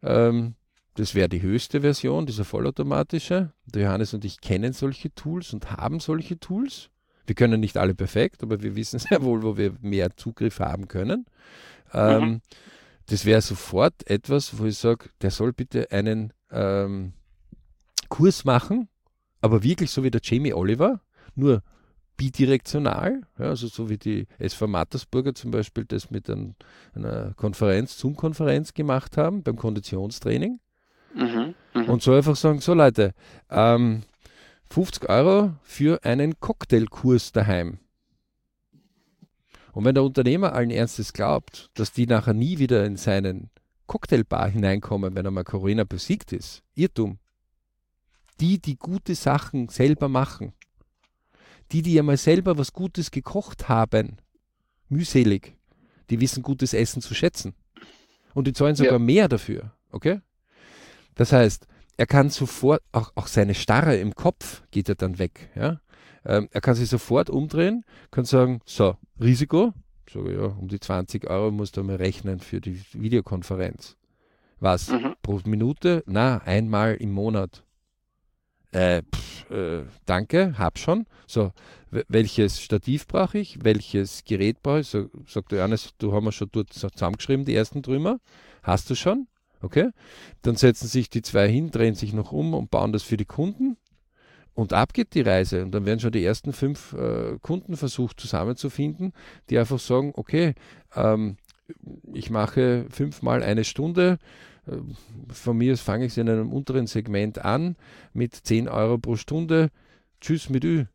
Ähm, 0.01 0.55
das 0.95 1.15
wäre 1.15 1.29
die 1.29 1.41
höchste 1.41 1.81
Version, 1.81 2.25
dieser 2.25 2.45
vollautomatische. 2.45 3.51
Der 3.65 3.83
Johannes 3.83 4.13
und 4.13 4.25
ich 4.25 4.41
kennen 4.41 4.73
solche 4.73 5.13
Tools 5.13 5.53
und 5.53 5.71
haben 5.71 5.99
solche 5.99 6.39
Tools. 6.39 6.89
Wir 7.25 7.35
können 7.35 7.59
nicht 7.59 7.77
alle 7.77 7.95
perfekt, 7.95 8.43
aber 8.43 8.61
wir 8.61 8.75
wissen 8.75 8.99
sehr 8.99 9.23
wohl, 9.23 9.43
wo 9.43 9.57
wir 9.57 9.73
mehr 9.81 10.15
Zugriff 10.15 10.59
haben 10.59 10.87
können. 10.87 11.25
Ähm, 11.93 12.21
mhm. 12.21 12.41
Das 13.07 13.25
wäre 13.25 13.41
sofort 13.41 14.09
etwas, 14.09 14.57
wo 14.57 14.65
ich 14.65 14.77
sage, 14.77 15.09
der 15.21 15.31
soll 15.31 15.51
bitte 15.51 15.91
einen 15.91 16.31
ähm, 16.51 17.13
Kurs 18.09 18.45
machen, 18.45 18.87
aber 19.41 19.63
wirklich 19.63 19.91
so 19.91 20.03
wie 20.03 20.11
der 20.11 20.21
Jamie 20.23 20.53
Oliver, 20.53 21.01
nur 21.35 21.63
bidirektional, 22.15 23.21
ja, 23.39 23.45
also 23.45 23.67
so 23.67 23.89
wie 23.89 23.97
die 23.97 24.27
SV 24.37 24.67
Mattersburger 24.67 25.33
zum 25.33 25.51
Beispiel 25.51 25.85
das 25.85 26.11
mit 26.11 26.29
ein, 26.29 26.55
einer 26.93 27.33
Konferenz, 27.33 27.97
Zoom-Konferenz 27.97 28.73
gemacht 28.73 29.17
haben 29.17 29.43
beim 29.43 29.57
Konditionstraining. 29.57 30.59
Mhm, 31.13 31.55
mh. 31.73 31.91
Und 31.91 32.01
so 32.01 32.13
einfach 32.13 32.35
sagen, 32.35 32.59
so 32.59 32.73
Leute, 32.73 33.13
ähm, 33.49 34.03
50 34.69 35.09
Euro 35.09 35.53
für 35.61 36.03
einen 36.03 36.39
Cocktailkurs 36.39 37.31
daheim. 37.31 37.79
Und 39.73 39.85
wenn 39.85 39.95
der 39.95 40.03
Unternehmer 40.03 40.53
allen 40.53 40.69
Ernstes 40.69 41.13
glaubt, 41.13 41.69
dass 41.73 41.91
die 41.91 42.05
nachher 42.05 42.33
nie 42.33 42.59
wieder 42.59 42.85
in 42.85 42.95
seinen 42.95 43.49
Cocktailbar 43.87 44.49
hineinkommen, 44.49 45.15
wenn 45.15 45.25
er 45.25 45.31
mal 45.31 45.43
Corona 45.43 45.83
besiegt 45.83 46.31
ist, 46.31 46.63
Irrtum. 46.75 47.19
Die, 48.39 48.59
die 48.59 48.77
gute 48.77 49.13
Sachen 49.15 49.69
selber 49.69 50.07
machen, 50.07 50.53
die, 51.71 51.81
die 51.81 51.93
ja 51.93 52.03
mal 52.03 52.17
selber 52.17 52.57
was 52.57 52.73
Gutes 52.73 53.11
gekocht 53.11 53.69
haben, 53.69 54.17
mühselig, 54.89 55.55
die 56.09 56.19
wissen 56.19 56.43
gutes 56.43 56.73
Essen 56.73 57.01
zu 57.01 57.13
schätzen. 57.13 57.53
Und 58.33 58.47
die 58.47 58.53
zahlen 58.53 58.75
sogar 58.75 58.93
ja. 58.93 58.99
mehr 58.99 59.27
dafür. 59.27 59.71
Okay? 59.91 60.21
Das 61.15 61.31
heißt, 61.31 61.67
er 61.97 62.07
kann 62.07 62.29
sofort, 62.29 62.81
auch, 62.91 63.11
auch 63.15 63.27
seine 63.27 63.53
Starre 63.53 63.95
im 63.97 64.15
Kopf 64.15 64.63
geht 64.71 64.89
er 64.89 64.95
dann 64.95 65.19
weg. 65.19 65.49
Ja? 65.55 65.79
Ähm, 66.25 66.49
er 66.51 66.61
kann 66.61 66.75
sich 66.75 66.89
sofort 66.89 67.29
umdrehen, 67.29 67.85
kann 68.11 68.25
sagen, 68.25 68.61
so, 68.65 68.95
Risiko, 69.19 69.73
so 70.09 70.29
ja, 70.29 70.45
um 70.45 70.67
die 70.67 70.79
20 70.79 71.29
Euro 71.29 71.51
musst 71.51 71.77
du 71.77 71.83
mal 71.83 71.97
rechnen 71.97 72.39
für 72.39 72.61
die 72.61 72.81
Videokonferenz. 72.93 73.97
Was? 74.59 74.89
Mhm. 74.89 75.15
Pro 75.21 75.41
Minute? 75.45 76.03
Na, 76.07 76.37
einmal 76.37 76.95
im 76.95 77.11
Monat. 77.11 77.63
Äh, 78.71 79.03
pff, 79.03 79.51
äh, 79.51 79.83
danke, 80.05 80.57
hab 80.57 80.79
schon. 80.79 81.05
So, 81.27 81.51
welches 81.91 82.59
Stativ 82.59 83.05
brauche 83.07 83.37
ich? 83.37 83.63
Welches 83.63 84.23
Gerät 84.23 84.63
brauche 84.63 84.79
ich? 84.79 84.87
So, 84.87 85.09
sagt 85.27 85.51
der 85.51 85.59
Johannes, 85.59 85.93
du 85.99 86.13
haben 86.13 86.25
wir 86.25 86.31
schon 86.31 86.49
dort 86.51 86.73
zusammengeschrieben, 86.73 87.45
die 87.45 87.53
ersten 87.53 87.83
Trümmer. 87.83 88.19
Hast 88.63 88.89
du 88.89 88.95
schon? 88.95 89.27
Okay? 89.63 89.89
Dann 90.41 90.55
setzen 90.55 90.87
sich 90.87 91.09
die 91.09 91.21
zwei 91.21 91.47
hin, 91.49 91.71
drehen 91.71 91.95
sich 91.95 92.13
noch 92.13 92.31
um 92.31 92.53
und 92.53 92.69
bauen 92.69 92.91
das 92.91 93.01
für 93.03 93.17
die 93.17 93.25
Kunden. 93.25 93.77
Und 94.53 94.73
ab 94.73 94.93
geht 94.93 95.15
die 95.15 95.21
Reise. 95.21 95.63
Und 95.63 95.71
dann 95.71 95.85
werden 95.85 95.99
schon 95.99 96.11
die 96.11 96.23
ersten 96.23 96.53
fünf 96.53 96.93
äh, 96.93 97.39
Kunden 97.41 97.75
versucht 97.75 98.19
zusammenzufinden, 98.19 99.13
die 99.49 99.57
einfach 99.57 99.79
sagen, 99.79 100.11
okay, 100.15 100.53
ähm, 100.95 101.37
ich 102.13 102.29
mache 102.29 102.85
fünfmal 102.89 103.41
eine 103.41 103.63
Stunde. 103.63 104.19
Äh, 104.67 104.77
von 105.33 105.57
mir 105.57 105.77
fange 105.77 106.05
ich 106.05 106.17
in 106.17 106.29
einem 106.29 106.51
unteren 106.51 106.85
Segment 106.85 107.43
an 107.43 107.77
mit 108.13 108.35
10 108.35 108.67
Euro 108.67 108.97
pro 108.97 109.15
Stunde. 109.15 109.69
Tschüss 110.21 110.49
mit 110.49 110.63
Ü. 110.63 110.85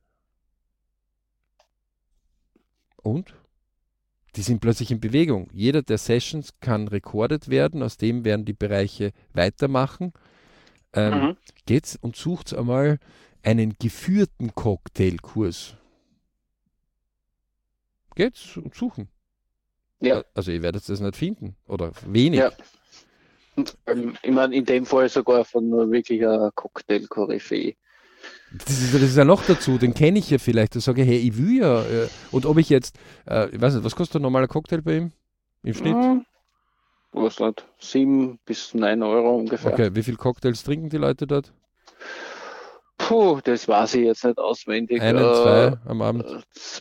Und? 3.03 3.35
Die 4.39 4.45
sind 4.45 4.61
plötzlich 4.61 4.93
in 4.93 5.01
Bewegung. 5.01 5.49
Jeder 5.53 5.83
der 5.83 5.99
Sessions 5.99 6.55
kann 6.61 6.87
recorded 6.87 7.49
werden, 7.49 7.83
aus 7.83 7.97
dem 7.97 8.25
werden 8.25 8.45
die 8.45 8.53
Bereiche 8.53 9.11
weitermachen. 9.33 10.13
Ähm, 10.93 11.21
mhm. 11.21 11.37
Geht's 11.67 11.99
und 12.01 12.15
sucht 12.15 12.55
einmal 12.55 13.01
einen 13.43 13.75
geführten 13.81 14.55
Cocktailkurs. 14.55 15.75
Geht's 18.15 18.57
und 18.57 18.77
suchen. 18.77 19.09
Ja. 19.99 20.23
Also 20.35 20.53
ihr 20.53 20.63
werdet 20.63 20.89
es 20.89 21.01
nicht 21.01 21.17
finden. 21.17 21.57
Oder 21.67 21.91
wenig. 22.07 22.39
Ja. 22.39 22.53
Und, 23.57 23.77
ähm, 23.87 24.17
ich 24.23 24.31
meine, 24.31 24.55
in 24.55 24.65
dem 24.65 24.87
Fall 24.87 25.09
sogar 25.09 25.45
von 25.45 25.69
nur 25.69 25.91
wirklich 25.91 26.25
einer 26.25 26.53
Cocktail-Koryphäe. 26.53 27.75
Das 28.53 28.81
ist, 28.81 28.95
das 28.95 29.03
ist 29.03 29.17
ja 29.17 29.25
noch 29.25 29.45
dazu, 29.45 29.77
den 29.77 29.93
kenne 29.93 30.19
ich 30.19 30.31
ja 30.31 30.39
vielleicht. 30.39 30.75
Da 30.75 30.81
sage 30.81 31.03
ich, 31.03 31.09
hey, 31.09 31.19
ich 31.19 31.37
will 31.37 31.61
ja. 31.61 31.83
Äh, 31.83 32.09
und 32.31 32.47
ob 32.47 32.57
ich 32.59 32.71
jetzt, 32.71 32.97
äh, 33.27 33.49
ich 33.51 33.61
weiß 33.61 33.75
nicht, 33.75 33.85
was 33.85 33.95
kostet 33.95 34.21
ein 34.21 34.23
normaler 34.23 34.49
Cocktail 34.49 34.81
bei 34.81 34.97
ihm 34.97 35.13
im 35.63 35.75
Schnitt? 35.75 35.95
Ja, 35.95 36.23
was 37.13 37.39
nicht, 37.41 37.65
7 37.79 38.39
bis 38.45 38.75
9 38.75 39.03
Euro 39.03 39.37
ungefähr. 39.37 39.73
Okay, 39.73 39.91
wie 39.95 40.03
viele 40.03 40.17
Cocktails 40.17 40.63
trinken 40.63 40.89
die 40.89 40.97
Leute 40.97 41.27
dort? 41.27 41.53
Puh, 42.97 43.41
das 43.43 43.69
weiß 43.69 43.95
ich 43.95 44.05
jetzt 44.05 44.25
nicht 44.25 44.39
auswendig. 44.39 45.01
Einen, 45.01 45.19
äh, 45.19 45.35
zwei 45.35 45.79
am 45.87 46.03
Abend? 46.03 46.25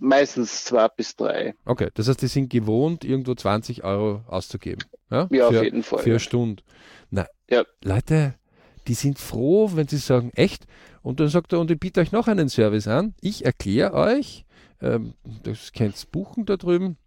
Meistens 0.01 0.65
zwei 0.65 0.87
bis 0.89 1.15
drei. 1.15 1.53
Okay, 1.63 1.89
das 1.93 2.09
heißt, 2.09 2.21
die 2.21 2.27
sind 2.27 2.49
gewohnt, 2.49 3.05
irgendwo 3.05 3.33
20 3.33 3.83
Euro 3.83 4.23
auszugeben. 4.27 4.83
Ja, 5.09 5.27
ja 5.31 5.49
für, 5.49 5.59
auf 5.59 5.63
jeden 5.63 5.83
Fall. 5.83 5.99
Für 5.99 6.09
eine 6.09 6.19
Stunde. 6.19 6.63
Na, 7.11 7.27
ja. 7.49 7.63
Leute, 7.83 8.35
die 8.88 8.93
sind 8.93 9.19
froh, 9.19 9.71
wenn 9.75 9.88
sie 9.88 9.97
sagen, 9.97 10.31
echt. 10.35 10.65
Und 11.01 11.19
dann 11.19 11.29
sagt 11.29 11.53
er, 11.53 11.59
und 11.59 11.71
ich 11.71 11.79
biete 11.79 11.99
euch 11.99 12.11
noch 12.11 12.27
einen 12.27 12.49
Service 12.49 12.88
an. 12.88 13.13
Ich 13.21 13.45
erkläre 13.45 13.93
euch, 13.93 14.45
ähm, 14.81 15.13
das 15.43 15.73
könnt 15.73 16.11
buchen 16.11 16.45
da 16.45 16.57
drüben, 16.57 16.97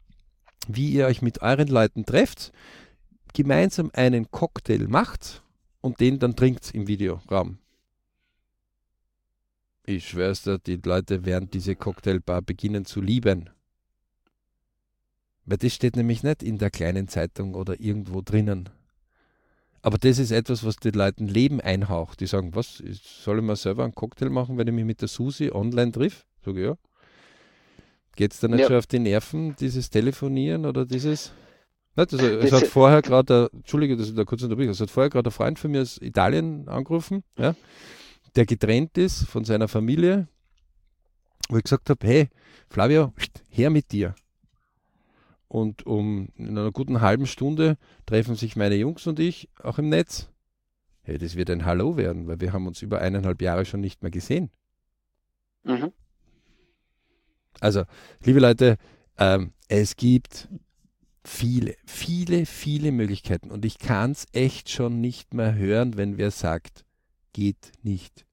wie 0.69 0.91
ihr 0.91 1.07
euch 1.07 1.23
mit 1.23 1.43
euren 1.43 1.69
Leuten 1.69 2.05
trefft, 2.05 2.53
gemeinsam 3.33 3.91
einen 3.95 4.31
Cocktail 4.31 4.87
macht 4.89 5.43
und 5.81 6.01
den 6.01 6.19
dann 6.19 6.37
trinkt 6.37 6.75
im 6.75 6.87
Videoraum. 6.87 7.59
Ich 9.85 10.09
schwör's 10.09 10.43
dir, 10.43 10.59
die 10.59 10.77
Leute 10.77 11.25
werden 11.25 11.51
diese 11.51 11.75
Cocktailbar 11.75 12.43
beginnen 12.43 12.85
zu 12.85 13.01
lieben. 13.01 13.51
Weil 15.47 15.59
das 15.59 15.75
steht 15.75 15.97
nämlich 15.97 16.23
nicht 16.23 16.43
in 16.43 16.59
der 16.59 16.71
kleinen 16.71 17.09
Zeitung 17.09 17.55
oder 17.55 17.81
irgendwo 17.81 18.21
drinnen. 18.21 18.69
Aber 19.83 19.97
das 19.99 20.19
ist 20.19 20.31
etwas, 20.31 20.65
was 20.65 20.77
den 20.77 20.93
Leuten 20.93 21.27
Leben 21.27 21.61
einhaucht. 21.61 22.21
Die 22.21 22.27
sagen, 22.27 22.55
was, 22.55 22.83
soll 23.23 23.39
ich 23.39 23.45
mal 23.45 23.57
selber 23.57 23.85
einen 23.85 23.95
Cocktail 23.95 24.29
machen, 24.29 24.59
wenn 24.59 24.67
ich 24.67 24.75
mich 24.75 24.85
mit 24.85 25.01
der 25.01 25.09
Susi 25.09 25.51
online 25.51 25.93
triff? 25.93 26.27
Sag 26.45 26.57
ich, 26.57 26.65
ja. 26.65 26.77
Geht 28.17 28.33
es 28.33 28.41
dann 28.41 28.51
nicht 28.51 28.61
ja. 28.61 28.67
schon 28.67 28.77
auf 28.77 28.87
die 28.87 28.99
Nerven, 28.99 29.57
dieses 29.57 29.89
Telefonieren 29.89 30.67
oder 30.67 30.85
dieses? 30.85 31.33
Nicht, 31.97 32.13
also, 32.13 32.27
es 32.27 32.53
hat 32.53 32.67
vorher 32.67 33.03
gerade, 33.03 33.51
Entschuldige, 33.53 33.97
dass 33.97 34.09
ich 34.09 34.15
da 34.15 34.25
kurz 34.25 34.43
unterbreche, 34.43 34.71
es 34.71 34.81
hat 34.81 34.91
vorher 34.91 35.11
gerade 35.11 35.31
ein 35.31 35.33
Freund 35.33 35.59
von 35.59 35.71
mir 35.71 35.83
aus 35.83 35.99
Italien 36.01 36.69
angerufen, 36.69 37.25
ja, 37.39 37.55
der 38.37 38.47
getrennt 38.47 38.97
ist 38.97 39.25
von 39.25 39.45
seiner 39.45 39.69
Familie, 39.69 40.29
wo 41.49 41.57
ich 41.57 41.65
gesagt 41.65 41.91
habe, 41.91 42.07
hey, 42.07 42.29
Flavio, 42.69 43.13
her 43.49 43.71
mit 43.71 43.91
dir. 43.91 44.15
Und 45.51 45.85
um 45.85 46.29
in 46.37 46.57
einer 46.57 46.71
guten 46.71 47.01
halben 47.01 47.27
Stunde 47.27 47.77
treffen 48.07 48.37
sich 48.37 48.55
meine 48.55 48.77
Jungs 48.77 49.09
und 49.09 49.19
ich 49.19 49.49
auch 49.61 49.79
im 49.79 49.89
Netz. 49.89 50.31
Hey, 51.03 51.19
das 51.19 51.35
wird 51.35 51.51
ein 51.51 51.65
Hallo 51.65 51.97
werden, 51.97 52.29
weil 52.29 52.41
wir 52.41 52.53
haben 52.53 52.69
uns 52.69 52.83
über 52.83 53.01
eineinhalb 53.01 53.43
Jahre 53.43 53.65
schon 53.65 53.81
nicht 53.81 54.01
mehr 54.01 54.13
gesehen. 54.13 54.51
Mhm. 55.65 55.91
Also, 57.59 57.83
liebe 58.23 58.39
Leute, 58.39 58.77
ähm, 59.19 59.53
es 59.67 59.97
gibt 59.97 60.49
viele, 61.25 61.75
viele, 61.85 62.47
viele 62.47 62.93
Möglichkeiten 62.93 63.51
und 63.51 63.65
ich 63.65 63.81
kann 63.81 64.13
es 64.13 64.29
echt 64.31 64.71
schon 64.71 65.01
nicht 65.01 65.35
mehr 65.35 65.57
hören, 65.57 65.97
wenn 65.97 66.17
wer 66.17 66.31
sagt, 66.31 66.85
geht 67.33 67.73
nicht. 67.83 68.25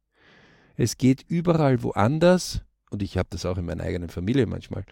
Es 0.76 1.00
geht 1.00 1.26
überall 1.28 1.82
woanders 1.82 2.62
und 2.92 3.02
ich 3.02 3.18
habe 3.18 3.30
das 3.32 3.44
auch 3.48 3.58
in 3.58 3.66
meiner 3.66 3.86
eigenen 3.86 4.10
Familie 4.10 4.46
manchmal. 4.46 4.86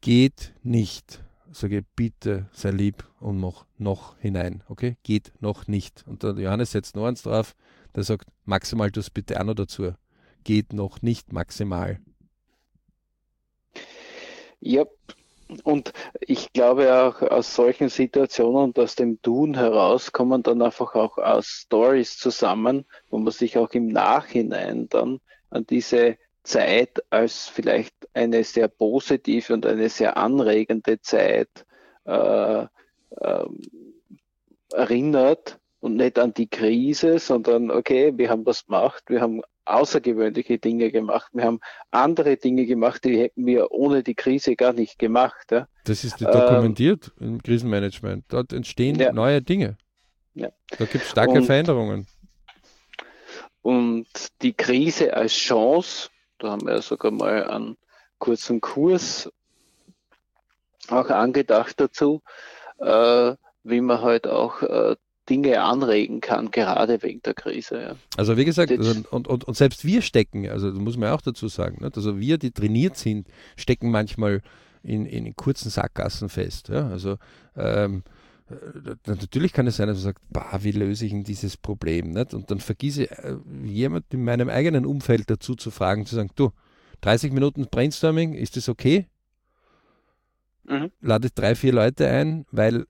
Geht 0.00 0.54
nicht 0.62 1.22
sage 1.52 1.84
bitte 1.96 2.48
sei 2.52 2.70
lieb 2.70 3.04
und 3.20 3.38
mach 3.38 3.66
noch 3.78 4.18
hinein, 4.18 4.62
okay? 4.68 4.96
Geht 5.02 5.32
noch 5.40 5.68
nicht. 5.68 6.04
Und 6.06 6.22
der 6.22 6.32
Johannes 6.32 6.72
setzt 6.72 6.96
noch 6.96 7.06
eins 7.06 7.22
drauf, 7.22 7.54
der 7.94 8.04
sagt, 8.04 8.28
maximal 8.44 8.90
das 8.90 9.10
bitte 9.10 9.40
auch 9.40 9.44
noch 9.44 9.54
dazu. 9.54 9.92
Geht 10.44 10.72
noch 10.72 11.02
nicht 11.02 11.32
maximal. 11.32 12.00
Ja, 14.60 14.84
und 15.64 15.92
ich 16.20 16.52
glaube 16.52 16.94
auch 16.94 17.20
aus 17.22 17.54
solchen 17.54 17.88
Situationen 17.88 18.62
und 18.62 18.78
aus 18.78 18.94
dem 18.94 19.20
Tun 19.22 19.54
heraus 19.54 20.12
kommen 20.12 20.42
dann 20.42 20.62
einfach 20.62 20.94
auch 20.94 21.18
Stories 21.42 22.16
zusammen, 22.16 22.86
wo 23.10 23.18
man 23.18 23.32
sich 23.32 23.58
auch 23.58 23.70
im 23.70 23.88
Nachhinein 23.88 24.88
dann 24.88 25.20
an 25.50 25.66
diese 25.66 26.16
Zeit 26.42 27.02
als 27.10 27.48
vielleicht 27.48 27.94
eine 28.14 28.44
sehr 28.44 28.68
positive 28.68 29.52
und 29.52 29.66
eine 29.66 29.88
sehr 29.88 30.16
anregende 30.16 31.00
Zeit 31.00 31.66
äh, 32.04 32.62
äh, 32.62 33.46
erinnert 34.72 35.58
und 35.80 35.96
nicht 35.96 36.18
an 36.18 36.34
die 36.34 36.48
Krise, 36.48 37.18
sondern 37.18 37.70
okay, 37.70 38.12
wir 38.16 38.30
haben 38.30 38.46
was 38.46 38.66
gemacht, 38.66 39.04
wir 39.08 39.20
haben 39.20 39.42
außergewöhnliche 39.64 40.58
Dinge 40.58 40.90
gemacht, 40.90 41.30
wir 41.32 41.44
haben 41.44 41.60
andere 41.90 42.36
Dinge 42.36 42.66
gemacht, 42.66 43.04
die 43.04 43.18
hätten 43.18 43.46
wir 43.46 43.70
ohne 43.70 44.02
die 44.02 44.14
Krise 44.14 44.56
gar 44.56 44.72
nicht 44.72 44.98
gemacht. 44.98 45.52
Ja. 45.52 45.68
Das 45.84 46.04
ist 46.04 46.20
dokumentiert 46.20 47.12
ähm, 47.20 47.34
im 47.34 47.42
Krisenmanagement. 47.42 48.24
Dort 48.28 48.52
entstehen 48.52 48.96
ja. 48.96 49.12
neue 49.12 49.42
Dinge. 49.42 49.76
Ja. 50.34 50.48
Da 50.78 50.84
gibt 50.86 51.04
es 51.04 51.10
starke 51.10 51.32
und, 51.32 51.44
Veränderungen. 51.44 52.06
Und 53.60 54.06
die 54.42 54.54
Krise 54.54 55.14
als 55.14 55.32
Chance 55.32 56.10
da 56.42 56.50
haben 56.50 56.66
wir 56.66 56.82
sogar 56.82 57.12
mal 57.12 57.44
einen 57.44 57.76
kurzen 58.18 58.60
Kurs 58.60 59.30
auch 60.88 61.08
angedacht 61.10 61.80
dazu, 61.80 62.22
äh, 62.78 63.34
wie 63.62 63.80
man 63.80 64.00
halt 64.00 64.26
auch 64.26 64.62
äh, 64.62 64.96
Dinge 65.28 65.62
anregen 65.62 66.20
kann, 66.20 66.50
gerade 66.50 67.02
wegen 67.02 67.22
der 67.22 67.34
Krise. 67.34 67.80
Ja. 67.80 67.96
Also 68.16 68.36
wie 68.36 68.44
gesagt, 68.44 68.72
also, 68.72 69.02
und, 69.10 69.28
und, 69.28 69.44
und 69.44 69.56
selbst 69.56 69.84
wir 69.84 70.02
stecken, 70.02 70.48
also 70.48 70.72
muss 70.72 70.96
man 70.96 71.12
auch 71.12 71.20
dazu 71.20 71.46
sagen, 71.46 71.78
nicht? 71.80 71.96
also 71.96 72.18
wir, 72.18 72.38
die 72.38 72.50
trainiert 72.50 72.96
sind, 72.96 73.28
stecken 73.56 73.90
manchmal 73.92 74.42
in, 74.82 75.06
in 75.06 75.36
kurzen 75.36 75.70
Sackgassen 75.70 76.28
fest. 76.28 76.68
Ja? 76.68 76.88
Also 76.88 77.18
ähm, 77.56 78.02
äh, 78.06 78.21
natürlich 79.06 79.52
kann 79.52 79.66
es 79.66 79.76
sein, 79.76 79.88
dass 79.88 79.98
man 79.98 80.04
sagt, 80.04 80.22
bah, 80.30 80.58
wie 80.62 80.72
löse 80.72 81.06
ich 81.06 81.12
denn 81.12 81.24
dieses 81.24 81.56
Problem? 81.56 82.10
Nicht? 82.10 82.34
Und 82.34 82.50
dann 82.50 82.60
vergieße 82.60 83.10
äh, 83.10 83.36
jemand 83.64 84.12
in 84.12 84.24
meinem 84.24 84.48
eigenen 84.48 84.86
Umfeld 84.86 85.28
dazu 85.30 85.54
zu 85.54 85.70
fragen, 85.70 86.06
zu 86.06 86.14
sagen, 86.14 86.30
du, 86.36 86.50
30 87.02 87.32
Minuten 87.32 87.66
Brainstorming, 87.70 88.34
ist 88.34 88.56
das 88.56 88.68
okay? 88.68 89.06
Mhm. 90.64 90.90
Lade 91.00 91.30
drei, 91.30 91.54
vier 91.54 91.72
Leute 91.72 92.08
ein, 92.08 92.46
weil 92.50 92.86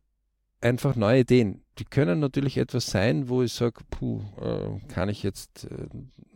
einfach 0.63 0.97
neue 0.97 1.21
Ideen. 1.21 1.63
Die 1.79 1.85
können 1.85 2.21
natürlich 2.21 2.59
etwas 2.59 2.87
sein, 2.87 3.29
wo 3.29 3.43
ich 3.43 3.53
sage, 3.53 3.83
puh, 3.91 4.21
äh, 4.41 4.79
kann 4.89 5.09
ich 5.09 5.23
jetzt, 5.23 5.65
äh, 5.65 5.89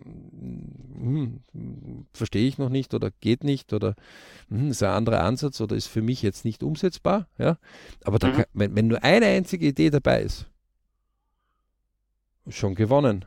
hm, 0.03 1.43
verstehe 2.13 2.49
ich 2.49 2.59
noch 2.59 2.71
nicht 2.71 2.95
oder 2.95 3.11
geht 3.21 3.45
nicht 3.45 3.73
oder 3.73 3.95
hm, 4.49 4.71
ist 4.71 4.83
ein 4.83 4.91
anderer 4.91 5.23
Ansatz 5.25 5.61
oder 5.61 5.77
ist 5.77 5.89
für 5.89 6.03
mich 6.03 6.23
jetzt 6.23 6.45
nicht 6.45 6.63
umsetzbar. 6.63 7.29
Ja? 7.39 7.59
Aber 8.05 8.15
mhm. 8.27 8.33
kann, 8.33 8.45
wenn, 8.55 8.75
wenn 8.75 8.87
nur 8.87 9.05
eine 9.05 9.27
einzige 9.27 9.67
Idee 9.67 9.91
dabei 9.91 10.23
ist, 10.23 10.47
schon 12.49 12.75
gewonnen. 12.75 13.25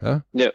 Ja? 0.00 0.24
ja. 0.32 0.50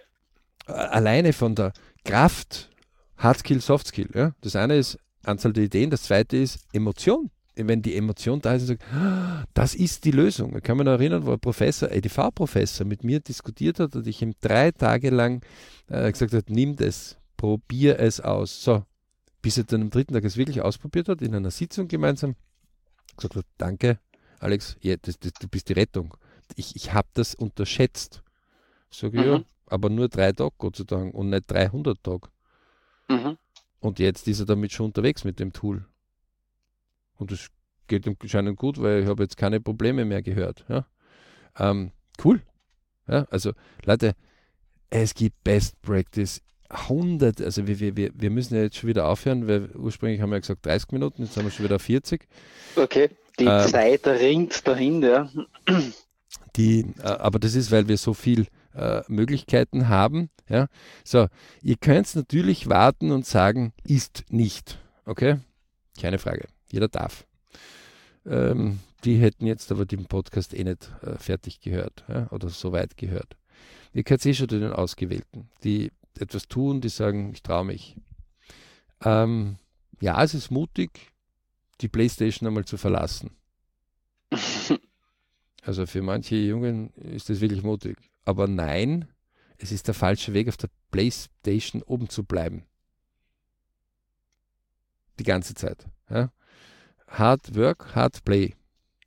Alleine 0.66 1.32
von 1.34 1.54
der 1.54 1.74
Kraft, 2.04 2.72
Hard 3.18 3.40
Skill, 3.40 3.62
Soft 3.62 3.88
Skill. 3.88 4.10
Ja? 4.16 4.34
Das 4.42 4.56
eine 4.56 4.78
ist 4.78 4.98
Anzahl 5.24 5.54
der 5.54 5.66
Ideen, 5.66 5.92
das 5.92 6.04
zweite 6.04 6.38
ist 6.38 6.66
Emotion 6.74 7.30
wenn 7.56 7.82
die 7.82 7.96
Emotion 7.96 8.42
da 8.42 8.54
ist 8.54 8.64
und 8.64 8.68
sagt, 8.68 8.84
das 9.54 9.76
ist 9.76 10.04
die 10.04 10.12
Lösung. 10.12 10.56
Ich 10.56 10.64
kann 10.64 10.78
mich 10.78 10.86
noch 10.86 10.94
erinnern, 10.94 11.26
wo 11.26 11.32
ein 11.32 11.40
Professor, 11.40 11.92
EDV-Professor 11.92 12.86
mit 12.86 13.04
mir 13.04 13.20
diskutiert 13.20 13.80
hat 13.80 13.96
und 13.96 14.08
ich 14.08 14.22
ihm 14.22 14.34
drei 14.42 14.72
Tage 14.72 15.10
lang 15.10 15.44
äh, 15.88 16.12
gesagt 16.12 16.34
hat, 16.34 16.50
nimm 16.50 16.76
das, 16.76 17.18
probier 17.38 18.00
es 18.00 18.20
aus. 18.20 18.64
So, 18.64 18.84
bis 19.42 19.58
er 19.58 19.64
dann 19.64 19.84
am 19.84 19.90
dritten 19.90 20.14
Tag 20.14 20.24
es 20.24 20.38
wirklich 20.38 20.62
ausprobiert 20.62 21.08
hat, 21.08 21.22
in 21.22 21.36
einer 21.36 21.52
Sitzung 21.52 21.88
gemeinsam, 21.88 22.36
gesagt 23.16 23.36
hat, 23.36 23.46
danke, 23.58 24.00
Alex, 24.40 24.78
ja, 24.82 24.96
das, 25.02 25.20
das, 25.20 25.34
du 25.34 25.48
bist 25.48 25.70
die 25.70 25.74
Rettung. 25.74 26.16
Ich, 26.56 26.76
ich 26.76 26.94
habe 26.94 27.08
das 27.14 27.36
unterschätzt. 27.36 28.22
Sage 28.90 29.20
mhm. 29.20 29.26
ja, 29.26 29.44
aber 29.68 29.90
nur 29.90 30.10
drei 30.10 30.32
Tage, 30.32 30.54
Gott 30.58 30.76
sei 30.76 30.84
Dank, 30.84 31.14
und 31.14 31.30
nicht 31.30 31.50
300 31.50 32.04
Tage. 32.04 32.30
Mhm. 33.08 33.38
Und 33.80 34.00
jetzt 34.00 34.28
ist 34.28 34.40
er 34.40 34.46
damit 34.46 34.72
schon 34.72 34.88
unterwegs 34.88 35.24
mit 35.24 35.40
dem 35.40 35.54
Tool. 35.54 35.86
Und 37.18 37.32
das 37.32 37.48
geht 37.88 38.06
ihm 38.06 38.16
anscheinend 38.20 38.58
gut, 38.58 38.82
weil 38.82 39.04
ich 39.04 39.08
habe 39.08 39.24
jetzt 39.24 39.38
keine 39.38 39.60
Probleme 39.60 40.06
mehr 40.06 40.22
gehört. 40.22 40.66
Ja? 40.70 40.86
Ähm, 41.58 41.92
cool. 42.24 42.42
Ja, 43.08 43.28
also 43.30 43.54
Leute, 43.86 44.14
es 44.90 45.14
gibt 45.14 45.44
Best 45.44 45.80
Practice 45.82 46.42
100, 46.70 47.42
also 47.42 47.68
wir, 47.68 47.80
wir, 47.80 48.12
wir 48.14 48.30
müssen 48.30 48.56
ja 48.56 48.64
jetzt 48.64 48.78
schon 48.78 48.90
wieder 48.90 49.08
aufhören, 49.08 49.48
weil 49.48 49.70
ursprünglich 49.76 50.22
haben 50.22 50.32
wir 50.32 50.38
ja 50.38 50.42
gesagt 50.42 50.66
30 50.66 50.92
Minuten, 50.92 51.24
jetzt 51.24 51.38
haben 51.38 51.46
wir 51.46 51.52
schon 51.52 51.66
wieder 51.66 51.78
40. 51.80 52.28
Okay, 52.76 53.10
die 53.40 53.46
äh, 53.46 53.68
Zeit 53.68 54.08
ringt 54.08 54.68
dahin, 54.68 55.04
ja. 55.04 55.30
Die, 56.56 56.86
äh, 57.00 57.04
aber 57.04 57.40
das 57.40 57.56
ist, 57.56 57.72
weil 57.72 57.88
wir 57.88 57.98
so 57.98 58.14
viel 58.14 58.48
äh, 58.74 59.02
Möglichkeiten 59.08 59.90
haben. 59.90 60.30
Ja? 60.50 60.68
So, 61.04 61.28
ihr 61.62 61.76
könnt 61.78 62.14
natürlich 62.16 62.68
warten 62.68 63.12
und 63.12 63.26
sagen, 63.26 63.74
ist 63.84 64.24
nicht. 64.30 64.80
Okay? 65.06 65.38
Keine 66.00 66.18
Frage. 66.18 66.48
Jeder 66.72 66.88
darf. 66.88 67.26
Ähm, 68.26 68.80
die 69.04 69.18
hätten 69.18 69.46
jetzt 69.46 69.72
aber 69.72 69.86
den 69.86 70.06
Podcast 70.06 70.54
eh 70.54 70.64
nicht 70.64 70.92
äh, 71.04 71.18
fertig 71.18 71.60
gehört 71.60 72.04
ja? 72.08 72.28
oder 72.32 72.50
so 72.50 72.72
weit 72.72 72.98
gehört. 72.98 73.38
Ihr 73.94 74.04
kennt 74.04 74.26
eh 74.26 74.34
schon 74.34 74.48
den 74.48 74.74
Ausgewählten, 74.74 75.50
die 75.64 75.92
etwas 76.20 76.48
tun, 76.48 76.82
die 76.82 76.90
sagen, 76.90 77.32
ich 77.34 77.44
traue 77.44 77.66
mich. 77.66 77.96
Ähm, 79.04 79.58
ja, 80.02 80.22
es 80.24 80.34
ist 80.34 80.52
mutig, 80.52 81.12
die 81.82 81.88
Playstation 81.88 82.48
einmal 82.48 82.66
zu 82.66 82.78
verlassen. 82.78 83.32
Also 85.66 85.88
für 85.88 86.04
manche 86.04 86.36
Jungen 86.36 86.92
ist 86.92 87.28
das 87.30 87.42
wirklich 87.42 87.64
mutig. 87.64 87.98
Aber 88.24 88.48
nein, 88.48 89.08
es 89.58 89.72
ist 89.72 89.88
der 89.88 89.96
falsche 89.96 90.34
Weg, 90.34 90.48
auf 90.48 90.58
der 90.58 90.70
Playstation 90.92 91.82
oben 91.82 92.08
zu 92.08 92.24
bleiben. 92.24 92.66
Die 95.18 95.24
ganze 95.24 95.56
Zeit. 95.56 95.88
Ja? 96.08 96.32
Hard 97.08 97.56
Work, 97.56 97.96
Hard 97.96 98.24
Play. 98.26 98.56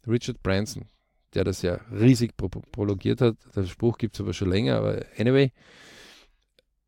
Richard 0.06 0.42
Branson, 0.42 0.86
der 1.34 1.44
das 1.44 1.62
ja 1.62 1.80
riesig 1.92 2.36
pro 2.36 2.48
prologiert 2.48 3.20
hat. 3.20 3.36
Der 3.54 3.64
Spruch 3.64 3.98
gibt 3.98 4.14
es 4.14 4.20
aber 4.20 4.32
schon 4.32 4.50
länger, 4.50 4.76
aber 4.76 5.04
anyway. 5.18 5.52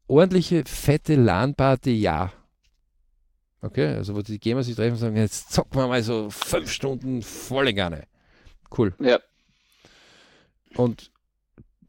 Ordentliche, 0.06 0.64
fette 0.66 1.14
LAN-Party, 1.14 1.92
ja. 1.92 2.32
Okay, 3.62 3.94
also 3.94 4.16
wo 4.16 4.22
die 4.22 4.40
Gamer 4.40 4.62
sich 4.62 4.74
treffen 4.74 4.92
und 4.92 4.98
sagen, 4.98 5.16
jetzt 5.16 5.52
zocken 5.52 5.78
wir 5.78 5.86
mal 5.86 6.02
so 6.02 6.30
fünf 6.30 6.70
Stunden 6.72 7.22
volle 7.22 7.74
Garne. 7.74 8.06
Cool. 8.76 8.94
Ja. 8.98 9.20
Und 10.74 11.10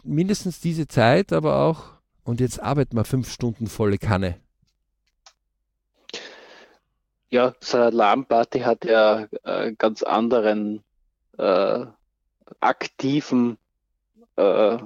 mindestens 0.04 0.60
diese 0.60 0.88
Zeit, 0.88 1.32
aber 1.32 1.62
auch, 1.62 1.94
und 2.24 2.40
jetzt 2.40 2.60
arbeiten 2.60 2.98
wir 2.98 3.06
fünf 3.06 3.32
Stunden 3.32 3.68
volle 3.68 3.98
Kanne. 3.98 4.40
Ja, 7.32 7.56
so 7.62 7.78
eine 7.78 7.86
Alarmparty 7.88 8.60
hat 8.60 8.86
ja 8.86 9.28
einen 9.44 9.78
ganz 9.78 10.04
anderen 10.04 10.84
äh, 11.38 11.86
aktiven 12.60 13.58
äh, 14.36 14.78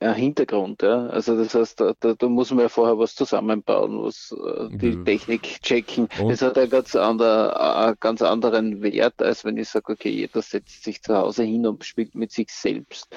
äh, 0.00 0.14
Hintergrund. 0.14 0.82
Ja? 0.82 1.06
Also 1.08 1.36
das 1.36 1.54
heißt, 1.54 1.80
da, 1.80 1.92
da, 2.00 2.14
da, 2.14 2.28
muss 2.28 2.50
man 2.50 2.60
ja 2.60 2.68
vorher 2.68 2.98
was 2.98 3.14
zusammenbauen, 3.14 4.02
was 4.02 4.32
äh, 4.32 4.68
die 4.76 4.96
mhm. 4.96 5.04
Technik 5.04 5.60
checken. 5.62 6.08
Und? 6.20 6.30
Das 6.30 6.42
hat 6.42 6.58
einen 6.58 6.70
ganz, 6.70 6.96
ander, 6.96 7.90
äh, 7.90 7.96
ganz 8.00 8.22
anderen 8.22 8.82
Wert, 8.82 9.20
als 9.22 9.44
wenn 9.44 9.56
ich 9.56 9.68
sage, 9.68 9.92
okay, 9.92 10.10
jeder 10.10 10.42
setzt 10.42 10.84
sich 10.84 11.02
zu 11.02 11.16
Hause 11.16 11.44
hin 11.44 11.66
und 11.66 11.84
spielt 11.84 12.14
mit 12.14 12.32
sich 12.32 12.50
selbst. 12.50 13.14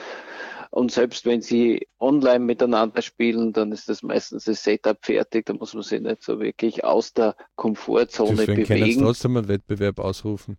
Und 0.72 0.92
selbst 0.92 1.26
wenn 1.26 1.42
sie 1.42 1.86
online 2.00 2.40
miteinander 2.40 3.02
spielen, 3.02 3.52
dann 3.52 3.74
ist 3.74 3.90
das 3.90 4.04
meistens 4.04 4.46
das 4.46 4.64
Setup 4.64 4.98
fertig, 5.02 5.46
da 5.46 5.54
muss 5.54 5.74
man 5.74 5.84
sich 5.84 6.00
nicht 6.02 6.24
so 6.24 6.40
wirklich 6.40 6.86
aus 6.86 7.14
der 7.14 7.36
Komfortzone 7.58 8.38
Deswegen 8.38 8.64
bewegen. 8.64 8.96
Können 8.96 9.06
trotzdem 9.06 9.38
einen 9.38 9.50
Wettbewerb 9.50 10.00
ausrufen. 10.00 10.58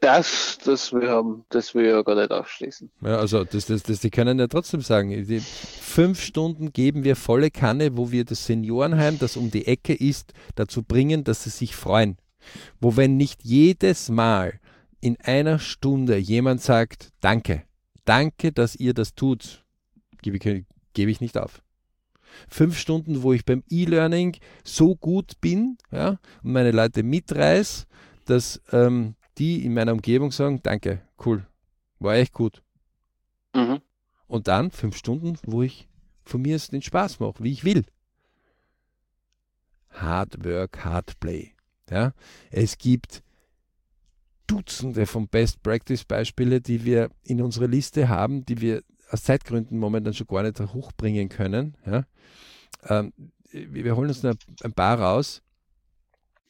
Das, 0.00 0.58
das 0.64 0.92
wir 0.92 1.08
haben, 1.08 1.44
das 1.50 1.74
will 1.74 1.84
ich 1.84 1.92
ja 1.92 2.02
gar 2.02 2.16
nicht 2.16 2.32
ausschließen. 2.32 2.90
Ja, 3.02 3.18
also 3.18 3.44
das, 3.44 3.66
das, 3.66 3.84
das, 3.84 4.00
die 4.00 4.10
können 4.10 4.38
ja 4.40 4.48
trotzdem 4.48 4.80
sagen, 4.80 5.24
fünf 5.40 6.20
Stunden 6.20 6.72
geben 6.72 7.04
wir 7.04 7.14
volle 7.14 7.50
Kanne, 7.50 7.96
wo 7.96 8.10
wir 8.10 8.24
das 8.24 8.46
Seniorenheim, 8.46 9.18
das 9.20 9.36
um 9.36 9.52
die 9.52 9.66
Ecke 9.66 9.94
ist, 9.94 10.32
dazu 10.56 10.82
bringen, 10.82 11.22
dass 11.22 11.44
sie 11.44 11.50
sich 11.50 11.76
freuen. 11.76 12.16
Wo 12.80 12.96
wenn 12.96 13.16
nicht 13.16 13.44
jedes 13.44 14.08
Mal 14.08 14.58
in 15.00 15.16
einer 15.20 15.58
Stunde 15.60 16.16
jemand 16.16 16.62
sagt, 16.62 17.10
danke, 17.20 17.62
danke, 18.10 18.50
dass 18.50 18.74
ihr 18.74 18.92
das 18.92 19.14
tut, 19.14 19.64
gebe 20.20 20.36
ich, 20.36 20.64
gebe 20.94 21.10
ich 21.12 21.20
nicht 21.20 21.38
auf. 21.38 21.62
Fünf 22.48 22.76
Stunden, 22.76 23.22
wo 23.22 23.32
ich 23.32 23.44
beim 23.44 23.62
E-Learning 23.70 24.36
so 24.64 24.96
gut 24.96 25.40
bin 25.40 25.78
ja, 25.92 26.18
und 26.42 26.52
meine 26.52 26.72
Leute 26.72 27.04
mitreiß, 27.04 27.86
dass 28.24 28.60
ähm, 28.72 29.14
die 29.38 29.64
in 29.64 29.74
meiner 29.74 29.92
Umgebung 29.92 30.32
sagen, 30.32 30.60
danke, 30.60 31.02
cool, 31.24 31.46
war 32.00 32.16
echt 32.16 32.32
gut. 32.32 32.64
Mhm. 33.54 33.80
Und 34.26 34.48
dann 34.48 34.72
fünf 34.72 34.96
Stunden, 34.96 35.38
wo 35.46 35.62
ich 35.62 35.88
von 36.24 36.42
mir 36.42 36.58
den 36.58 36.82
Spaß 36.82 37.20
mache, 37.20 37.44
wie 37.44 37.52
ich 37.52 37.64
will. 37.64 37.84
Hard 39.90 40.44
Work, 40.44 40.84
Hard 40.84 41.20
Play. 41.20 41.52
Ja? 41.88 42.12
Es 42.50 42.76
gibt 42.76 43.22
Dutzende 44.50 45.06
von 45.06 45.28
Best 45.28 45.62
Practice 45.62 46.04
Beispiele, 46.04 46.60
die 46.60 46.84
wir 46.84 47.10
in 47.22 47.40
unserer 47.40 47.68
Liste 47.68 48.08
haben, 48.08 48.44
die 48.44 48.60
wir 48.60 48.82
aus 49.08 49.22
Zeitgründen 49.22 49.78
momentan 49.78 50.12
schon 50.12 50.26
gar 50.26 50.42
nicht 50.42 50.58
hochbringen 50.58 51.28
können. 51.28 51.76
Ja? 51.86 52.04
Ähm, 52.88 53.12
wir 53.52 53.94
holen 53.94 54.08
uns 54.08 54.24
ein 54.24 54.72
paar 54.72 54.98
raus. 54.98 55.40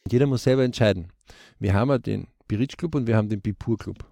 Jeder 0.09 0.25
muss 0.25 0.43
selber 0.43 0.63
entscheiden. 0.63 1.11
Wir 1.59 1.75
haben 1.75 1.89
ja 1.89 1.99
den 1.99 2.27
Biritsch 2.47 2.75
Club 2.75 2.95
und 2.95 3.05
wir 3.05 3.15
haben 3.15 3.29
den 3.29 3.39
Bipur 3.39 3.77
Club. 3.77 4.03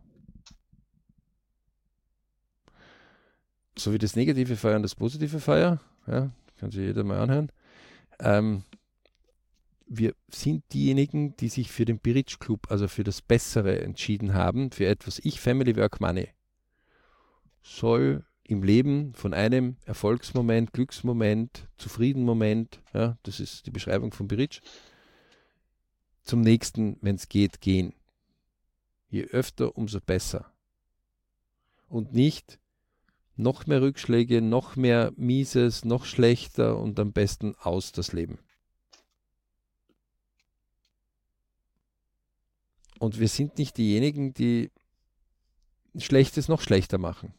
So 3.76 3.92
wie 3.92 3.98
das 3.98 4.16
negative 4.16 4.56
Feuer 4.56 4.76
und 4.76 4.84
das 4.84 4.94
positive 4.94 5.40
Feuer, 5.40 5.80
ja, 6.06 6.30
kann 6.60 6.70
sich 6.70 6.82
jeder 6.82 7.04
mal 7.04 7.20
anhören. 7.20 7.52
Ähm, 8.20 8.64
wir 9.90 10.14
sind 10.30 10.64
diejenigen, 10.72 11.36
die 11.38 11.50
sich 11.50 11.72
für 11.72 11.84
den 11.84 12.00
Biritsch 12.00 12.40
Club, 12.40 12.68
also 12.70 12.88
für 12.88 13.04
das 13.04 13.22
Bessere 13.22 13.82
entschieden 13.82 14.36
haben, 14.36 14.72
für 14.72 14.86
etwas 14.86 15.20
Ich, 15.20 15.42
Family, 15.42 15.76
Work, 15.76 16.00
Money. 16.00 16.30
Soll 17.64 18.24
im 18.44 18.64
Leben 18.64 19.14
von 19.16 19.34
einem 19.34 19.78
Erfolgsmoment, 19.86 20.74
Glücksmoment, 20.74 21.68
Zufriedenmoment, 21.78 22.82
ja, 22.94 23.18
das 23.24 23.40
ist 23.40 23.66
die 23.66 23.72
Beschreibung 23.72 24.12
von 24.14 24.28
Biritsch, 24.28 24.62
zum 26.24 26.42
nächsten, 26.42 26.98
wenn 27.02 27.16
es 27.16 27.28
geht, 27.28 27.60
gehen. 27.60 27.94
Je 29.10 29.24
öfter, 29.26 29.76
umso 29.76 30.00
besser. 30.00 30.54
Und 31.88 32.14
nicht 32.14 32.60
noch 33.36 33.66
mehr 33.66 33.82
Rückschläge, 33.82 34.42
noch 34.42 34.76
mehr 34.76 35.12
Mieses, 35.16 35.84
noch 35.84 36.06
schlechter 36.06 36.78
und 36.78 37.00
am 37.00 37.12
besten 37.12 37.56
aus 37.56 37.92
das 37.92 38.14
Leben. 38.14 38.38
Und 43.00 43.20
wir 43.20 43.28
sind 43.28 43.58
nicht 43.58 43.78
diejenigen, 43.78 44.34
die 44.34 44.72
Schlechtes 45.98 46.48
noch 46.48 46.62
schlechter 46.62 46.98
machen, 46.98 47.34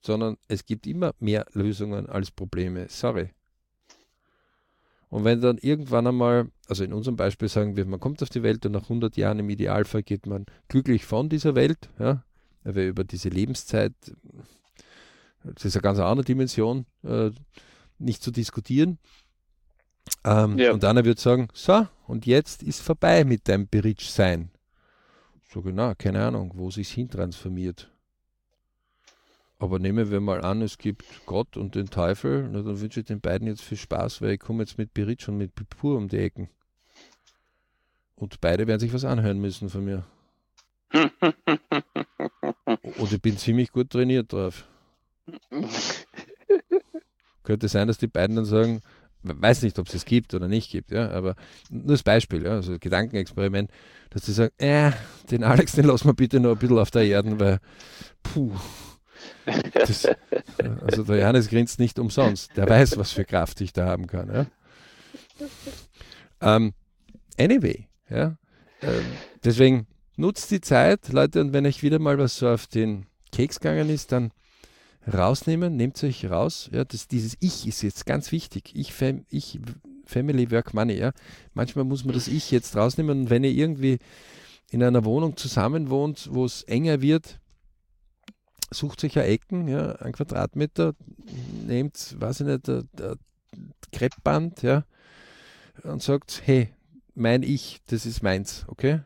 sondern 0.00 0.36
es 0.48 0.64
gibt 0.64 0.86
immer 0.86 1.12
mehr 1.18 1.46
Lösungen 1.52 2.06
als 2.08 2.30
Probleme. 2.30 2.86
Sorry. 2.88 3.30
Und 5.10 5.24
wenn 5.24 5.40
dann 5.40 5.58
irgendwann 5.58 6.06
einmal, 6.06 6.50
also 6.66 6.82
in 6.82 6.92
unserem 6.92 7.16
Beispiel 7.16 7.48
sagen 7.48 7.76
wir, 7.76 7.84
man 7.84 8.00
kommt 8.00 8.22
auf 8.22 8.30
die 8.30 8.42
Welt 8.42 8.66
und 8.66 8.72
nach 8.72 8.84
100 8.84 9.16
Jahren 9.16 9.38
im 9.38 9.50
Idealfall 9.50 10.02
geht 10.02 10.26
man 10.26 10.46
glücklich 10.68 11.04
von 11.04 11.28
dieser 11.28 11.54
Welt, 11.54 11.88
ja, 11.98 12.24
weil 12.64 12.88
über 12.88 13.04
diese 13.04 13.28
Lebenszeit, 13.28 13.92
das 15.44 15.64
ist 15.64 15.76
eine 15.76 15.82
ganz 15.82 15.98
andere 15.98 16.24
Dimension, 16.24 16.86
äh, 17.04 17.30
nicht 17.98 18.22
zu 18.22 18.30
diskutieren. 18.30 18.98
Ähm, 20.24 20.58
ja. 20.58 20.72
Und 20.72 20.84
einer 20.84 21.04
wird 21.04 21.18
sagen, 21.18 21.48
so, 21.52 21.86
und 22.06 22.26
jetzt 22.26 22.62
ist 22.62 22.82
vorbei 22.82 23.24
mit 23.24 23.48
deinem 23.48 23.68
Beritsch-Sein. 23.68 24.50
So 25.52 25.62
genau, 25.62 25.94
keine 25.96 26.24
Ahnung, 26.24 26.52
wo 26.54 26.70
sich 26.70 26.90
hin 26.90 27.08
transformiert. 27.10 27.90
Aber 29.58 29.78
nehmen 29.78 30.10
wir 30.10 30.20
mal 30.20 30.42
an, 30.42 30.62
es 30.62 30.78
gibt 30.78 31.04
Gott 31.26 31.56
und 31.56 31.74
den 31.74 31.88
Teufel, 31.88 32.48
na, 32.50 32.62
dann 32.62 32.80
wünsche 32.80 33.00
ich 33.00 33.06
den 33.06 33.20
beiden 33.20 33.46
jetzt 33.46 33.62
viel 33.62 33.78
Spaß, 33.78 34.20
weil 34.20 34.32
ich 34.32 34.40
komme 34.40 34.62
jetzt 34.62 34.78
mit 34.78 34.92
Beritsch 34.92 35.28
und 35.28 35.38
mit 35.38 35.54
Pipur 35.54 35.96
um 35.96 36.08
die 36.08 36.18
Ecken. 36.18 36.48
Und 38.16 38.40
beide 38.40 38.66
werden 38.66 38.80
sich 38.80 38.92
was 38.92 39.04
anhören 39.04 39.40
müssen 39.40 39.70
von 39.70 39.84
mir. 39.84 40.04
und 42.98 43.12
ich 43.12 43.22
bin 43.22 43.38
ziemlich 43.38 43.70
gut 43.72 43.90
trainiert 43.90 44.32
drauf. 44.32 44.66
Könnte 47.42 47.68
sein, 47.68 47.88
dass 47.88 47.98
die 47.98 48.06
beiden 48.06 48.36
dann 48.36 48.44
sagen, 48.44 48.80
weiß 49.24 49.62
nicht, 49.62 49.78
ob 49.78 49.88
es 49.88 49.94
es 49.94 50.04
gibt 50.04 50.34
oder 50.34 50.48
nicht 50.48 50.70
gibt, 50.70 50.90
ja, 50.90 51.10
aber 51.10 51.34
nur 51.70 51.94
das 51.94 52.02
Beispiel, 52.02 52.44
ja, 52.44 52.52
also 52.52 52.78
Gedankenexperiment, 52.78 53.70
dass 54.10 54.22
die 54.22 54.32
sagen, 54.32 54.52
äh, 54.58 54.92
den 55.30 55.44
Alex, 55.44 55.72
den 55.72 55.86
lassen 55.86 56.08
wir 56.08 56.14
bitte 56.14 56.40
noch 56.40 56.52
ein 56.52 56.58
bisschen 56.58 56.78
auf 56.78 56.90
der 56.90 57.04
Erde, 57.04 57.38
weil, 57.40 57.58
puh, 58.22 58.52
das, 59.74 60.08
also 60.82 61.04
der 61.04 61.18
Johannes 61.18 61.48
grinst 61.48 61.78
nicht 61.78 61.98
umsonst, 61.98 62.56
der 62.56 62.68
weiß, 62.68 62.98
was 62.98 63.12
für 63.12 63.24
Kraft 63.24 63.60
ich 63.60 63.72
da 63.72 63.86
haben 63.86 64.06
kann, 64.06 64.32
ja. 64.32 64.46
Um, 66.40 66.48
ähm, 66.66 66.74
anyway, 67.38 67.88
ja, 68.10 68.36
ähm, 68.82 69.04
deswegen 69.42 69.86
nutzt 70.16 70.50
die 70.50 70.60
Zeit, 70.60 71.08
Leute, 71.12 71.40
und 71.40 71.52
wenn 71.52 71.66
euch 71.66 71.82
wieder 71.82 71.98
mal 71.98 72.18
was 72.18 72.38
so 72.38 72.48
auf 72.48 72.66
den 72.66 73.06
Keks 73.32 73.60
gegangen 73.60 73.88
ist, 73.88 74.12
dann 74.12 74.30
rausnehmen, 75.12 75.76
nehmt 75.76 76.02
euch 76.02 76.30
raus. 76.30 76.70
Ja, 76.72 76.84
das, 76.84 77.08
dieses 77.08 77.36
Ich 77.40 77.66
ist 77.66 77.82
jetzt 77.82 78.06
ganz 78.06 78.32
wichtig. 78.32 78.72
Ich, 78.74 78.92
Fam, 78.92 79.24
ich, 79.30 79.58
Family, 80.04 80.50
Work, 80.50 80.74
Money. 80.74 80.94
Ja. 80.94 81.12
Manchmal 81.54 81.84
muss 81.84 82.04
man 82.04 82.14
das 82.14 82.28
Ich 82.28 82.50
jetzt 82.50 82.76
rausnehmen 82.76 83.22
und 83.22 83.30
wenn 83.30 83.44
ihr 83.44 83.52
irgendwie 83.52 83.98
in 84.70 84.82
einer 84.82 85.04
Wohnung 85.04 85.36
zusammen 85.36 85.90
wohnt, 85.90 86.28
wo 86.32 86.44
es 86.44 86.62
enger 86.64 87.00
wird, 87.00 87.38
sucht 88.70 89.04
euch 89.04 89.14
ja 89.14 89.22
Ecken, 89.22 89.68
ja, 89.68 89.92
ein 89.96 90.12
Quadratmeter, 90.12 90.94
nehmt, 91.66 92.16
weiß 92.18 92.40
ich 92.40 92.46
nicht, 92.46 92.66
der, 92.66 92.82
der 92.98 93.16
Kreppband, 93.92 94.62
ja, 94.62 94.84
und 95.84 96.02
sagt, 96.02 96.42
hey, 96.44 96.70
mein 97.14 97.42
Ich, 97.42 97.80
das 97.86 98.06
ist 98.06 98.22
meins, 98.22 98.64
okay? 98.66 99.00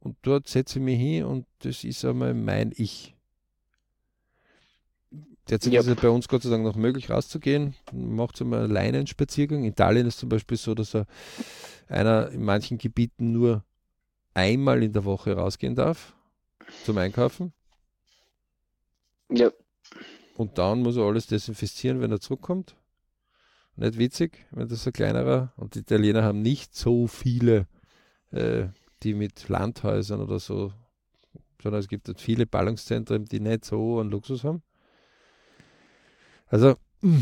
Und 0.00 0.16
dort 0.22 0.48
setze 0.48 0.78
ich 0.78 0.84
mich 0.84 0.98
hin 0.98 1.24
und 1.24 1.46
das 1.58 1.84
ist 1.84 2.04
einmal 2.04 2.32
mein 2.32 2.72
Ich. 2.76 3.15
Derzeit 5.48 5.72
yep. 5.72 5.82
ist 5.82 5.88
es 5.88 5.96
bei 5.96 6.08
uns 6.08 6.26
Gott 6.26 6.42
sei 6.42 6.50
Dank 6.50 6.64
noch 6.64 6.74
möglich 6.74 7.08
rauszugehen. 7.08 7.74
Macht 7.92 8.40
einmal 8.40 8.62
alleine 8.62 8.98
einen 8.98 9.06
Spaziergang. 9.06 9.60
In 9.60 9.70
Italien 9.70 10.06
ist 10.06 10.14
es 10.14 10.20
zum 10.20 10.28
Beispiel 10.28 10.56
so, 10.56 10.74
dass 10.74 10.94
er 10.94 11.06
einer 11.88 12.30
in 12.30 12.44
manchen 12.44 12.78
Gebieten 12.78 13.30
nur 13.30 13.64
einmal 14.34 14.82
in 14.82 14.92
der 14.92 15.04
Woche 15.04 15.34
rausgehen 15.34 15.76
darf 15.76 16.14
zum 16.84 16.98
Einkaufen. 16.98 17.52
Ja. 19.30 19.50
Und 20.36 20.58
dann 20.58 20.82
muss 20.82 20.96
er 20.96 21.04
alles 21.04 21.28
desinfizieren, 21.28 22.00
wenn 22.00 22.10
er 22.10 22.20
zurückkommt. 22.20 22.76
Nicht 23.76 23.98
witzig, 23.98 24.46
wenn 24.50 24.68
das 24.68 24.86
ein 24.86 24.92
kleinerer. 24.92 25.52
Und 25.56 25.74
die 25.74 25.80
Italiener 25.80 26.24
haben 26.24 26.42
nicht 26.42 26.74
so 26.74 27.06
viele, 27.06 27.68
äh, 28.32 28.66
die 29.02 29.14
mit 29.14 29.48
Landhäusern 29.48 30.20
oder 30.20 30.38
so, 30.38 30.72
sondern 31.62 31.80
es 31.80 31.88
gibt 31.88 32.08
halt 32.08 32.20
viele 32.20 32.46
Ballungszentren, 32.46 33.26
die 33.26 33.40
nicht 33.40 33.64
so 33.64 34.00
einen 34.00 34.10
Luxus 34.10 34.44
haben. 34.44 34.62
Also, 36.46 36.76
mm. 37.00 37.20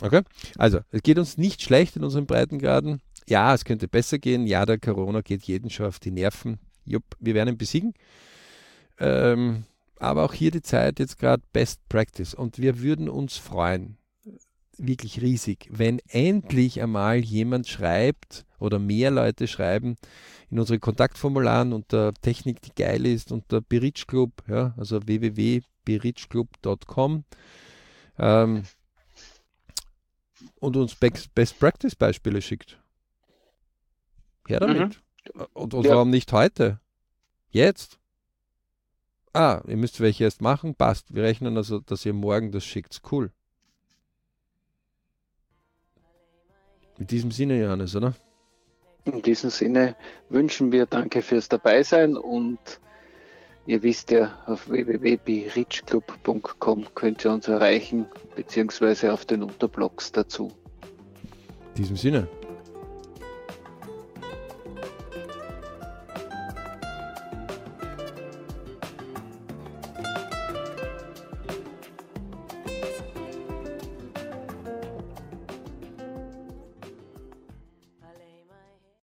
okay. 0.00 0.22
Also, 0.56 0.80
es 0.90 1.02
geht 1.02 1.18
uns 1.18 1.38
nicht 1.38 1.62
schlecht 1.62 1.96
in 1.96 2.04
unseren 2.04 2.26
Breitengraden. 2.26 3.00
Ja, 3.28 3.54
es 3.54 3.64
könnte 3.64 3.88
besser 3.88 4.18
gehen. 4.18 4.46
Ja, 4.46 4.64
der 4.64 4.78
Corona 4.78 5.20
geht 5.20 5.44
jeden 5.44 5.70
schon 5.70 5.86
auf 5.86 5.98
die 5.98 6.10
Nerven. 6.10 6.58
Jupp, 6.84 7.04
wir 7.20 7.34
werden 7.34 7.50
ihn 7.50 7.58
besiegen. 7.58 7.94
Ähm, 8.98 9.64
aber 9.98 10.24
auch 10.24 10.32
hier 10.32 10.50
die 10.50 10.62
Zeit 10.62 10.98
jetzt 10.98 11.18
gerade 11.18 11.42
Best 11.52 11.86
Practice. 11.88 12.34
Und 12.34 12.58
wir 12.58 12.80
würden 12.80 13.08
uns 13.08 13.36
freuen, 13.36 13.98
wirklich 14.78 15.20
riesig, 15.20 15.68
wenn 15.70 15.98
endlich 16.08 16.80
einmal 16.80 17.18
jemand 17.18 17.68
schreibt 17.68 18.46
oder 18.58 18.78
mehr 18.78 19.10
Leute 19.10 19.46
schreiben 19.46 19.96
in 20.50 20.58
unsere 20.58 20.78
Kontaktformularen 20.78 21.72
unter 21.72 22.14
Technik, 22.14 22.62
die 22.62 22.74
geil 22.74 23.04
ist, 23.04 23.32
unter 23.32 23.60
Beritsch 23.60 24.06
Club, 24.06 24.32
ja, 24.48 24.74
also 24.76 25.00
www.beritschclub.com 25.88 27.24
ähm, 28.18 28.62
und 30.60 30.76
uns 30.76 30.94
Best, 30.94 31.34
Best 31.34 31.58
Practice 31.58 31.96
Beispiele 31.96 32.42
schickt. 32.42 32.78
Her 34.46 34.60
damit. 34.60 35.00
Mhm. 35.34 35.46
Und, 35.52 35.74
und 35.74 35.84
ja. 35.84 35.94
warum 35.94 36.10
nicht 36.10 36.32
heute? 36.32 36.80
Jetzt? 37.50 37.98
Ah, 39.32 39.62
ihr 39.66 39.76
müsst 39.76 40.00
welche 40.00 40.24
erst 40.24 40.40
machen, 40.40 40.74
passt. 40.74 41.14
Wir 41.14 41.22
rechnen 41.22 41.56
also, 41.56 41.80
dass 41.80 42.04
ihr 42.06 42.14
morgen 42.14 42.50
das 42.50 42.64
schickt. 42.64 43.00
Cool. 43.10 43.30
In 46.98 47.06
diesem 47.06 47.30
Sinne, 47.30 47.60
Johannes, 47.60 47.94
oder? 47.94 48.14
In 49.04 49.22
diesem 49.22 49.50
Sinne 49.50 49.96
wünschen 50.28 50.72
wir 50.72 50.86
Danke 50.86 51.22
fürs 51.22 51.48
Dabeisein 51.48 52.16
und 52.16 52.58
ihr 53.68 53.82
wisst 53.82 54.10
ja, 54.10 54.38
auf 54.46 54.70
www.berichclub.com 54.70 56.86
könnt 56.94 57.24
ihr 57.24 57.30
uns 57.30 57.48
erreichen, 57.48 58.06
beziehungsweise 58.34 59.12
auf 59.12 59.26
den 59.26 59.42
Unterblogs 59.42 60.10
dazu. 60.10 60.50
In 61.74 61.82
diesem 61.82 61.96
Sinne, 61.96 62.26